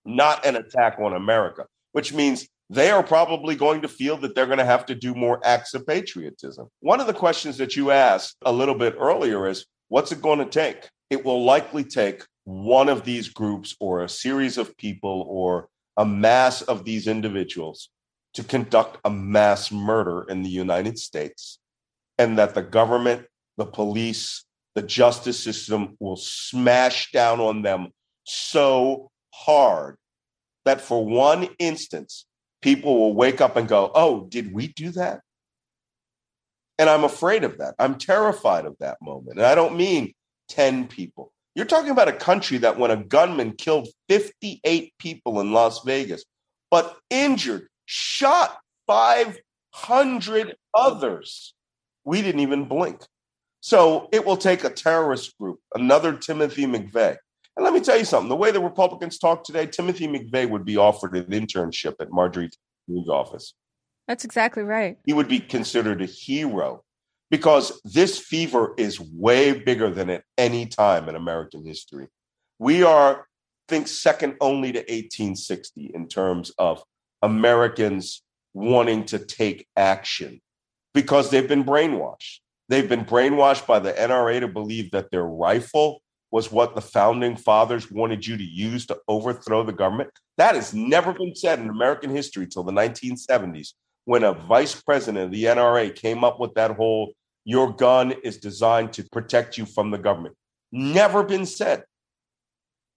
not 0.06 0.46
an 0.46 0.56
attack 0.56 1.00
on 1.00 1.14
America, 1.14 1.66
which 1.94 2.14
means 2.14 2.48
they 2.70 2.92
are 2.92 3.02
probably 3.02 3.56
going 3.56 3.82
to 3.82 3.88
feel 3.88 4.18
that 4.18 4.36
they're 4.36 4.46
going 4.46 4.60
to 4.60 4.66
have 4.66 4.86
to 4.86 4.94
do 4.94 5.16
more 5.16 5.42
acts 5.44 5.74
of 5.74 5.88
patriotism. 5.88 6.68
One 6.82 7.00
of 7.00 7.08
the 7.08 7.14
questions 7.14 7.58
that 7.58 7.76
you 7.76 7.90
asked 7.90 8.36
a 8.44 8.52
little 8.52 8.76
bit 8.76 8.96
earlier 9.00 9.48
is 9.48 9.66
what's 9.90 10.12
it 10.12 10.22
going 10.22 10.40
to 10.40 10.46
take? 10.46 10.90
It 11.10 11.26
will 11.26 11.44
likely 11.44 11.84
take 11.84 12.24
one 12.46 12.90
of 12.90 13.04
these 13.04 13.30
groups 13.30 13.76
or 13.80 14.04
a 14.04 14.10
series 14.10 14.58
of 14.58 14.78
people 14.78 15.26
or 15.28 15.68
a 15.98 16.06
mass 16.06 16.62
of 16.62 16.86
these 16.86 17.08
individuals 17.08 17.90
to 18.34 18.44
conduct 18.44 18.98
a 19.04 19.10
mass 19.10 19.72
murder 19.72 20.26
in 20.30 20.44
the 20.44 20.50
United 20.50 20.98
States, 20.98 21.60
and 22.18 22.38
that 22.38 22.54
the 22.54 22.62
government, 22.62 23.26
the 23.58 23.66
police, 23.66 24.46
the 24.76 24.82
justice 24.82 25.40
system 25.40 25.98
will 26.00 26.16
smash 26.16 27.12
down 27.12 27.40
on 27.40 27.64
them 27.64 27.90
so 28.24 29.10
hard 29.34 29.98
that 30.66 30.80
for 30.80 31.04
one 31.04 31.50
instance, 31.58 32.26
people 32.62 32.98
will 32.98 33.14
wake 33.14 33.42
up 33.42 33.58
and 33.58 33.68
go, 33.68 33.92
Oh, 33.96 34.28
did 34.30 34.54
we 34.54 34.68
do 34.68 34.92
that? 34.92 35.22
And 36.80 36.90
I'm 36.90 37.04
afraid 37.04 37.44
of 37.44 37.58
that. 37.60 37.76
I'm 37.78 37.96
terrified 37.96 38.66
of 38.66 38.76
that 38.80 38.98
moment. 39.02 39.38
And 39.38 39.46
I 39.46 39.54
don't 39.54 39.78
mean 39.78 40.14
10 40.48 40.88
people. 40.88 41.32
You're 41.54 41.66
talking 41.66 41.92
about 41.92 42.08
a 42.08 42.14
country 42.14 42.58
that 42.60 42.80
when 42.80 42.90
a 42.90 42.96
gunman 42.96 43.52
killed 43.52 43.90
58 44.08 44.94
people 44.98 45.42
in 45.42 45.52
Las 45.52 45.84
Vegas, 45.84 46.24
but 46.72 46.98
injured, 47.10 47.68
shot 47.86 48.58
500 48.88 50.56
others, 50.74 51.54
we 52.06 52.22
didn't 52.22 52.42
even 52.42 52.66
blink. 52.66 53.02
So 53.62 54.08
it 54.14 54.26
will 54.26 54.38
take 54.38 54.64
a 54.64 54.70
terrorist 54.70 55.38
group, 55.38 55.60
another 55.76 56.14
Timothy 56.16 56.66
McVeigh. 56.66 57.18
And 57.58 57.66
let 57.66 57.74
me 57.74 57.82
tell 57.82 57.98
you 57.98 58.06
something 58.06 58.30
the 58.30 58.38
way 58.38 58.52
the 58.52 58.62
Republicans 58.62 59.20
talk 59.20 59.44
today, 59.44 59.66
Timothy 59.66 60.08
McVeigh 60.08 60.50
would 60.50 60.64
be 60.64 60.78
offered 60.78 61.14
an 61.18 61.26
internship 61.26 61.96
at 62.00 62.10
Marjorie 62.10 62.50
office. 63.10 63.54
That's 64.10 64.26
exactly 64.26 64.64
right. 64.64 64.98
He 65.06 65.14
would 65.14 65.28
be 65.28 65.40
considered 65.40 66.02
a 66.02 66.08
hero 66.08 66.84
because 67.30 67.80
this 67.86 68.18
fever 68.18 68.74
is 68.76 69.00
way 69.00 69.54
bigger 69.54 69.92
than 69.92 70.10
at 70.10 70.24
any 70.36 70.66
time 70.66 71.08
in 71.08 71.16
American 71.16 71.64
history. 71.64 72.08
We 72.58 72.82
are, 72.82 73.20
I 73.20 73.24
think, 73.68 73.88
second 73.88 74.38
only 74.42 74.72
to 74.72 74.80
1860 74.80 75.92
in 75.94 76.08
terms 76.08 76.52
of 76.58 76.84
Americans 77.22 78.24
wanting 78.56 79.06
to 79.06 79.20
take 79.20 79.68
action 79.78 80.42
because 80.96 81.30
they've 81.30 81.48
been 81.48 81.64
brainwashed. 81.64 82.40
They've 82.68 82.90
been 82.90 83.06
brainwashed 83.06 83.68
by 83.68 83.78
the 83.78 83.94
NRA 83.94 84.40
to 84.40 84.48
believe 84.48 84.90
that 84.90 85.12
their 85.12 85.26
rifle 85.26 86.02
was 86.32 86.52
what 86.52 86.74
the 86.74 86.82
founding 86.82 87.36
fathers 87.36 87.92
wanted 87.92 88.26
you 88.26 88.38
to 88.38 88.44
use 88.44 88.88
to 88.88 88.98
overthrow 89.08 89.62
the 89.62 89.72
government. 89.72 90.10
That 90.38 90.56
has 90.56 90.74
never 90.74 91.14
been 91.14 91.36
said 91.36 91.60
in 91.60 91.70
American 91.70 92.10
history 92.10 92.48
till 92.48 92.64
the 92.64 92.72
1970s 92.72 93.74
when 94.10 94.24
a 94.24 94.34
vice 94.34 94.74
president 94.74 95.26
of 95.26 95.32
the 95.32 95.44
NRA 95.44 95.94
came 95.94 96.24
up 96.24 96.40
with 96.40 96.52
that 96.56 96.72
whole 96.72 97.14
your 97.46 97.72
gun 97.72 98.12
is 98.24 98.38
designed 98.38 98.92
to 98.92 99.04
protect 99.12 99.56
you 99.56 99.68
from 99.68 99.92
the 99.92 100.00
government. 100.00 100.36
Never 100.72 101.24
been 101.24 101.46
said. 101.46 101.84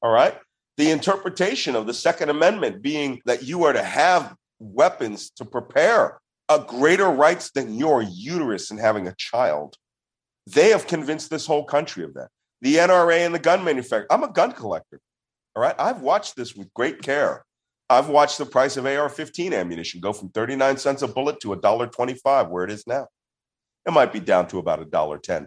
All 0.01 0.11
right. 0.11 0.39
The 0.79 0.91
interpretation 0.91 1.77
of 1.77 1.87
the 1.87 1.93
Second 1.93 2.31
Amendment 2.31 2.81
being 2.81 3.21
that 3.27 3.43
you 3.43 3.65
are 3.65 3.75
to 3.75 3.83
have 3.83 4.35
weapons 4.59 5.29
to 5.37 5.45
prepare 5.45 6.19
a 6.49 6.59
greater 6.61 7.11
rights 7.11 7.51
than 7.51 7.75
your 7.75 8.01
uterus 8.01 8.71
and 8.71 8.81
having 8.81 9.07
a 9.07 9.15
child. 9.19 9.77
They 10.47 10.71
have 10.71 10.87
convinced 10.87 11.29
this 11.29 11.45
whole 11.45 11.65
country 11.65 12.05
of 12.05 12.15
that. 12.15 12.29
The 12.63 12.77
NRA 12.77 13.19
and 13.27 13.35
the 13.35 13.39
gun 13.39 13.63
manufacturer. 13.63 14.07
I'm 14.11 14.25
a 14.25 14.33
gun 14.33 14.53
collector. 14.53 14.99
All 15.55 15.63
right. 15.63 15.77
I've 15.79 16.01
watched 16.01 16.37
this 16.37 16.57
with 16.57 16.73
great 16.73 17.03
care. 17.03 17.45
I've 17.93 18.09
watched 18.09 18.39
the 18.39 18.47
price 18.47 18.79
of 18.79 18.87
AR 18.87 19.11
15 19.11 19.53
ammunition 19.53 20.01
go 20.01 20.15
from 20.15 20.31
39 20.31 20.79
cents 20.79 21.03
a 21.03 21.09
bullet 21.09 21.41
to 21.41 21.49
$1.25, 21.49 22.49
where 22.49 22.65
it 22.65 22.71
is 22.71 22.87
now. 22.87 23.07
It 23.87 23.93
might 23.93 24.15
be 24.15 24.21
down 24.21 24.49
to 24.49 24.59
about 24.59 24.81
$1.10. 24.91 25.47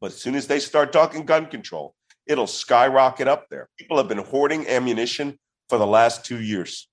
But 0.00 0.06
as 0.08 0.16
soon 0.16 0.34
as 0.34 0.48
they 0.48 0.58
start 0.58 0.92
talking 0.92 1.24
gun 1.24 1.46
control, 1.46 1.94
it'll 2.26 2.48
skyrocket 2.48 3.28
up 3.28 3.46
there. 3.50 3.68
People 3.78 3.98
have 3.98 4.08
been 4.08 4.18
hoarding 4.18 4.66
ammunition 4.66 5.38
for 5.68 5.78
the 5.78 5.86
last 5.86 6.24
two 6.24 6.40
years 6.40 6.88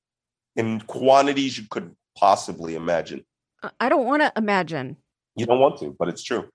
in 0.55 0.81
quantities 0.81 1.57
you 1.57 1.65
couldn't 1.71 1.95
possibly 2.15 2.75
imagine. 2.75 3.25
I 3.79 3.89
don't 3.89 4.05
want 4.05 4.21
to 4.21 4.31
imagine. 4.37 4.97
You 5.35 5.47
don't 5.47 5.59
want 5.59 5.79
to, 5.79 5.95
but 5.97 6.07
it's 6.07 6.23
true. 6.23 6.49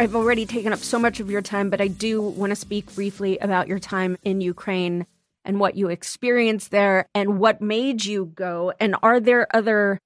I've 0.00 0.14
already 0.14 0.46
taken 0.46 0.72
up 0.72 0.78
so 0.78 0.96
much 0.96 1.18
of 1.18 1.28
your 1.28 1.42
time, 1.42 1.70
but 1.70 1.80
I 1.80 1.88
do 1.88 2.22
want 2.22 2.50
to 2.50 2.56
speak 2.56 2.94
briefly 2.94 3.36
about 3.38 3.66
your 3.66 3.80
time 3.80 4.16
in 4.22 4.40
Ukraine 4.40 5.06
and 5.44 5.58
what 5.58 5.74
you 5.74 5.88
experienced 5.88 6.70
there 6.70 7.08
and 7.16 7.40
what 7.40 7.60
made 7.60 8.04
you 8.04 8.26
go. 8.26 8.72
And 8.78 8.94
are 9.02 9.18
there 9.18 9.48
other 9.54 9.98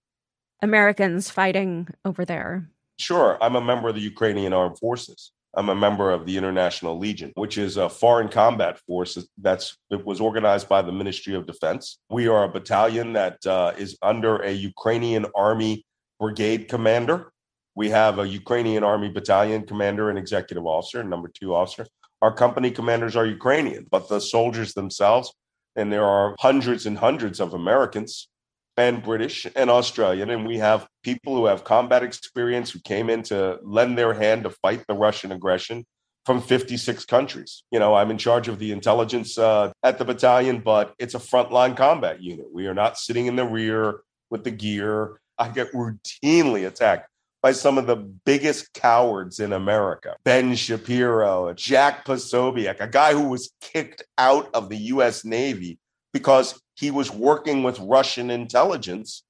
Americans 0.62 1.28
fighting 1.28 1.88
over 2.06 2.24
there? 2.24 2.70
Sure. 2.98 3.36
I'm 3.42 3.54
a 3.54 3.60
member 3.60 3.90
of 3.90 3.94
the 3.94 4.00
Ukrainian 4.00 4.54
Armed 4.54 4.78
Forces. 4.78 5.30
I'm 5.54 5.68
a 5.68 5.74
member 5.74 6.10
of 6.10 6.24
the 6.24 6.38
International 6.38 6.98
Legion, 6.98 7.32
which 7.34 7.58
is 7.58 7.76
a 7.76 7.90
foreign 7.90 8.28
combat 8.30 8.78
force 8.86 9.18
that's 9.36 9.76
that 9.90 10.06
was 10.06 10.22
organized 10.22 10.70
by 10.70 10.80
the 10.80 10.92
Ministry 10.92 11.34
of 11.34 11.46
Defense. 11.46 11.98
We 12.08 12.28
are 12.28 12.44
a 12.44 12.48
battalion 12.48 13.12
that 13.12 13.44
uh, 13.44 13.74
is 13.76 13.98
under 14.00 14.36
a 14.36 14.52
Ukrainian 14.52 15.26
Army 15.36 15.84
brigade 16.18 16.68
commander 16.68 17.32
we 17.74 17.90
have 17.90 18.18
a 18.18 18.28
Ukrainian 18.28 18.84
Army 18.84 19.08
battalion 19.08 19.66
commander 19.66 20.10
and 20.10 20.18
executive 20.18 20.66
officer, 20.66 21.02
number 21.02 21.28
two 21.28 21.54
officer. 21.54 21.86
Our 22.20 22.32
company 22.32 22.70
commanders 22.70 23.16
are 23.16 23.26
Ukrainian, 23.26 23.86
but 23.90 24.08
the 24.08 24.20
soldiers 24.20 24.74
themselves, 24.74 25.32
and 25.74 25.92
there 25.92 26.04
are 26.04 26.36
hundreds 26.38 26.86
and 26.86 26.98
hundreds 26.98 27.40
of 27.40 27.54
Americans 27.54 28.28
and 28.76 29.02
British 29.02 29.46
and 29.56 29.70
Australian, 29.70 30.30
and 30.30 30.46
we 30.46 30.58
have 30.58 30.86
people 31.02 31.34
who 31.34 31.46
have 31.46 31.64
combat 31.64 32.02
experience 32.02 32.70
who 32.70 32.80
came 32.80 33.10
in 33.10 33.22
to 33.24 33.58
lend 33.62 33.98
their 33.98 34.14
hand 34.14 34.44
to 34.44 34.50
fight 34.50 34.84
the 34.86 34.94
Russian 34.94 35.32
aggression 35.32 35.84
from 36.24 36.40
56 36.40 37.04
countries. 37.06 37.64
You 37.70 37.80
know, 37.80 37.94
I'm 37.94 38.10
in 38.10 38.18
charge 38.18 38.48
of 38.48 38.58
the 38.58 38.72
intelligence 38.72 39.36
uh, 39.36 39.72
at 39.82 39.98
the 39.98 40.04
battalion, 40.04 40.60
but 40.60 40.94
it's 40.98 41.14
a 41.14 41.18
frontline 41.18 41.76
combat 41.76 42.22
unit. 42.22 42.46
We 42.52 42.66
are 42.66 42.74
not 42.74 42.96
sitting 42.96 43.26
in 43.26 43.36
the 43.36 43.44
rear 43.44 44.00
with 44.30 44.44
the 44.44 44.52
gear 44.52 45.20
I 45.38 45.48
get 45.48 45.72
routinely 45.72 46.66
attacked 46.66 47.08
by 47.42 47.52
some 47.52 47.76
of 47.76 47.86
the 47.86 47.96
biggest 47.96 48.72
cowards 48.72 49.40
in 49.40 49.52
America. 49.52 50.16
Ben 50.24 50.54
Shapiro, 50.54 51.52
Jack 51.54 52.04
Posobiec, 52.04 52.80
a 52.80 52.86
guy 52.86 53.12
who 53.12 53.28
was 53.28 53.52
kicked 53.60 54.04
out 54.16 54.48
of 54.54 54.68
the 54.68 54.76
US 54.76 55.24
Navy 55.24 55.78
because 56.12 56.60
he 56.74 56.90
was 56.90 57.10
working 57.10 57.62
with 57.62 57.80
Russian 57.80 58.30
intelligence, 58.30 59.24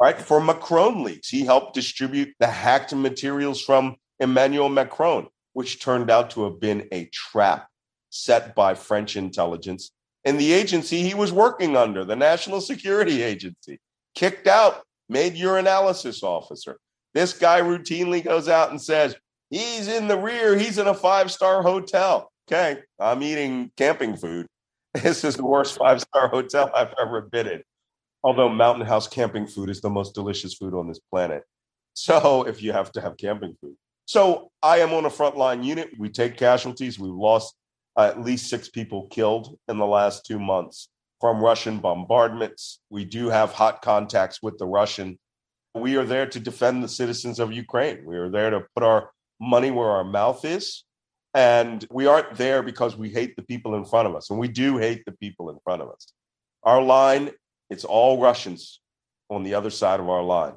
right? 0.00 0.18
For 0.18 0.40
Macron 0.40 1.02
leaks. 1.02 1.28
He 1.28 1.44
helped 1.44 1.74
distribute 1.74 2.34
the 2.38 2.46
hacked 2.46 2.94
materials 2.94 3.60
from 3.60 3.96
Emmanuel 4.20 4.68
Macron, 4.68 5.26
which 5.52 5.82
turned 5.82 6.10
out 6.10 6.30
to 6.30 6.44
have 6.44 6.60
been 6.60 6.88
a 6.92 7.06
trap 7.06 7.66
set 8.10 8.54
by 8.54 8.74
French 8.74 9.16
intelligence 9.16 9.90
and 10.24 10.38
the 10.38 10.52
agency 10.52 11.02
he 11.02 11.14
was 11.14 11.32
working 11.32 11.76
under, 11.76 12.04
the 12.04 12.16
National 12.16 12.60
Security 12.60 13.22
Agency, 13.22 13.80
kicked 14.14 14.46
out, 14.46 14.82
made 15.08 15.34
urinalysis 15.34 16.22
officer. 16.22 16.78
This 17.14 17.32
guy 17.32 17.60
routinely 17.60 18.24
goes 18.24 18.48
out 18.48 18.70
and 18.70 18.80
says, 18.80 19.16
he's 19.50 19.88
in 19.88 20.08
the 20.08 20.18
rear, 20.18 20.56
he's 20.56 20.78
in 20.78 20.86
a 20.86 20.94
five 20.94 21.30
star 21.30 21.62
hotel. 21.62 22.30
Okay, 22.50 22.80
I'm 22.98 23.22
eating 23.22 23.70
camping 23.76 24.16
food. 24.16 24.46
This 25.02 25.24
is 25.24 25.36
the 25.36 25.46
worst 25.46 25.78
five 25.78 26.02
star 26.02 26.28
hotel 26.28 26.70
I've 26.76 26.92
ever 27.00 27.22
been 27.22 27.46
in. 27.46 27.62
Although 28.22 28.50
Mountain 28.50 28.86
House 28.86 29.08
camping 29.08 29.46
food 29.46 29.70
is 29.70 29.80
the 29.80 29.88
most 29.88 30.14
delicious 30.14 30.54
food 30.54 30.74
on 30.74 30.86
this 30.86 31.00
planet. 31.10 31.44
So 31.94 32.46
if 32.46 32.62
you 32.62 32.72
have 32.72 32.92
to 32.92 33.00
have 33.00 33.16
camping 33.16 33.56
food. 33.60 33.74
So 34.04 34.50
I 34.62 34.78
am 34.78 34.92
on 34.92 35.06
a 35.06 35.10
frontline 35.10 35.64
unit. 35.64 35.90
We 35.98 36.10
take 36.10 36.36
casualties. 36.36 36.98
We've 36.98 37.12
lost 37.12 37.54
at 37.98 38.22
least 38.22 38.48
six 38.48 38.68
people 38.68 39.06
killed 39.08 39.58
in 39.68 39.78
the 39.78 39.86
last 39.86 40.26
two 40.26 40.38
months 40.38 40.88
from 41.20 41.42
Russian 41.42 41.78
bombardments. 41.78 42.80
We 42.90 43.04
do 43.04 43.28
have 43.28 43.52
hot 43.52 43.82
contacts 43.82 44.42
with 44.42 44.58
the 44.58 44.66
Russian. 44.66 45.18
We 45.74 45.96
are 45.96 46.04
there 46.04 46.26
to 46.26 46.40
defend 46.40 46.82
the 46.82 46.88
citizens 46.88 47.38
of 47.38 47.52
Ukraine. 47.52 48.04
We 48.04 48.16
are 48.16 48.30
there 48.30 48.50
to 48.50 48.66
put 48.74 48.84
our 48.84 49.10
money 49.40 49.70
where 49.70 49.88
our 49.88 50.04
mouth 50.04 50.44
is. 50.44 50.84
And 51.34 51.86
we 51.90 52.06
aren't 52.06 52.36
there 52.36 52.62
because 52.62 52.96
we 52.96 53.08
hate 53.08 53.36
the 53.36 53.42
people 53.42 53.74
in 53.74 53.84
front 53.86 54.06
of 54.06 54.14
us. 54.14 54.28
And 54.30 54.38
we 54.38 54.48
do 54.48 54.76
hate 54.76 55.04
the 55.06 55.12
people 55.12 55.48
in 55.50 55.58
front 55.64 55.80
of 55.80 55.88
us. 55.88 56.12
Our 56.62 56.82
line, 56.82 57.30
it's 57.70 57.84
all 57.84 58.20
Russians 58.20 58.80
on 59.30 59.42
the 59.42 59.54
other 59.54 59.70
side 59.70 59.98
of 59.98 60.10
our 60.10 60.22
line. 60.22 60.54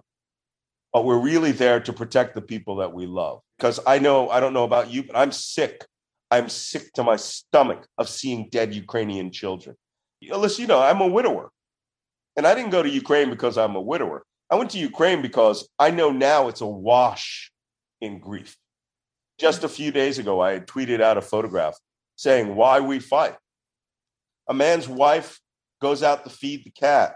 But 0.92 1.06
we're 1.06 1.20
really 1.20 1.54
there 1.54 1.80
to 1.80 1.94
protect 1.94 2.36
the 2.36 2.42
people 2.42 2.78
that 2.78 2.94
we 2.94 3.06
love. 3.06 3.40
Because 3.58 3.80
I 3.88 4.00
know, 4.00 4.30
I 4.30 4.42
don't 4.42 4.54
know 4.54 4.66
about 4.66 4.92
you, 4.92 5.04
but 5.04 5.16
I'm 5.16 5.32
sick 5.32 5.86
I'm 6.32 6.50
sick 6.50 6.92
to 6.94 7.04
my 7.04 7.16
stomach 7.16 7.86
of 7.98 8.10
seeing 8.10 8.50
dead 8.50 8.74
Ukrainian 8.74 9.32
children. 9.32 9.76
Listen, 10.22 10.64
you 10.64 10.68
know, 10.68 10.82
I'm 10.82 11.02
a 11.02 11.08
widower. 11.08 11.52
And 12.36 12.46
I 12.48 12.56
didn't 12.56 12.72
go 12.72 12.84
to 12.84 12.90
Ukraine 12.90 13.30
because 13.30 13.58
I'm 13.58 13.76
a 13.76 13.82
widower. 13.82 14.24
I 14.50 14.56
went 14.56 14.72
to 14.72 14.80
Ukraine 14.80 15.22
because 15.22 15.68
I 15.80 15.92
know 15.92 16.12
now 16.12 16.48
it's 16.48 16.62
a 16.62 16.68
wash 16.68 17.52
in 18.02 18.20
grief. 18.20 18.58
Just 19.40 19.64
a 19.64 19.70
few 19.70 19.92
days 19.92 20.20
ago, 20.20 20.40
I 20.40 20.54
had 20.54 20.68
tweeted 20.68 21.02
out 21.02 21.18
a 21.18 21.22
photograph 21.22 21.76
saying, 22.16 22.56
Why 22.56 22.80
we 22.80 23.00
fight. 23.00 23.36
A 24.48 24.54
man's 24.54 24.88
wife 24.88 25.40
goes 25.82 26.04
out 26.04 26.24
to 26.24 26.30
feed 26.30 26.64
the 26.64 26.70
cat, 26.70 27.16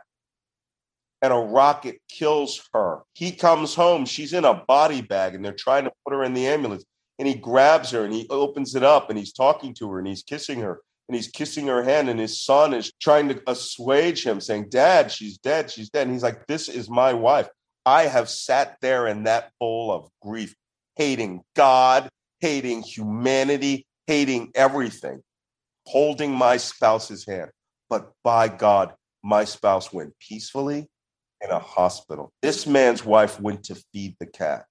and 1.21 1.31
a 1.31 1.37
rocket 1.37 1.99
kills 2.09 2.67
her. 2.73 3.03
He 3.13 3.31
comes 3.31 3.75
home, 3.75 4.05
she's 4.05 4.33
in 4.33 4.45
a 4.45 4.65
body 4.67 5.01
bag, 5.01 5.35
and 5.35 5.45
they're 5.45 5.53
trying 5.53 5.85
to 5.85 5.91
put 6.03 6.13
her 6.13 6.23
in 6.23 6.33
the 6.33 6.47
ambulance 6.47 6.83
and 7.19 7.27
he 7.27 7.35
grabs 7.35 7.91
her 7.91 8.05
and 8.05 8.13
he 8.13 8.25
opens 8.29 8.73
it 8.73 8.83
up 8.83 9.09
and 9.09 9.19
he's 9.19 9.33
talking 9.33 9.73
to 9.75 9.91
her 9.91 9.99
and 9.99 10.07
he's 10.07 10.23
kissing 10.23 10.61
her 10.61 10.79
and 11.09 11.15
he's 11.15 11.27
kissing 11.27 11.65
her 11.65 11.81
hand 11.81 12.07
and 12.07 12.19
his 12.19 12.39
son 12.39 12.71
is 12.71 12.93
trying 13.01 13.27
to 13.29 13.41
assuage 13.47 14.23
him 14.23 14.39
saying 14.39 14.69
dad 14.69 15.11
she's 15.11 15.39
dead 15.39 15.69
she's 15.71 15.89
dead. 15.89 16.03
And 16.03 16.11
he's 16.13 16.23
like 16.23 16.45
this 16.45 16.69
is 16.69 16.87
my 16.87 17.13
wife. 17.13 17.49
I 17.83 18.03
have 18.03 18.29
sat 18.29 18.77
there 18.81 19.07
in 19.07 19.23
that 19.23 19.51
bowl 19.59 19.91
of 19.91 20.07
grief 20.21 20.55
hating 20.97 21.41
god 21.55 22.09
hating 22.41 22.83
humanity 22.83 23.87
hating 24.05 24.51
everything 24.53 25.23
holding 25.87 26.31
my 26.31 26.57
spouse's 26.57 27.25
hand. 27.25 27.49
But 27.89 28.11
by 28.23 28.47
god 28.47 28.93
my 29.23 29.45
spouse 29.45 29.91
went 29.91 30.13
peacefully 30.19 30.87
in 31.43 31.49
a 31.49 31.59
hospital. 31.59 32.31
This 32.43 32.67
man's 32.67 33.03
wife 33.03 33.39
went 33.39 33.63
to 33.63 33.81
feed 33.91 34.15
the 34.19 34.27
cat. 34.27 34.65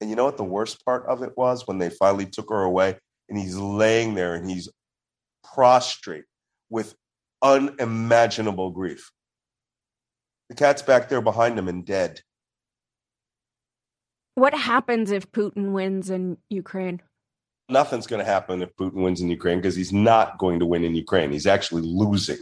And 0.00 0.10
you 0.10 0.16
know 0.16 0.24
what 0.24 0.36
the 0.36 0.42
worst 0.42 0.84
part 0.84 1.06
of 1.06 1.22
it 1.22 1.36
was 1.36 1.64
when 1.68 1.78
they 1.78 1.90
finally 1.90 2.26
took 2.26 2.50
her 2.50 2.62
away? 2.62 2.98
And 3.28 3.38
he's 3.38 3.56
laying 3.56 4.14
there 4.14 4.34
and 4.34 4.50
he's 4.50 4.68
prostrate 5.42 6.24
with 6.70 6.94
unimaginable 7.42 8.70
grief. 8.70 9.10
The 10.48 10.54
cat's 10.54 10.82
back 10.82 11.08
there 11.08 11.20
behind 11.20 11.58
him 11.58 11.68
and 11.68 11.84
dead. 11.84 12.20
What 14.34 14.54
happens 14.54 15.10
if 15.10 15.30
Putin 15.30 15.72
wins 15.72 16.10
in 16.10 16.38
Ukraine? 16.48 17.02
Nothing's 17.68 18.06
going 18.06 18.20
to 18.20 18.30
happen 18.30 18.62
if 18.62 18.74
Putin 18.76 19.02
wins 19.02 19.20
in 19.20 19.28
Ukraine 19.28 19.58
because 19.58 19.76
he's 19.76 19.92
not 19.92 20.38
going 20.38 20.58
to 20.60 20.66
win 20.66 20.84
in 20.84 20.94
Ukraine. 20.94 21.32
He's 21.32 21.46
actually 21.46 21.82
losing. 21.82 22.38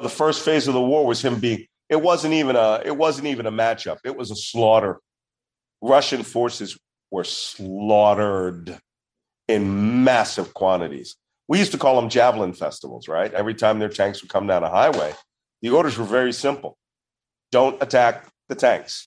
The 0.00 0.08
first 0.08 0.44
phase 0.44 0.68
of 0.68 0.74
the 0.74 0.80
war 0.80 1.06
was 1.06 1.22
him 1.22 1.38
being 1.38 1.66
it 1.88 2.00
wasn't 2.00 2.34
even 2.34 2.56
a 2.56 2.80
it 2.84 2.96
wasn't 2.96 3.28
even 3.28 3.46
a 3.46 3.52
matchup. 3.52 3.98
It 4.04 4.16
was 4.16 4.30
a 4.30 4.36
slaughter 4.36 5.00
Russian 5.82 6.22
forces 6.22 6.78
were 7.10 7.24
slaughtered 7.24 8.78
in 9.48 10.04
massive 10.04 10.54
quantities. 10.54 11.16
We 11.52 11.58
used 11.58 11.72
to 11.72 11.78
call 11.78 12.00
them 12.00 12.08
javelin 12.08 12.54
festivals, 12.54 13.08
right? 13.08 13.30
Every 13.34 13.52
time 13.52 13.78
their 13.78 13.90
tanks 13.90 14.22
would 14.22 14.30
come 14.30 14.46
down 14.46 14.64
a 14.64 14.70
highway, 14.70 15.12
the 15.60 15.68
orders 15.68 15.98
were 15.98 16.06
very 16.06 16.32
simple 16.32 16.78
don't 17.50 17.82
attack 17.82 18.26
the 18.48 18.54
tanks, 18.54 19.06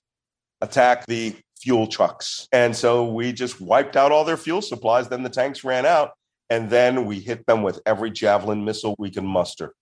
attack 0.60 1.06
the 1.06 1.34
fuel 1.60 1.88
trucks. 1.88 2.46
And 2.52 2.76
so 2.76 3.04
we 3.04 3.32
just 3.32 3.60
wiped 3.60 3.96
out 3.96 4.12
all 4.12 4.22
their 4.22 4.36
fuel 4.36 4.62
supplies. 4.62 5.08
Then 5.08 5.24
the 5.24 5.28
tanks 5.28 5.64
ran 5.64 5.84
out. 5.86 6.12
And 6.48 6.70
then 6.70 7.04
we 7.04 7.18
hit 7.18 7.44
them 7.46 7.64
with 7.64 7.80
every 7.84 8.12
javelin 8.12 8.64
missile 8.64 8.94
we 8.96 9.10
can 9.10 9.26
muster. 9.26 9.74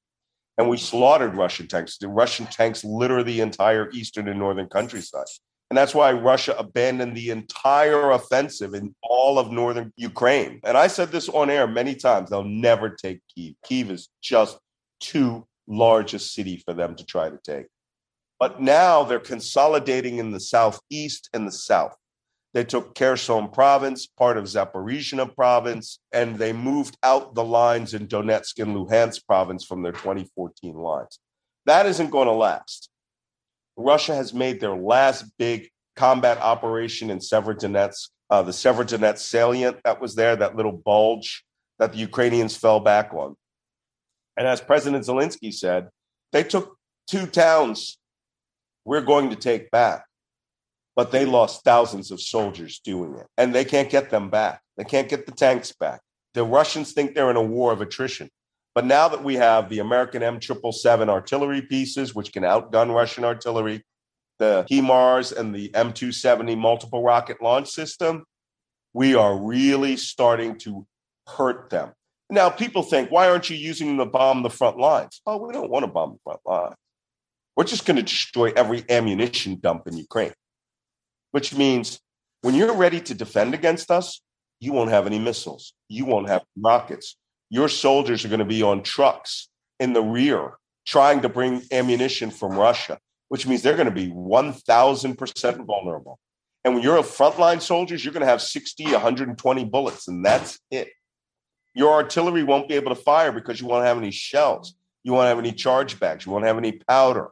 And 0.56 0.70
we 0.70 0.78
slaughtered 0.78 1.34
Russian 1.34 1.68
tanks. 1.68 1.98
The 1.98 2.08
Russian 2.08 2.46
tanks 2.46 2.82
litter 2.82 3.22
the 3.22 3.42
entire 3.42 3.90
eastern 3.90 4.26
and 4.26 4.38
northern 4.38 4.70
countryside. 4.70 5.26
And 5.74 5.78
that's 5.80 5.92
why 5.92 6.12
Russia 6.12 6.54
abandoned 6.56 7.16
the 7.16 7.30
entire 7.30 8.12
offensive 8.12 8.74
in 8.74 8.94
all 9.02 9.40
of 9.40 9.50
northern 9.50 9.92
Ukraine. 9.96 10.60
And 10.62 10.76
I 10.76 10.86
said 10.86 11.10
this 11.10 11.28
on 11.28 11.50
air 11.50 11.66
many 11.66 11.96
times 11.96 12.30
they'll 12.30 12.44
never 12.44 12.90
take 12.90 13.22
Kiev. 13.34 13.54
Kiev 13.64 13.90
is 13.90 14.08
just 14.22 14.56
too 15.00 15.48
large 15.66 16.14
a 16.14 16.20
city 16.20 16.62
for 16.64 16.74
them 16.74 16.94
to 16.94 17.04
try 17.04 17.28
to 17.28 17.40
take. 17.42 17.66
But 18.38 18.60
now 18.60 19.02
they're 19.02 19.18
consolidating 19.18 20.18
in 20.18 20.30
the 20.30 20.38
southeast 20.38 21.28
and 21.34 21.44
the 21.44 21.50
south. 21.50 21.96
They 22.52 22.62
took 22.62 22.94
Kherson 22.94 23.48
province, 23.48 24.06
part 24.06 24.38
of 24.38 24.44
Zaporizhia 24.44 25.34
province, 25.34 25.98
and 26.12 26.38
they 26.38 26.52
moved 26.52 26.96
out 27.02 27.34
the 27.34 27.42
lines 27.42 27.94
in 27.94 28.06
Donetsk 28.06 28.62
and 28.62 28.76
Luhansk 28.76 29.26
province 29.26 29.64
from 29.64 29.82
their 29.82 29.90
2014 29.90 30.76
lines. 30.76 31.18
That 31.66 31.86
isn't 31.86 32.10
going 32.10 32.28
to 32.28 32.32
last. 32.32 32.90
Russia 33.76 34.14
has 34.14 34.32
made 34.32 34.60
their 34.60 34.76
last 34.76 35.24
big 35.38 35.68
combat 35.96 36.38
operation 36.38 37.10
in 37.10 37.18
Severodonetsk, 37.18 38.08
uh, 38.30 38.42
the 38.42 38.52
Severodonetsk 38.52 39.18
salient 39.18 39.78
that 39.84 40.00
was 40.00 40.14
there, 40.14 40.36
that 40.36 40.56
little 40.56 40.72
bulge 40.72 41.44
that 41.78 41.92
the 41.92 41.98
Ukrainians 41.98 42.56
fell 42.56 42.80
back 42.80 43.12
on. 43.12 43.36
And 44.36 44.46
as 44.46 44.60
President 44.60 45.04
Zelensky 45.04 45.52
said, 45.52 45.88
they 46.32 46.42
took 46.42 46.76
two 47.08 47.26
towns 47.26 47.98
we're 48.84 49.00
going 49.00 49.30
to 49.30 49.36
take 49.36 49.70
back. 49.70 50.04
But 50.96 51.10
they 51.10 51.24
lost 51.24 51.64
thousands 51.64 52.10
of 52.12 52.20
soldiers 52.20 52.78
doing 52.78 53.16
it, 53.16 53.26
and 53.36 53.52
they 53.52 53.64
can't 53.64 53.90
get 53.90 54.10
them 54.10 54.30
back. 54.30 54.60
They 54.76 54.84
can't 54.84 55.08
get 55.08 55.26
the 55.26 55.32
tanks 55.32 55.72
back. 55.72 56.00
The 56.34 56.44
Russians 56.44 56.92
think 56.92 57.14
they're 57.14 57.30
in 57.30 57.36
a 57.36 57.42
war 57.42 57.72
of 57.72 57.80
attrition. 57.80 58.30
But 58.74 58.84
now 58.84 59.08
that 59.08 59.22
we 59.22 59.36
have 59.36 59.68
the 59.68 59.78
American 59.78 60.22
M777 60.22 61.08
artillery 61.08 61.62
pieces, 61.62 62.14
which 62.14 62.32
can 62.32 62.42
outgun 62.42 62.92
Russian 62.92 63.24
artillery, 63.24 63.84
the 64.38 64.66
HIMARS 64.68 65.36
and 65.36 65.54
the 65.54 65.68
M270 65.70 66.58
multiple 66.58 67.02
rocket 67.02 67.40
launch 67.40 67.68
system, 67.70 68.24
we 68.92 69.14
are 69.14 69.38
really 69.38 69.96
starting 69.96 70.58
to 70.58 70.86
hurt 71.28 71.70
them. 71.70 71.92
Now, 72.30 72.50
people 72.50 72.82
think, 72.82 73.10
why 73.10 73.28
aren't 73.28 73.48
you 73.48 73.56
using 73.56 73.96
the 73.96 74.06
bomb 74.06 74.42
the 74.42 74.50
front 74.50 74.78
lines? 74.78 75.20
Oh, 75.24 75.36
we 75.36 75.52
don't 75.52 75.70
want 75.70 75.84
to 75.84 75.90
bomb 75.90 76.14
the 76.14 76.18
front 76.24 76.40
lines. 76.44 76.74
We're 77.56 77.64
just 77.64 77.86
going 77.86 77.96
to 77.96 78.02
destroy 78.02 78.52
every 78.56 78.84
ammunition 78.90 79.60
dump 79.60 79.86
in 79.86 79.96
Ukraine, 79.96 80.32
which 81.30 81.54
means 81.54 82.00
when 82.42 82.56
you're 82.56 82.74
ready 82.74 83.00
to 83.02 83.14
defend 83.14 83.54
against 83.54 83.92
us, 83.92 84.20
you 84.58 84.72
won't 84.72 84.90
have 84.90 85.06
any 85.06 85.20
missiles. 85.20 85.74
You 85.88 86.06
won't 86.06 86.28
have 86.28 86.42
rockets 86.58 87.16
your 87.54 87.68
soldiers 87.68 88.24
are 88.24 88.28
going 88.28 88.40
to 88.40 88.44
be 88.44 88.64
on 88.64 88.82
trucks 88.82 89.48
in 89.78 89.92
the 89.92 90.02
rear 90.02 90.54
trying 90.84 91.20
to 91.22 91.28
bring 91.28 91.62
ammunition 91.70 92.28
from 92.28 92.58
Russia, 92.58 92.98
which 93.28 93.46
means 93.46 93.62
they're 93.62 93.76
going 93.76 93.86
to 93.86 93.92
be 93.92 94.10
1000% 94.10 95.64
vulnerable. 95.64 96.18
And 96.64 96.74
when 96.74 96.82
you're 96.82 96.96
a 96.96 97.02
frontline 97.02 97.62
soldiers, 97.62 98.04
you're 98.04 98.12
going 98.12 98.22
to 98.22 98.26
have 98.26 98.42
60, 98.42 98.90
120 98.90 99.64
bullets, 99.66 100.08
and 100.08 100.26
that's 100.26 100.58
it. 100.72 100.88
Your 101.74 101.92
artillery 101.92 102.42
won't 102.42 102.68
be 102.68 102.74
able 102.74 102.92
to 102.92 103.00
fire 103.00 103.30
because 103.30 103.60
you 103.60 103.68
won't 103.68 103.86
have 103.86 103.98
any 103.98 104.10
shells. 104.10 104.74
You 105.04 105.12
won't 105.12 105.28
have 105.28 105.38
any 105.38 105.52
charge 105.52 106.00
bags. 106.00 106.26
You 106.26 106.32
won't 106.32 106.46
have 106.46 106.58
any 106.58 106.72
powder. 106.72 107.30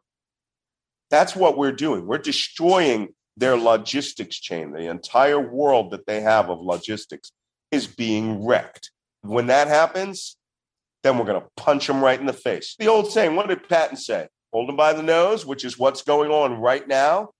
That's 1.11 1.35
what 1.35 1.59
we're 1.59 1.73
doing. 1.73 2.07
We're 2.07 2.19
destroying 2.19 3.09
their 3.37 3.57
logistics 3.57 4.39
chain. 4.39 4.71
The 4.71 4.89
entire 4.89 5.41
world 5.41 5.91
that 5.91 6.07
they 6.07 6.21
have 6.21 6.49
of 6.49 6.61
logistics 6.61 7.33
is 7.73 7.89
being 7.89 8.47
wrecked. 8.47 8.92
When 9.23 9.47
that 9.47 9.69
happens, 9.69 10.37
then 11.03 11.19
we're 11.19 11.25
going 11.25 11.41
to 11.41 11.49
punch 11.57 11.87
them 11.87 12.03
right 12.03 12.19
in 12.19 12.27
the 12.27 12.33
face. 12.33 12.77
The 12.79 12.87
old 12.87 13.11
saying, 13.11 13.35
what 13.35 13.49
did 13.49 13.69
Patton 13.69 13.97
say? 13.97 14.29
Hold 14.53 14.69
them 14.69 14.77
by 14.77 14.93
the 14.93 15.03
nose, 15.03 15.47
which 15.47 15.65
is 15.65 15.79
what's 15.79 16.03
going 16.03 16.31
on 16.31 16.61
right 16.61 16.87
now 16.87 17.31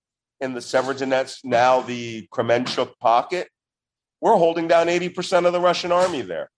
in 0.41 0.53
the 0.53 0.59
Severodonetsk, 0.59 1.45
now 1.45 1.81
the 1.81 2.27
Kremenchuk 2.33 2.97
pocket. 2.99 3.47
We're 4.19 4.35
holding 4.35 4.67
down 4.67 4.87
80% 4.87 5.45
of 5.45 5.53
the 5.53 5.59
Russian 5.59 5.91
army 5.91 6.21
there. 6.21 6.49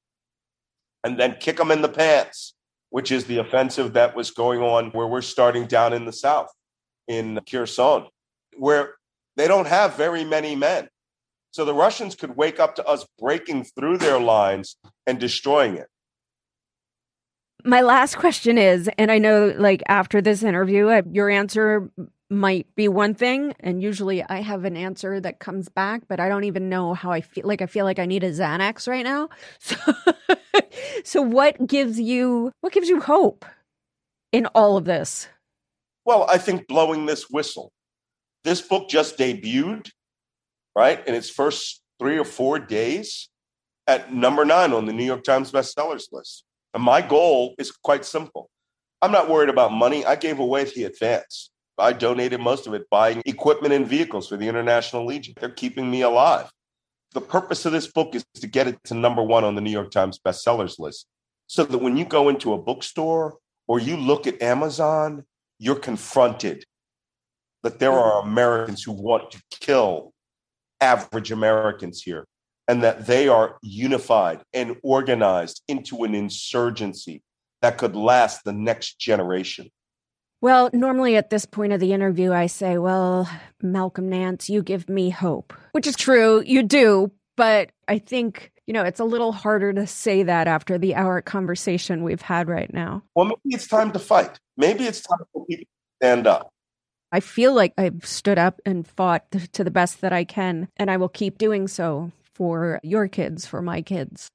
And 1.04 1.20
then 1.20 1.36
kick 1.40 1.58
them 1.58 1.72
in 1.72 1.82
the 1.82 1.90
pants, 1.90 2.56
which 2.90 3.12
is 3.12 3.26
the 3.26 3.38
offensive 3.38 3.94
that 3.94 4.16
was 4.16 4.32
going 4.32 4.62
on 4.62 4.92
where 4.92 5.08
we're 5.08 5.22
starting 5.22 5.68
down 5.68 5.94
in 5.94 6.06
the 6.06 6.14
south 6.14 6.52
in 7.08 7.40
Kherson, 7.50 8.06
where 8.58 8.96
they 9.36 9.48
don't 9.48 9.68
have 9.68 9.96
very 9.96 10.24
many 10.24 10.56
men. 10.56 10.88
So 11.56 11.64
the 11.64 11.74
Russians 11.74 12.16
could 12.16 12.36
wake 12.36 12.60
up 12.60 12.76
to 12.76 12.86
us 12.86 13.06
breaking 13.18 13.64
through 13.64 14.00
their 14.00 14.20
lines 14.20 14.76
and 15.08 15.18
destroying 15.18 15.78
it. 15.78 15.88
My 17.64 17.80
last 17.80 18.18
question 18.18 18.58
is, 18.58 18.90
and 18.98 19.10
I 19.10 19.20
know 19.20 19.56
like 19.58 19.82
after 19.88 20.22
this 20.22 20.44
interview, 20.44 20.90
uh, 20.90 21.04
your 21.10 21.30
answer 21.30 21.90
might 22.30 22.68
be 22.76 22.90
one 22.90 23.14
thing 23.14 23.54
and 23.62 23.82
usually 23.82 24.22
I 24.22 24.42
have 24.42 24.66
an 24.66 24.76
answer 24.76 25.22
that 25.22 25.40
comes 25.40 25.70
back 25.70 26.02
but 26.10 26.20
I 26.20 26.28
don't 26.28 26.44
even 26.44 26.68
know 26.68 26.94
how 26.94 27.12
I 27.12 27.22
feel 27.22 27.48
like 27.48 27.62
I 27.62 27.68
feel 27.68 27.86
like 27.86 28.00
I 28.00 28.06
need 28.06 28.26
a 28.26 28.32
Xanax 28.32 28.86
right 28.86 29.06
now. 29.06 29.30
So 29.60 29.78
so 31.06 31.22
what 31.22 31.68
gives 31.68 31.98
you 31.98 32.52
what 32.60 32.74
gives 32.74 32.90
you 32.90 33.00
hope 33.00 33.46
in 34.34 34.46
all 34.48 34.76
of 34.76 34.84
this? 34.84 35.30
Well, 36.04 36.26
I 36.30 36.38
think 36.38 36.68
blowing 36.68 37.06
this 37.06 37.30
whistle. 37.30 37.72
This 38.44 38.62
book 38.62 38.90
just 38.90 39.18
debuted, 39.18 39.90
right? 40.76 41.06
In 41.08 41.16
its 41.16 41.30
first 41.30 41.82
3 42.00 42.18
or 42.18 42.26
4 42.26 42.60
days 42.60 43.30
at 43.88 44.14
number 44.14 44.46
9 44.46 44.74
on 44.74 44.86
the 44.86 44.94
New 44.94 45.06
York 45.06 45.24
Times 45.24 45.52
bestsellers 45.52 46.12
list. 46.12 46.44
And 46.74 46.84
my 46.84 47.02
goal 47.02 47.56
is 47.58 47.72
quite 47.72 48.06
simple. 48.06 48.50
I'm 49.02 49.12
not 49.12 49.30
worried 49.30 49.50
about 49.50 49.72
money. 49.72 50.06
I 50.06 50.16
gave 50.16 50.40
away 50.40 50.64
the 50.66 50.86
advance. 50.86 51.52
I 51.78 51.94
donated 51.94 52.40
most 52.40 52.68
of 52.68 52.74
it 52.74 52.90
buying 52.90 53.22
equipment 53.26 53.74
and 53.74 53.88
vehicles 53.88 54.30
for 54.30 54.38
the 54.38 54.48
International 54.48 55.06
Legion. 55.06 55.36
They're 55.40 55.50
keeping 55.50 55.90
me 55.90 56.02
alive. 56.02 56.50
The 57.14 57.22
purpose 57.22 57.66
of 57.66 57.72
this 57.72 57.88
book 57.88 58.16
is 58.16 58.26
to 58.36 58.48
get 58.48 58.68
it 58.68 58.78
to 58.86 58.94
number 58.94 59.22
one 59.22 59.44
on 59.44 59.56
the 59.56 59.62
New 59.62 59.72
York 59.72 59.92
Times 59.92 60.20
bestsellers 60.20 60.80
list 60.80 61.08
so 61.48 61.64
that 61.64 61.78
when 61.78 61.96
you 61.98 62.06
go 62.06 62.30
into 62.30 62.54
a 62.54 62.58
bookstore 62.58 63.38
or 63.68 63.80
you 63.80 63.96
look 63.98 64.28
at 64.28 64.42
Amazon, 64.42 65.24
you're 65.60 65.76
confronted 65.76 66.66
that 67.64 67.80
there 67.80 67.94
are 67.94 68.22
Americans 68.22 68.84
who 68.84 68.92
want 68.92 69.32
to 69.32 69.42
kill 69.52 70.14
average 70.86 71.32
Americans 71.32 72.02
here 72.02 72.26
and 72.68 72.84
that 72.84 73.08
they 73.08 73.28
are 73.28 73.58
unified 73.62 74.42
and 74.54 74.76
organized 74.84 75.64
into 75.68 76.04
an 76.04 76.14
insurgency 76.14 77.22
that 77.62 77.78
could 77.78 77.96
last 77.96 78.44
the 78.44 78.54
next 78.54 79.00
generation. 79.00 79.70
Well, 80.42 80.70
normally 80.74 81.16
at 81.16 81.32
this 81.32 81.46
point 81.46 81.74
of 81.74 81.80
the 81.80 81.94
interview, 81.94 82.32
I 82.32 82.46
say, 82.46 82.78
Well, 82.78 83.28
Malcolm 83.62 84.10
Nance, 84.10 84.50
you 84.50 84.62
give 84.62 84.88
me 84.88 85.10
hope, 85.10 85.54
which 85.72 85.88
is 85.88 85.96
true. 85.96 86.44
You 86.46 86.62
do. 86.62 87.12
But 87.38 87.72
I 87.88 87.98
think, 87.98 88.52
you 88.68 88.74
know, 88.74 88.84
it's 88.84 89.00
a 89.00 89.06
little 89.06 89.32
harder 89.32 89.74
to 89.74 89.88
say 89.88 90.24
that 90.24 90.48
after 90.48 90.78
the 90.78 90.96
hour 90.96 91.22
conversation 91.22 92.04
we've 92.04 92.22
had 92.22 92.48
right 92.48 92.72
now. 92.74 93.04
Well, 93.16 93.26
maybe 93.26 93.56
it's 93.56 93.68
time 93.68 93.92
to 93.94 94.00
fight. 94.00 94.40
Maybe 94.56 94.86
it's 94.86 95.02
time 95.02 95.20
for 95.34 95.46
people 95.46 95.66
to 95.66 96.06
stand 96.06 96.28
up. 96.28 96.52
I 97.16 97.22
feel 97.22 97.54
like 97.54 97.74
I've 97.78 98.06
stood 98.06 98.38
up 98.38 98.60
and 98.66 98.86
fought 98.86 99.24
to 99.54 99.64
the 99.64 99.72
best 99.72 100.02
that 100.02 100.12
I 100.12 100.26
can, 100.26 100.68
and 100.76 100.92
I 100.92 100.98
will 100.98 101.08
keep 101.08 101.38
doing 101.38 101.70
so 101.70 102.12
for 102.34 102.82
your 102.84 103.08
kids, 103.08 103.46
for 103.46 103.62
my 103.62 103.82
kids, 103.82 104.30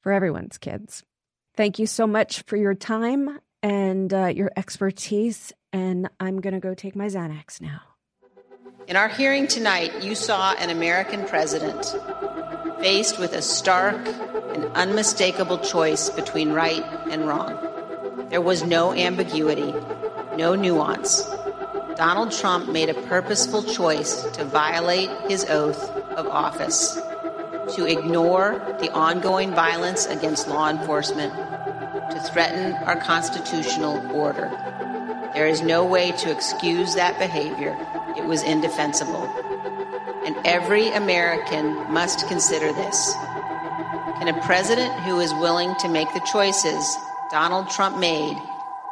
for 0.00 0.10
everyone's 0.10 0.58
kids. 0.58 1.04
Thank 1.56 1.78
you 1.78 1.86
so 1.86 2.04
much 2.04 2.42
for 2.48 2.56
your 2.56 2.74
time 2.74 3.38
and 3.62 4.12
uh, 4.12 4.26
your 4.26 4.50
expertise. 4.56 5.52
And 5.72 6.10
I'm 6.18 6.40
going 6.40 6.54
to 6.54 6.58
go 6.58 6.74
take 6.74 6.96
my 6.96 7.06
Xanax 7.06 7.60
now. 7.60 7.80
In 8.88 8.96
our 8.96 9.08
hearing 9.08 9.46
tonight, 9.46 10.02
you 10.02 10.16
saw 10.16 10.52
an 10.54 10.70
American 10.70 11.26
president 11.26 11.94
faced 12.80 13.20
with 13.20 13.34
a 13.34 13.42
stark 13.42 14.04
and 14.52 14.64
unmistakable 14.74 15.58
choice 15.58 16.10
between 16.10 16.50
right 16.50 16.82
and 17.08 17.28
wrong. 17.28 17.56
There 18.30 18.40
was 18.40 18.64
no 18.64 18.92
ambiguity, 18.92 19.72
no 20.36 20.56
nuance. 20.56 21.24
Donald 21.96 22.30
Trump 22.30 22.68
made 22.68 22.90
a 22.90 23.02
purposeful 23.08 23.62
choice 23.62 24.22
to 24.32 24.44
violate 24.44 25.08
his 25.30 25.46
oath 25.48 25.88
of 26.10 26.26
office, 26.26 27.00
to 27.74 27.86
ignore 27.86 28.76
the 28.80 28.92
ongoing 28.92 29.50
violence 29.52 30.04
against 30.04 30.46
law 30.46 30.68
enforcement 30.68 31.32
to 32.10 32.20
threaten 32.30 32.74
our 32.84 33.00
constitutional 33.00 33.96
order. 34.14 34.50
There 35.32 35.48
is 35.48 35.62
no 35.62 35.86
way 35.86 36.12
to 36.12 36.30
excuse 36.30 36.94
that 36.96 37.18
behavior. 37.18 37.74
It 38.14 38.26
was 38.26 38.42
indefensible. 38.42 39.24
And 40.26 40.36
every 40.44 40.90
American 40.90 41.90
must 41.90 42.28
consider 42.28 42.74
this. 42.74 43.14
Can 44.18 44.28
a 44.28 44.42
president 44.42 44.92
who 45.00 45.20
is 45.20 45.32
willing 45.34 45.74
to 45.76 45.88
make 45.88 46.12
the 46.12 46.26
choices 46.30 46.98
Donald 47.30 47.70
Trump 47.70 47.98
made 47.98 48.36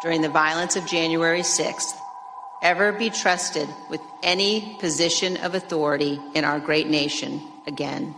during 0.01 0.23
the 0.23 0.31
violence 0.31 0.75
of 0.75 0.87
January 0.87 1.41
6th 1.41 2.01
ever 2.63 2.93
be 2.93 3.11
trusted 3.11 3.69
with 3.91 4.01
any 4.23 4.77
position 4.81 5.37
of 5.39 5.55
authority 5.55 6.19
in 6.35 6.45
our 6.45 6.61
great 6.61 6.89
nation 6.89 7.41
again? 7.67 8.15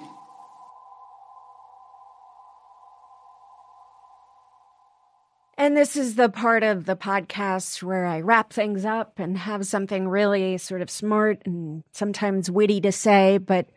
And 5.59 5.75
this 5.75 5.97
is 5.97 6.17
the 6.17 6.29
part 6.29 6.63
of 6.63 6.85
the 6.85 6.97
podcast 6.97 7.83
where 7.83 8.05
I 8.05 8.21
wrap 8.21 8.53
things 8.53 8.85
up 8.85 9.19
and 9.19 9.39
have 9.39 9.67
something 9.67 10.07
really 10.07 10.59
sort 10.59 10.83
of 10.83 10.91
smart 10.91 11.43
and 11.47 11.83
sometimes 11.93 12.51
witty 12.51 12.83
to 12.83 12.93
say. 12.93 13.39
But 13.39 13.71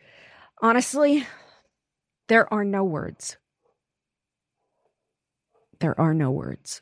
honestly, 0.61 1.25
there 2.27 2.53
are 2.53 2.65
no 2.65 2.83
words. 2.83 3.37
There 5.79 5.99
are 5.99 6.13
no 6.13 6.31
words. 6.31 6.81